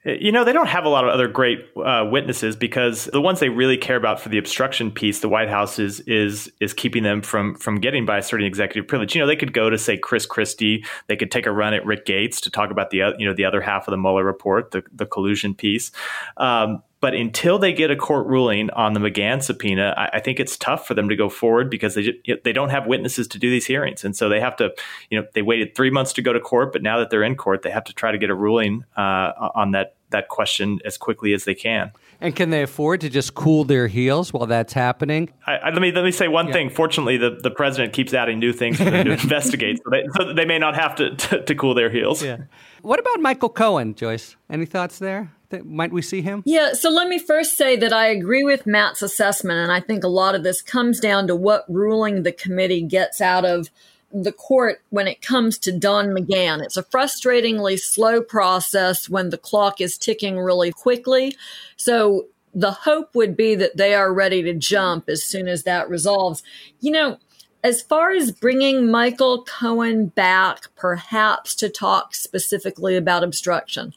You 0.05 0.31
know, 0.31 0.43
they 0.43 0.53
don't 0.53 0.67
have 0.67 0.85
a 0.85 0.89
lot 0.89 1.03
of 1.03 1.09
other 1.09 1.27
great 1.27 1.65
uh, 1.83 2.07
witnesses 2.07 2.55
because 2.55 3.05
the 3.05 3.21
ones 3.21 3.39
they 3.39 3.49
really 3.49 3.75
care 3.75 3.95
about 3.95 4.19
for 4.19 4.29
the 4.29 4.37
obstruction 4.37 4.91
piece, 4.91 5.21
the 5.21 5.29
White 5.29 5.49
House 5.49 5.79
is 5.79 5.99
is 6.01 6.51
is 6.59 6.73
keeping 6.73 7.01
them 7.01 7.23
from 7.23 7.55
from 7.55 7.79
getting 7.79 8.05
by 8.05 8.19
asserting 8.19 8.45
executive 8.45 8.87
privilege. 8.87 9.15
You 9.15 9.21
know, 9.21 9.25
they 9.25 9.35
could 9.35 9.51
go 9.51 9.67
to 9.71 9.79
say 9.79 9.97
Chris 9.97 10.27
Christie, 10.27 10.85
they 11.07 11.15
could 11.15 11.31
take 11.31 11.47
a 11.47 11.51
run 11.51 11.73
at 11.73 11.83
Rick 11.87 12.05
Gates 12.05 12.39
to 12.41 12.51
talk 12.51 12.69
about 12.69 12.91
the 12.91 12.97
you 13.17 13.27
know 13.27 13.33
the 13.33 13.45
other 13.45 13.61
half 13.61 13.87
of 13.87 13.91
the 13.91 13.97
Mueller 13.97 14.23
report, 14.23 14.69
the 14.69 14.83
the 14.93 15.07
collusion 15.07 15.55
piece. 15.55 15.91
Um, 16.37 16.83
but 17.01 17.13
until 17.13 17.59
they 17.59 17.73
get 17.73 17.91
a 17.91 17.95
court 17.95 18.25
ruling 18.25 18.69
on 18.71 18.93
the 18.93 18.99
McGahn 18.99 19.43
subpoena, 19.43 19.93
I, 19.97 20.17
I 20.17 20.19
think 20.19 20.39
it's 20.39 20.57
tough 20.57 20.87
for 20.87 20.93
them 20.93 21.09
to 21.09 21.15
go 21.15 21.29
forward 21.29 21.69
because 21.69 21.95
they 21.95 22.13
they 22.43 22.53
don't 22.53 22.69
have 22.69 22.85
witnesses 22.85 23.27
to 23.29 23.39
do 23.39 23.49
these 23.49 23.65
hearings, 23.65 24.03
and 24.03 24.15
so 24.15 24.29
they 24.29 24.39
have 24.39 24.55
to. 24.57 24.71
You 25.09 25.19
know, 25.19 25.27
they 25.33 25.41
waited 25.41 25.73
three 25.73 25.89
months 25.89 26.13
to 26.13 26.21
go 26.21 26.31
to 26.31 26.39
court, 26.39 26.73
but 26.73 26.83
now 26.83 26.99
that 26.99 27.09
they're 27.09 27.23
in 27.23 27.35
court, 27.35 27.63
they 27.63 27.71
have 27.71 27.85
to 27.85 27.93
try 27.93 28.11
to 28.11 28.17
get 28.19 28.29
a 28.29 28.35
ruling 28.35 28.85
uh, 28.95 29.49
on 29.55 29.71
that 29.71 29.94
that 30.11 30.29
question 30.29 30.79
as 30.85 30.97
quickly 30.97 31.33
as 31.33 31.45
they 31.45 31.55
can. 31.55 31.91
And 32.21 32.35
can 32.35 32.49
they 32.49 32.63
afford 32.63 33.01
to 33.01 33.09
just 33.09 33.35
cool 33.35 33.65
their 33.65 33.87
heels 33.87 34.31
while 34.31 34.45
that's 34.45 34.73
happening? 34.73 35.29
I, 35.45 35.57
I, 35.57 35.69
let 35.71 35.81
me 35.81 35.91
let 35.91 36.05
me 36.05 36.11
say 36.11 36.27
one 36.27 36.47
yeah. 36.47 36.53
thing. 36.53 36.69
Fortunately, 36.69 37.17
the, 37.17 37.37
the 37.41 37.51
president 37.51 37.93
keeps 37.93 38.13
adding 38.13 38.39
new 38.39 38.53
things 38.53 38.77
for 38.77 38.85
them 38.85 39.05
to 39.05 39.11
investigate, 39.21 39.81
so 39.83 39.89
they, 39.89 40.03
so 40.15 40.33
they, 40.33 40.45
may 40.45 40.57
not 40.57 40.75
have 40.75 40.95
to, 40.95 41.15
to, 41.15 41.43
to 41.43 41.55
cool 41.55 41.73
their 41.73 41.89
heels. 41.89 42.23
Yeah. 42.23 42.37
What 42.81 42.99
about 42.99 43.19
Michael 43.19 43.49
Cohen, 43.49 43.95
Joyce? 43.95 44.35
Any 44.49 44.65
thoughts 44.65 44.99
there? 44.99 45.31
might 45.63 45.91
we 45.91 46.01
see 46.01 46.21
him? 46.21 46.43
Yeah, 46.45 46.73
so 46.73 46.89
let 46.89 47.07
me 47.07 47.19
first 47.19 47.55
say 47.55 47.75
that 47.77 47.93
I 47.93 48.07
agree 48.07 48.43
with 48.43 48.65
Matt's 48.65 49.01
assessment, 49.01 49.59
and 49.59 49.71
I 49.71 49.79
think 49.79 50.03
a 50.03 50.09
lot 50.09 50.35
of 50.35 50.43
this 50.43 50.61
comes 50.61 50.99
down 50.99 51.27
to 51.27 51.35
what 51.35 51.65
ruling 51.69 52.23
the 52.23 52.31
committee 52.31 52.81
gets 52.81 53.21
out 53.21 53.45
of 53.45 53.69
the 54.11 54.31
court 54.31 54.81
when 54.89 55.07
it 55.07 55.21
comes 55.21 55.57
to 55.59 55.77
Don 55.77 56.07
McGahn. 56.07 56.63
It's 56.63 56.77
a 56.77 56.83
frustratingly 56.83 57.79
slow 57.79 58.21
process 58.21 59.09
when 59.09 59.29
the 59.29 59.37
clock 59.37 59.81
is 59.81 59.97
ticking 59.97 60.39
really 60.39 60.71
quickly. 60.71 61.35
So 61.75 62.27
the 62.53 62.71
hope 62.71 63.13
would 63.15 63.35
be 63.35 63.55
that 63.55 63.77
they 63.77 63.93
are 63.93 64.13
ready 64.13 64.41
to 64.43 64.53
jump 64.53 65.09
as 65.09 65.23
soon 65.23 65.47
as 65.47 65.63
that 65.63 65.89
resolves. 65.89 66.43
You 66.79 66.91
know, 66.91 67.17
as 67.63 67.81
far 67.81 68.11
as 68.11 68.31
bringing 68.31 68.89
Michael 68.89 69.43
Cohen 69.43 70.07
back, 70.07 70.73
perhaps 70.75 71.55
to 71.55 71.69
talk 71.69 72.15
specifically 72.15 72.95
about 72.95 73.23
obstruction, 73.23 73.93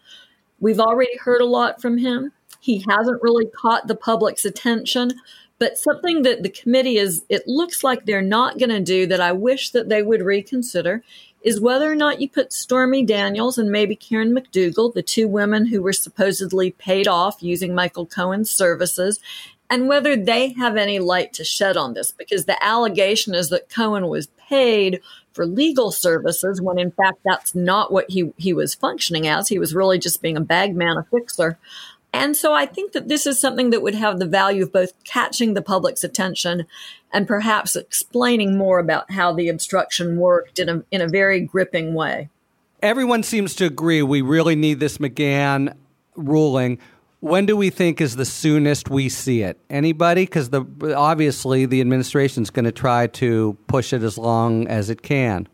We've 0.60 0.80
already 0.80 1.16
heard 1.18 1.40
a 1.40 1.46
lot 1.46 1.80
from 1.80 1.98
him. 1.98 2.32
He 2.60 2.84
hasn't 2.88 3.22
really 3.22 3.46
caught 3.46 3.86
the 3.86 3.94
public's 3.94 4.44
attention, 4.44 5.12
but 5.58 5.78
something 5.78 6.22
that 6.22 6.42
the 6.42 6.48
committee 6.48 6.98
is, 6.98 7.24
it 7.28 7.42
looks 7.46 7.82
like 7.82 8.04
they're 8.04 8.22
not 8.22 8.58
going 8.58 8.70
to 8.70 8.80
do 8.80 9.06
that 9.06 9.20
I 9.20 9.32
wish 9.32 9.70
that 9.70 9.88
they 9.88 10.02
would 10.02 10.22
reconsider 10.22 11.02
is 11.42 11.60
whether 11.60 11.90
or 11.90 11.94
not 11.94 12.20
you 12.20 12.28
put 12.28 12.52
Stormy 12.52 13.04
Daniels 13.04 13.58
and 13.58 13.70
maybe 13.70 13.94
Karen 13.94 14.34
McDougal, 14.34 14.92
the 14.92 15.02
two 15.02 15.28
women 15.28 15.66
who 15.66 15.82
were 15.82 15.92
supposedly 15.92 16.72
paid 16.72 17.06
off 17.06 17.42
using 17.42 17.74
Michael 17.74 18.06
Cohen's 18.06 18.50
services, 18.50 19.20
and 19.70 19.88
whether 19.88 20.16
they 20.16 20.52
have 20.54 20.76
any 20.76 20.98
light 20.98 21.32
to 21.34 21.44
shed 21.44 21.76
on 21.76 21.94
this, 21.94 22.10
because 22.10 22.46
the 22.46 22.62
allegation 22.64 23.34
is 23.34 23.50
that 23.50 23.68
Cohen 23.68 24.08
was 24.08 24.28
paid 24.48 25.00
for 25.32 25.46
legal 25.46 25.92
services 25.92 26.60
when 26.60 26.78
in 26.78 26.90
fact 26.90 27.18
that's 27.24 27.54
not 27.54 27.92
what 27.92 28.10
he, 28.10 28.32
he 28.36 28.52
was 28.52 28.74
functioning 28.74 29.26
as. 29.28 29.48
He 29.48 29.58
was 29.58 29.74
really 29.74 29.98
just 29.98 30.22
being 30.22 30.36
a 30.36 30.40
bagman, 30.40 30.96
a 30.96 31.04
fixer. 31.04 31.58
And 32.12 32.36
so 32.36 32.54
I 32.54 32.66
think 32.66 32.92
that 32.92 33.08
this 33.08 33.26
is 33.26 33.40
something 33.40 33.70
that 33.70 33.82
would 33.82 33.94
have 33.94 34.18
the 34.18 34.26
value 34.26 34.62
of 34.62 34.72
both 34.72 34.92
catching 35.04 35.54
the 35.54 35.62
public's 35.62 36.02
attention 36.02 36.66
and 37.12 37.26
perhaps 37.26 37.76
explaining 37.76 38.56
more 38.56 38.78
about 38.78 39.10
how 39.10 39.32
the 39.32 39.48
obstruction 39.48 40.16
worked 40.16 40.58
in 40.58 40.68
a, 40.68 40.82
in 40.90 41.00
a 41.00 41.08
very 41.08 41.40
gripping 41.40 41.94
way. 41.94 42.28
Everyone 42.82 43.22
seems 43.22 43.54
to 43.56 43.66
agree 43.66 44.02
we 44.02 44.22
really 44.22 44.56
need 44.56 44.80
this 44.80 44.98
McGahn 44.98 45.74
ruling. 46.16 46.78
When 47.20 47.46
do 47.46 47.56
we 47.56 47.70
think 47.70 48.00
is 48.00 48.16
the 48.16 48.24
soonest 48.24 48.88
we 48.88 49.08
see 49.08 49.42
it? 49.42 49.58
Anybody? 49.68 50.24
Because 50.24 50.50
obviously 50.52 51.66
the 51.66 51.80
administration 51.80 52.44
is 52.44 52.50
going 52.50 52.64
to 52.64 52.72
try 52.72 53.08
to 53.08 53.56
push 53.66 53.92
it 53.92 54.02
as 54.02 54.16
long 54.16 54.68
as 54.68 54.88
it 54.88 55.02
can. 55.02 55.48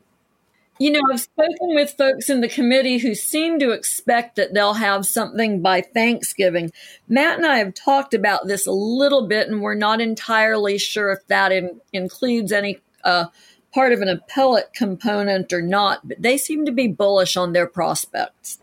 You 0.79 0.91
know, 0.91 1.01
I've 1.12 1.20
spoken 1.20 1.75
with 1.75 1.95
folks 1.97 2.29
in 2.29 2.41
the 2.41 2.49
committee 2.49 2.99
who 2.99 3.14
seem 3.14 3.61
to 3.61 3.70
expect 3.70 4.35
that 4.37 4.55
they'll 4.55 4.75
have 4.75 5.07
something 5.07 5.62
by 5.62 5.83
Thanksgiving. 5.83 6.72
Matt 7.09 7.37
and 7.37 7.47
I 7.47 7.59
have 7.59 7.75
talked 7.75 8.12
about 8.12 8.49
this 8.49 8.66
a 8.66 8.72
little 8.72 9.29
bit, 9.29 9.49
and 9.49 9.61
we're 9.61 9.75
not 9.75 10.01
entirely 10.01 10.79
sure 10.79 11.12
if 11.12 11.25
that 11.29 11.53
in, 11.53 11.81
includes 11.93 12.51
any 12.51 12.81
uh, 13.05 13.27
part 13.72 13.93
of 13.93 14.01
an 14.01 14.09
appellate 14.09 14.72
component 14.72 15.53
or 15.53 15.62
not, 15.62 16.09
but 16.09 16.20
they 16.20 16.37
seem 16.37 16.64
to 16.66 16.72
be 16.72 16.89
bullish 16.89 17.37
on 17.37 17.53
their 17.53 17.66
prospects. 17.66 18.59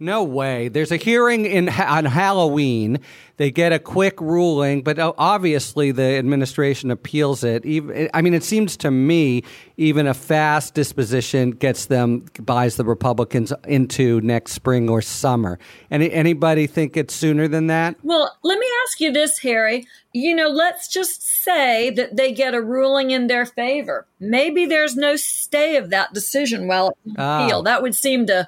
No 0.00 0.22
way. 0.22 0.68
There's 0.68 0.92
a 0.92 0.96
hearing 0.96 1.44
in 1.44 1.68
on 1.68 2.04
Halloween. 2.04 3.00
They 3.38 3.52
get 3.52 3.72
a 3.72 3.78
quick 3.78 4.20
ruling, 4.20 4.82
but 4.82 4.98
obviously 4.98 5.92
the 5.92 6.18
administration 6.18 6.90
appeals 6.90 7.44
it. 7.44 7.64
Even, 7.64 8.10
I 8.12 8.20
mean, 8.20 8.34
it 8.34 8.42
seems 8.42 8.76
to 8.78 8.90
me 8.90 9.44
even 9.76 10.08
a 10.08 10.14
fast 10.14 10.74
disposition 10.74 11.52
gets 11.52 11.86
them 11.86 12.26
buys 12.40 12.74
the 12.74 12.84
Republicans 12.84 13.52
into 13.68 14.20
next 14.22 14.52
spring 14.52 14.88
or 14.90 15.00
summer. 15.00 15.60
Any 15.88 16.10
anybody 16.12 16.66
think 16.66 16.96
it's 16.96 17.14
sooner 17.14 17.46
than 17.46 17.68
that? 17.68 17.94
Well, 18.02 18.36
let 18.42 18.58
me 18.58 18.66
ask 18.84 19.00
you 19.00 19.12
this, 19.12 19.38
Harry. 19.38 19.86
You 20.12 20.34
know, 20.34 20.48
let's 20.48 20.88
just 20.88 21.22
say 21.22 21.90
that 21.90 22.16
they 22.16 22.32
get 22.32 22.54
a 22.54 22.60
ruling 22.60 23.12
in 23.12 23.28
their 23.28 23.46
favor. 23.46 24.08
Maybe 24.18 24.66
there's 24.66 24.96
no 24.96 25.14
stay 25.14 25.76
of 25.76 25.90
that 25.90 26.12
decision 26.12 26.66
while 26.66 26.88
it's 26.88 27.12
appeal. 27.12 27.58
Oh. 27.58 27.62
That 27.62 27.82
would 27.82 27.94
seem 27.94 28.26
to 28.26 28.40
uh, 28.40 28.44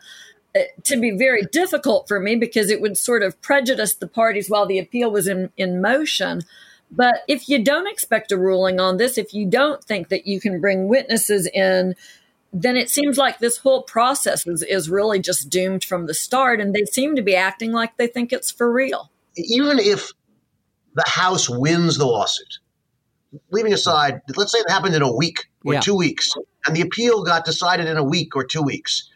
to 0.84 1.01
be 1.01 1.12
very 1.12 1.44
difficult 1.44 2.09
for 2.09 2.18
me 2.18 2.36
because 2.36 2.70
it 2.70 2.80
would 2.80 2.96
sort 2.96 3.22
of 3.22 3.40
prejudice 3.40 3.94
the 3.94 4.09
parties 4.09 4.51
while 4.51 4.66
the 4.66 4.78
appeal 4.78 5.11
was 5.11 5.28
in, 5.28 5.51
in 5.57 5.80
motion. 5.80 6.42
But 6.90 7.22
if 7.28 7.48
you 7.48 7.62
don't 7.62 7.86
expect 7.86 8.32
a 8.32 8.36
ruling 8.36 8.80
on 8.80 8.96
this, 8.96 9.16
if 9.16 9.32
you 9.32 9.46
don't 9.46 9.82
think 9.84 10.09
that 10.09 10.26
you 10.26 10.40
can 10.40 10.61
bring 10.61 10.88
witnesses 10.88 11.46
in, 11.46 11.94
then 12.53 12.76
it 12.76 12.90
seems 12.90 13.16
like 13.16 13.38
this 13.38 13.59
whole 13.59 13.82
process 13.82 14.44
is, 14.44 14.64
is 14.64 14.90
really 14.90 15.20
just 15.20 15.48
doomed 15.48 15.84
from 15.84 16.07
the 16.07 16.14
start. 16.14 16.61
And 16.61 16.74
they 16.74 16.84
seem 16.84 17.14
to 17.14 17.22
be 17.22 17.36
acting 17.36 17.70
like 17.70 17.96
they 17.96 18.09
think 18.09 18.32
it's 18.32 18.51
for 18.51 18.72
real. 18.72 19.11
Even 19.36 19.78
if 19.78 20.11
the 20.94 21.05
House 21.07 21.48
wins 21.48 21.96
the 21.96 22.07
lawsuit, 22.07 22.59
leaving 23.53 23.72
aside, 23.72 24.20
let's 24.36 24.51
say 24.51 24.59
it 24.59 24.70
happened 24.70 24.96
in 24.96 25.03
a 25.03 25.14
week 25.14 25.48
or 25.64 25.74
yeah. 25.74 25.80
two 25.80 25.94
weeks, 25.94 26.28
and 26.66 26.74
the 26.74 26.80
appeal 26.80 27.22
got 27.22 27.44
decided 27.44 27.86
in 27.86 27.96
a 27.96 28.03
week 28.03 28.34
or 28.34 28.42
two 28.42 28.62
weeks 28.62 29.09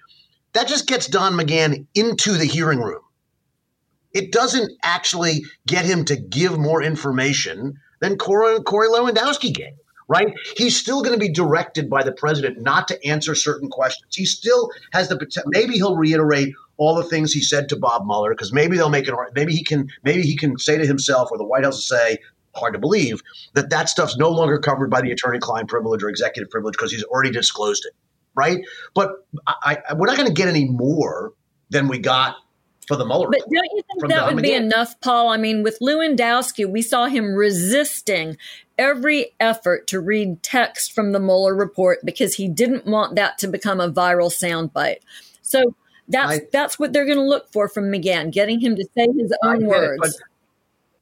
that 0.54 0.66
just 0.66 0.86
gets 0.86 1.06
Don 1.06 1.34
McGahn 1.34 1.86
into 1.94 2.32
the 2.32 2.46
hearing 2.46 2.80
room. 2.80 3.02
It 4.12 4.32
doesn't 4.32 4.72
actually 4.82 5.44
get 5.66 5.84
him 5.84 6.04
to 6.06 6.16
give 6.16 6.58
more 6.58 6.82
information 6.82 7.74
than 8.00 8.16
Corey, 8.16 8.60
Corey 8.62 8.88
Lewandowski 8.88 9.52
gave, 9.52 9.74
right? 10.08 10.32
He's 10.56 10.76
still 10.76 11.02
going 11.02 11.14
to 11.14 11.18
be 11.18 11.32
directed 11.32 11.90
by 11.90 12.04
the 12.04 12.12
president 12.12 12.60
not 12.60 12.86
to 12.88 13.06
answer 13.06 13.34
certain 13.34 13.68
questions. 13.68 14.14
He 14.14 14.24
still 14.24 14.70
has 14.92 15.08
the 15.08 15.18
potential. 15.18 15.50
Maybe 15.52 15.74
he'll 15.74 15.96
reiterate 15.96 16.54
all 16.76 16.94
the 16.94 17.04
things 17.04 17.32
he 17.32 17.42
said 17.42 17.68
to 17.68 17.76
Bob 17.76 18.06
Mueller 18.06 18.30
because 18.30 18.52
maybe 18.52 18.76
they'll 18.76 18.88
make 18.88 19.08
it. 19.08 19.14
Maybe 19.34 19.52
he 19.52 19.64
can. 19.64 19.88
Maybe 20.04 20.22
he 20.22 20.36
can 20.36 20.58
say 20.58 20.78
to 20.78 20.86
himself, 20.86 21.30
or 21.30 21.38
the 21.38 21.44
White 21.44 21.64
House 21.64 21.76
will 21.76 21.98
say, 21.98 22.18
hard 22.54 22.72
to 22.74 22.78
believe 22.78 23.20
that 23.54 23.70
that 23.70 23.88
stuff's 23.88 24.16
no 24.16 24.28
longer 24.30 24.58
covered 24.58 24.90
by 24.90 25.00
the 25.00 25.10
attorney-client 25.10 25.68
privilege 25.68 26.02
or 26.02 26.08
executive 26.08 26.50
privilege 26.50 26.74
because 26.74 26.92
he's 26.92 27.04
already 27.04 27.30
disclosed 27.30 27.84
it, 27.84 27.92
right? 28.34 28.60
But 28.94 29.26
I, 29.46 29.78
I, 29.88 29.94
we're 29.94 30.06
not 30.06 30.16
going 30.16 30.28
to 30.28 30.34
get 30.34 30.48
any 30.48 30.64
more 30.64 31.32
than 31.70 31.88
we 31.88 31.98
got 31.98 32.36
for 32.86 32.96
the 32.96 33.04
Mueller. 33.04 33.28
But 33.30 33.40
don't 33.40 33.70
you 33.72 33.82
think 33.92 34.08
that 34.08 34.32
would 34.32 34.42
be 34.42 34.52
enough, 34.52 35.00
Paul? 35.00 35.28
I 35.28 35.36
mean, 35.36 35.62
with 35.62 35.78
Lewandowski, 35.80 36.70
we 36.70 36.82
saw 36.82 37.06
him 37.06 37.34
resisting 37.34 38.36
every 38.78 39.34
effort 39.40 39.86
to 39.88 40.00
read 40.00 40.42
text 40.42 40.92
from 40.92 41.12
the 41.12 41.20
Mueller 41.20 41.54
report 41.54 42.00
because 42.04 42.34
he 42.34 42.48
didn't 42.48 42.86
want 42.86 43.16
that 43.16 43.38
to 43.38 43.48
become 43.48 43.80
a 43.80 43.90
viral 43.90 44.30
soundbite. 44.30 44.98
So 45.42 45.74
that's 46.08 46.32
I, 46.32 46.40
that's 46.52 46.78
what 46.78 46.92
they're 46.92 47.06
going 47.06 47.18
to 47.18 47.24
look 47.24 47.52
for 47.52 47.68
from 47.68 47.84
McGahn, 47.84 48.32
getting 48.32 48.60
him 48.60 48.76
to 48.76 48.84
say 48.96 49.06
his 49.16 49.32
own 49.42 49.66
words. 49.66 50.06
It, 50.06 50.22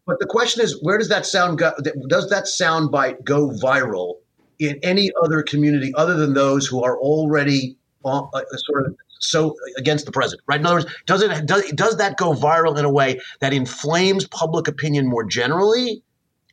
but, 0.07 0.13
but 0.13 0.21
the 0.21 0.27
question 0.27 0.63
is, 0.63 0.81
where 0.83 0.99
does 0.99 1.09
that 1.09 1.27
sound 1.27 1.59
go? 1.59 1.73
Does 2.09 2.31
that 2.31 2.45
soundbite 2.45 3.25
go 3.25 3.51
viral 3.51 4.19
in 4.59 4.79
any 4.83 5.11
other 5.23 5.43
community 5.43 5.93
other 5.95 6.15
than 6.15 6.35
those 6.35 6.67
who 6.67 6.83
are 6.83 6.99
already 6.99 7.77
uh, 8.05 8.23
sort 8.57 8.87
of 8.87 8.97
so 9.19 9.55
against 9.79 10.05
the 10.05 10.13
president, 10.13 10.43
right? 10.49 10.59
In 10.59 10.67
other 10.67 10.77
words, 10.77 10.87
does 11.07 11.23
it 11.23 11.47
does, 11.47 11.71
does 11.73 11.97
that 11.99 12.17
go 12.17 12.33
viral 12.33 12.77
in 12.77 12.85
a 12.85 12.91
way 12.91 13.21
that 13.41 13.53
inflames 13.53 14.27
public 14.27 14.69
opinion 14.69 15.09
more 15.09 15.25
generally? 15.25 16.03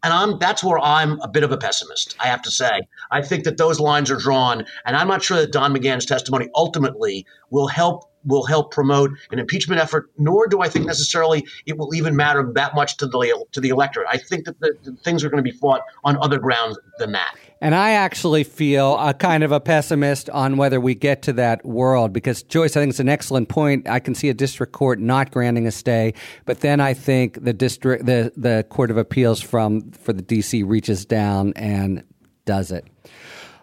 And 0.02 0.14
I'm 0.14 0.40
that's 0.40 0.64
where 0.64 0.80
I'm 0.80 1.20
a 1.22 1.28
bit 1.28 1.44
of 1.44 1.52
a 1.52 1.58
pessimist. 1.58 2.16
I 2.20 2.28
have 2.28 2.42
to 2.44 2.52
say, 2.52 2.82
I 3.12 3.22
think 3.22 3.44
that 3.44 3.58
those 3.58 3.80
lines 3.80 4.10
are 4.10 4.16
drawn, 4.16 4.66
and 4.86 4.96
I'm 4.96 5.08
not 5.08 5.24
sure 5.24 5.38
that 5.38 5.52
Don 5.52 5.74
McGahn's 5.74 6.06
testimony 6.06 6.48
ultimately 6.56 7.26
will 7.50 7.68
help 7.68 8.10
will 8.26 8.46
help 8.46 8.72
promote 8.72 9.12
an 9.32 9.40
impeachment 9.40 9.82
effort, 9.82 10.10
nor 10.18 10.48
do 10.48 10.62
I 10.62 10.70
think 10.70 10.86
necessarily 10.86 11.46
it 11.66 11.78
will 11.78 11.94
even 11.96 12.16
matter 12.16 12.50
that 12.54 12.76
much 12.76 12.98
to 12.98 13.08
the 13.08 13.46
to 13.52 13.60
the 13.60 13.70
electorate. 13.70 14.08
I 14.10 14.18
think 14.18 14.46
that 14.46 14.60
the, 14.60 14.74
the 14.84 14.96
things 15.04 15.24
are 15.24 15.30
going 15.30 15.44
to 15.44 15.52
be 15.52 15.58
fought 15.58 15.82
on 16.04 16.18
other 16.22 16.40
grounds 16.40 16.78
than 16.98 17.12
that. 17.14 17.36
And 17.62 17.76
I 17.76 17.92
actually 17.92 18.46
feel 18.46 18.98
a 18.98 19.14
kind 19.14 19.44
of 19.44 19.52
a 19.52 19.60
pessimist 19.60 20.30
on 20.30 20.56
whether 20.56 20.80
we 20.80 20.96
get 20.96 21.22
to 21.24 21.34
that 21.34 21.66
world 21.66 22.14
because 22.14 22.42
Joyce, 22.42 22.78
I 22.78 22.80
think 22.80 22.92
it's 22.92 23.02
an 23.02 23.10
excellent 23.10 23.50
point. 23.50 23.88
I 23.88 24.00
can 24.00 24.16
see 24.16 24.30
a 24.30 24.34
district 24.34 24.72
court 24.72 25.00
not 25.00 25.32
granting 25.32 25.68
a 25.68 25.72
stay, 25.72 26.14
but 26.46 26.62
then 26.62 26.80
I 26.80 26.94
think 26.94 27.44
the 27.44 27.54
district 27.54 28.06
the 28.06 28.32
the 28.38 28.66
court 28.70 28.92
of 28.92 28.98
appeals 28.98 29.42
from 29.42 29.92
for 29.92 30.14
the 30.14 30.24
DC 30.24 30.64
reaches 30.66 31.06
down 31.06 31.52
and 31.58 32.04
does 32.46 32.72
it. 32.72 32.88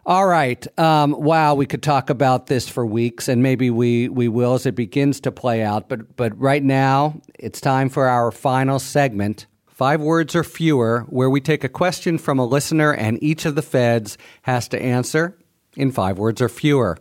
All 0.05 0.27
right. 0.27 0.65
Um, 0.79 1.21
wow, 1.21 1.55
we 1.55 1.67
could 1.67 1.83
talk 1.83 2.11
about 2.11 2.47
this 2.47 2.69
for 2.69 2.87
weeks, 2.87 3.27
and 3.27 3.43
maybe 3.43 3.71
we, 3.71 4.09
we 4.09 4.29
will 4.29 4.55
as 4.55 4.65
it 4.65 4.77
begins 4.77 5.19
to 5.23 5.33
play 5.33 5.65
out. 5.65 5.89
But 5.89 6.17
but 6.17 6.39
right 6.39 6.63
now, 6.63 7.21
it's 7.35 7.61
time 7.61 7.89
for 7.89 8.07
our 8.07 8.31
final 8.31 8.79
segment, 8.79 9.47
five 9.77 10.01
words 10.01 10.35
or 10.35 10.43
fewer, 10.43 11.05
where 11.11 11.29
we 11.29 11.39
take 11.39 11.63
a 11.63 11.69
question 11.69 12.17
from 12.17 12.39
a 12.39 12.47
listener, 12.47 12.95
and 12.95 13.23
each 13.23 13.45
of 13.45 13.55
the 13.55 13.61
feds 13.61 14.17
has 14.43 14.67
to 14.69 14.83
answer 14.83 15.37
in 15.77 15.93
five 15.93 16.19
words 16.19 16.41
or 16.41 16.49
fewer. 16.49 16.97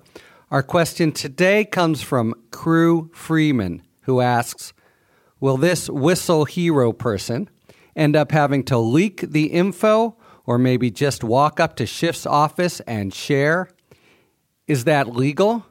Our 0.51 0.61
question 0.61 1.13
today 1.13 1.63
comes 1.63 2.01
from 2.01 2.34
Crew 2.51 3.09
Freeman, 3.13 3.82
who 4.01 4.19
asks, 4.19 4.73
"Will 5.39 5.55
this 5.55 5.89
whistle 5.89 6.43
hero 6.43 6.91
person 6.91 7.49
end 7.95 8.17
up 8.17 8.34
having 8.34 8.61
to 8.65 8.78
leak 8.78 9.21
the 9.21 9.45
info?" 9.45 10.17
or 10.45 10.57
maybe 10.57 10.91
just 10.91 11.23
walk 11.23 11.59
up 11.61 11.78
to 11.78 11.86
Schiff's 11.86 12.26
office 12.26 12.80
and 12.82 13.13
share? 13.13 13.69
Is 14.67 14.84
that 14.84 15.15
legal? 15.15 15.65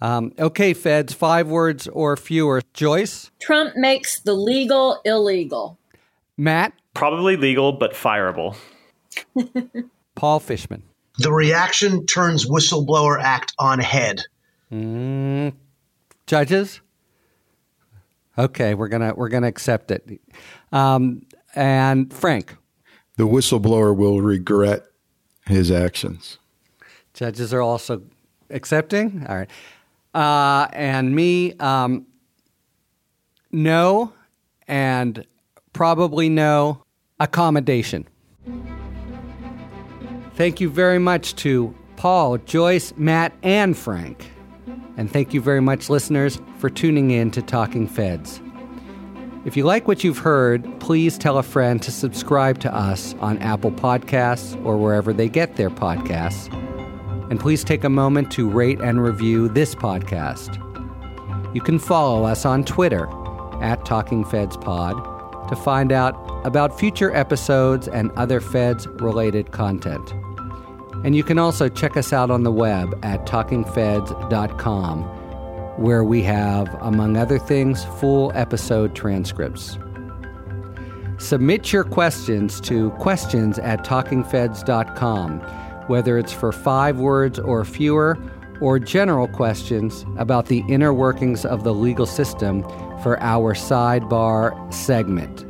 Um, 0.00 0.32
okay, 0.38 0.74
feds, 0.74 1.12
five 1.12 1.46
words 1.46 1.86
or 1.88 2.16
fewer. 2.16 2.62
Joyce? 2.74 3.30
Trump 3.40 3.76
makes 3.76 4.18
the 4.20 4.34
legal 4.34 5.00
illegal. 5.04 5.78
Matt? 6.36 6.72
Probably 6.94 7.36
legal, 7.36 7.72
but 7.72 7.92
fireable. 7.92 8.56
Paul 10.14 10.40
Fishman. 10.40 10.82
The 11.18 11.32
reaction 11.32 12.06
turns 12.06 12.46
whistleblower 12.46 13.20
act 13.22 13.54
on 13.58 13.78
head. 13.78 14.22
Mm, 14.70 15.54
judges? 16.26 16.80
Okay, 18.38 18.74
we're 18.74 18.88
gonna 18.88 19.14
we're 19.14 19.30
gonna 19.30 19.46
accept 19.46 19.90
it. 19.90 20.20
Um, 20.72 21.22
and 21.54 22.12
Frank 22.12 22.56
the 23.16 23.24
whistleblower 23.24 23.96
will 23.96 24.20
regret 24.20 24.84
his 25.46 25.70
actions. 25.70 26.38
Judges 27.14 27.52
are 27.52 27.62
also 27.62 28.02
accepting. 28.50 29.26
All 29.28 29.36
right. 29.36 29.50
Uh, 30.14 30.68
and 30.72 31.14
me, 31.14 31.54
um, 31.54 32.06
no, 33.52 34.12
and 34.68 35.26
probably 35.76 36.30
no 36.30 36.82
accommodation. 37.20 38.08
Thank 40.32 40.58
you 40.58 40.70
very 40.70 40.98
much 40.98 41.36
to 41.36 41.74
Paul, 41.96 42.38
Joyce, 42.38 42.94
Matt, 42.96 43.34
and 43.42 43.76
Frank. 43.76 44.32
And 44.96 45.12
thank 45.12 45.34
you 45.34 45.42
very 45.42 45.60
much, 45.60 45.90
listeners, 45.90 46.40
for 46.56 46.70
tuning 46.70 47.10
in 47.10 47.30
to 47.32 47.42
Talking 47.42 47.86
Feds. 47.86 48.40
If 49.44 49.54
you 49.54 49.64
like 49.64 49.86
what 49.86 50.02
you've 50.02 50.16
heard, 50.16 50.66
please 50.80 51.18
tell 51.18 51.36
a 51.36 51.42
friend 51.42 51.82
to 51.82 51.90
subscribe 51.90 52.58
to 52.60 52.74
us 52.74 53.14
on 53.20 53.36
Apple 53.38 53.70
Podcasts 53.70 54.56
or 54.64 54.78
wherever 54.78 55.12
they 55.12 55.28
get 55.28 55.56
their 55.56 55.70
podcasts. 55.70 56.50
And 57.30 57.38
please 57.38 57.64
take 57.64 57.84
a 57.84 57.90
moment 57.90 58.32
to 58.32 58.48
rate 58.48 58.80
and 58.80 59.02
review 59.02 59.50
this 59.50 59.74
podcast. 59.74 60.56
You 61.54 61.60
can 61.60 61.78
follow 61.78 62.24
us 62.24 62.46
on 62.46 62.64
Twitter 62.64 63.06
at 63.62 63.84
Talking 63.84 64.24
Feds 64.24 64.56
Pod 64.56 65.15
to 65.48 65.56
find 65.56 65.92
out 65.92 66.14
about 66.44 66.78
future 66.78 67.14
episodes 67.14 67.88
and 67.88 68.10
other 68.12 68.40
Feds 68.40 68.86
related 68.86 69.52
content. 69.52 70.12
And 71.04 71.14
you 71.14 71.22
can 71.22 71.38
also 71.38 71.68
check 71.68 71.96
us 71.96 72.12
out 72.12 72.30
on 72.30 72.42
the 72.42 72.52
web 72.52 72.98
at 73.02 73.26
talkingfeds.com 73.26 75.16
where 75.76 76.04
we 76.04 76.22
have, 76.22 76.74
among 76.80 77.16
other 77.16 77.38
things, 77.38 77.84
full 78.00 78.32
episode 78.34 78.94
transcripts. 78.94 79.78
Submit 81.18 81.72
your 81.72 81.84
questions 81.84 82.60
to 82.62 82.90
questions 82.92 83.58
at 83.58 83.84
talkingfeds.com, 83.84 85.40
whether 85.88 86.18
it's 86.18 86.32
for 86.32 86.52
five 86.52 86.98
words 86.98 87.38
or 87.38 87.64
fewer, 87.64 88.18
or 88.60 88.78
general 88.78 89.28
questions 89.28 90.06
about 90.16 90.46
the 90.46 90.64
inner 90.68 90.92
workings 90.92 91.44
of 91.44 91.62
the 91.64 91.74
legal 91.74 92.06
system 92.06 92.62
for 93.02 93.20
our 93.20 93.54
sidebar 93.54 94.72
segment. 94.72 95.42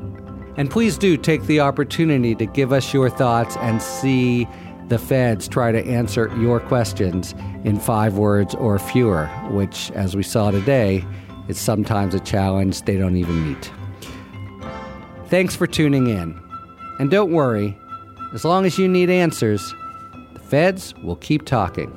And 0.57 0.71
please 0.71 0.97
do 0.97 1.17
take 1.17 1.43
the 1.43 1.61
opportunity 1.61 2.35
to 2.35 2.47
give 2.47 2.73
us 2.73 2.95
your 2.95 3.11
thoughts 3.11 3.57
and 3.59 3.83
see 3.83 4.49
the 4.89 4.99
feds 4.99 5.49
try 5.49 5.73
to 5.73 5.85
answer 5.85 6.33
your 6.39 6.61
questions 6.61 7.35
in 7.65 7.79
five 7.79 8.17
words 8.17 8.55
or 8.55 8.79
fewer, 8.79 9.27
which, 9.51 9.91
as 9.93 10.17
we 10.17 10.23
saw 10.23 10.51
today, 10.51 11.05
is 11.49 11.59
sometimes 11.59 12.15
a 12.15 12.21
challenge 12.21 12.83
they 12.83 12.97
don't 12.97 13.17
even 13.17 13.49
meet. 13.49 13.71
Thanks 15.27 15.57
for 15.57 15.67
tuning 15.67 16.07
in. 16.07 16.41
And 16.99 17.11
don't 17.11 17.33
worry, 17.33 17.77
as 18.33 18.45
long 18.45 18.65
as 18.65 18.79
you 18.79 18.89
need 18.89 19.11
answers, 19.11 19.75
the 20.33 20.41
feds 20.41 20.95
will 21.03 21.17
keep 21.17 21.45
talking. 21.45 21.93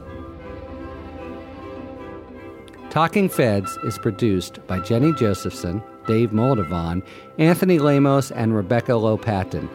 Talking 2.89 3.29
Feds 3.29 3.77
is 3.83 3.99
produced 3.99 4.65
by 4.65 4.79
Jenny 4.79 5.13
Josephson, 5.13 5.83
Dave 6.07 6.31
Moldovan, 6.31 7.03
Anthony 7.37 7.77
Lamos, 7.77 8.31
and 8.31 8.55
Rebecca 8.55 8.93
Lopatin. 8.93 9.69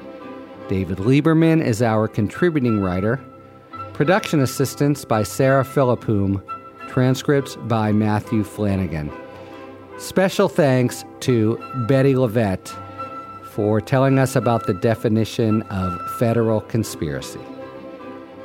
David 0.69 0.99
Lieberman 0.99 1.65
is 1.65 1.81
our 1.81 2.09
contributing 2.09 2.81
writer. 2.81 3.21
Production 3.93 4.41
assistance 4.41 5.05
by 5.05 5.23
Sarah 5.23 5.63
Philippum. 5.63 6.43
Transcripts 6.89 7.55
by 7.55 7.93
Matthew 7.93 8.43
Flanagan. 8.43 9.13
Special 9.97 10.49
thanks 10.49 11.05
to 11.21 11.57
Bettye 11.87 12.17
LaVette 12.17 12.77
for 13.45 13.81
telling 13.81 14.19
us 14.19 14.35
about 14.35 14.67
the 14.67 14.75
definition 14.75 15.63
of 15.63 16.01
federal 16.19 16.63
conspiracy. 16.63 17.41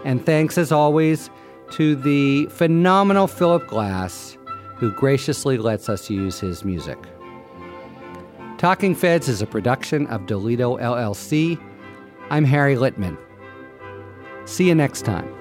And 0.06 0.24
thanks, 0.24 0.60
as 0.60 0.72
always, 0.72 1.32
to 1.72 1.96
the 1.96 2.46
phenomenal 2.48 3.26
Philip 3.26 3.66
Glass, 3.68 4.29
who 4.80 4.92
graciously 4.92 5.58
lets 5.58 5.90
us 5.90 6.10
use 6.10 6.40
his 6.40 6.66
music. 6.66 6.98
Talking 8.58 8.96
Feds 8.96 9.30
is 9.30 9.42
a 9.42 9.46
production 9.46 10.08
of 10.08 10.26
Dolito 10.26 10.78
LLC 10.78 11.60
I'm 12.32 12.46
Harry 12.46 12.76
Litman. 12.76 13.18
See 14.46 14.68
you 14.68 14.76
next 14.76 15.04
time. 15.04 15.39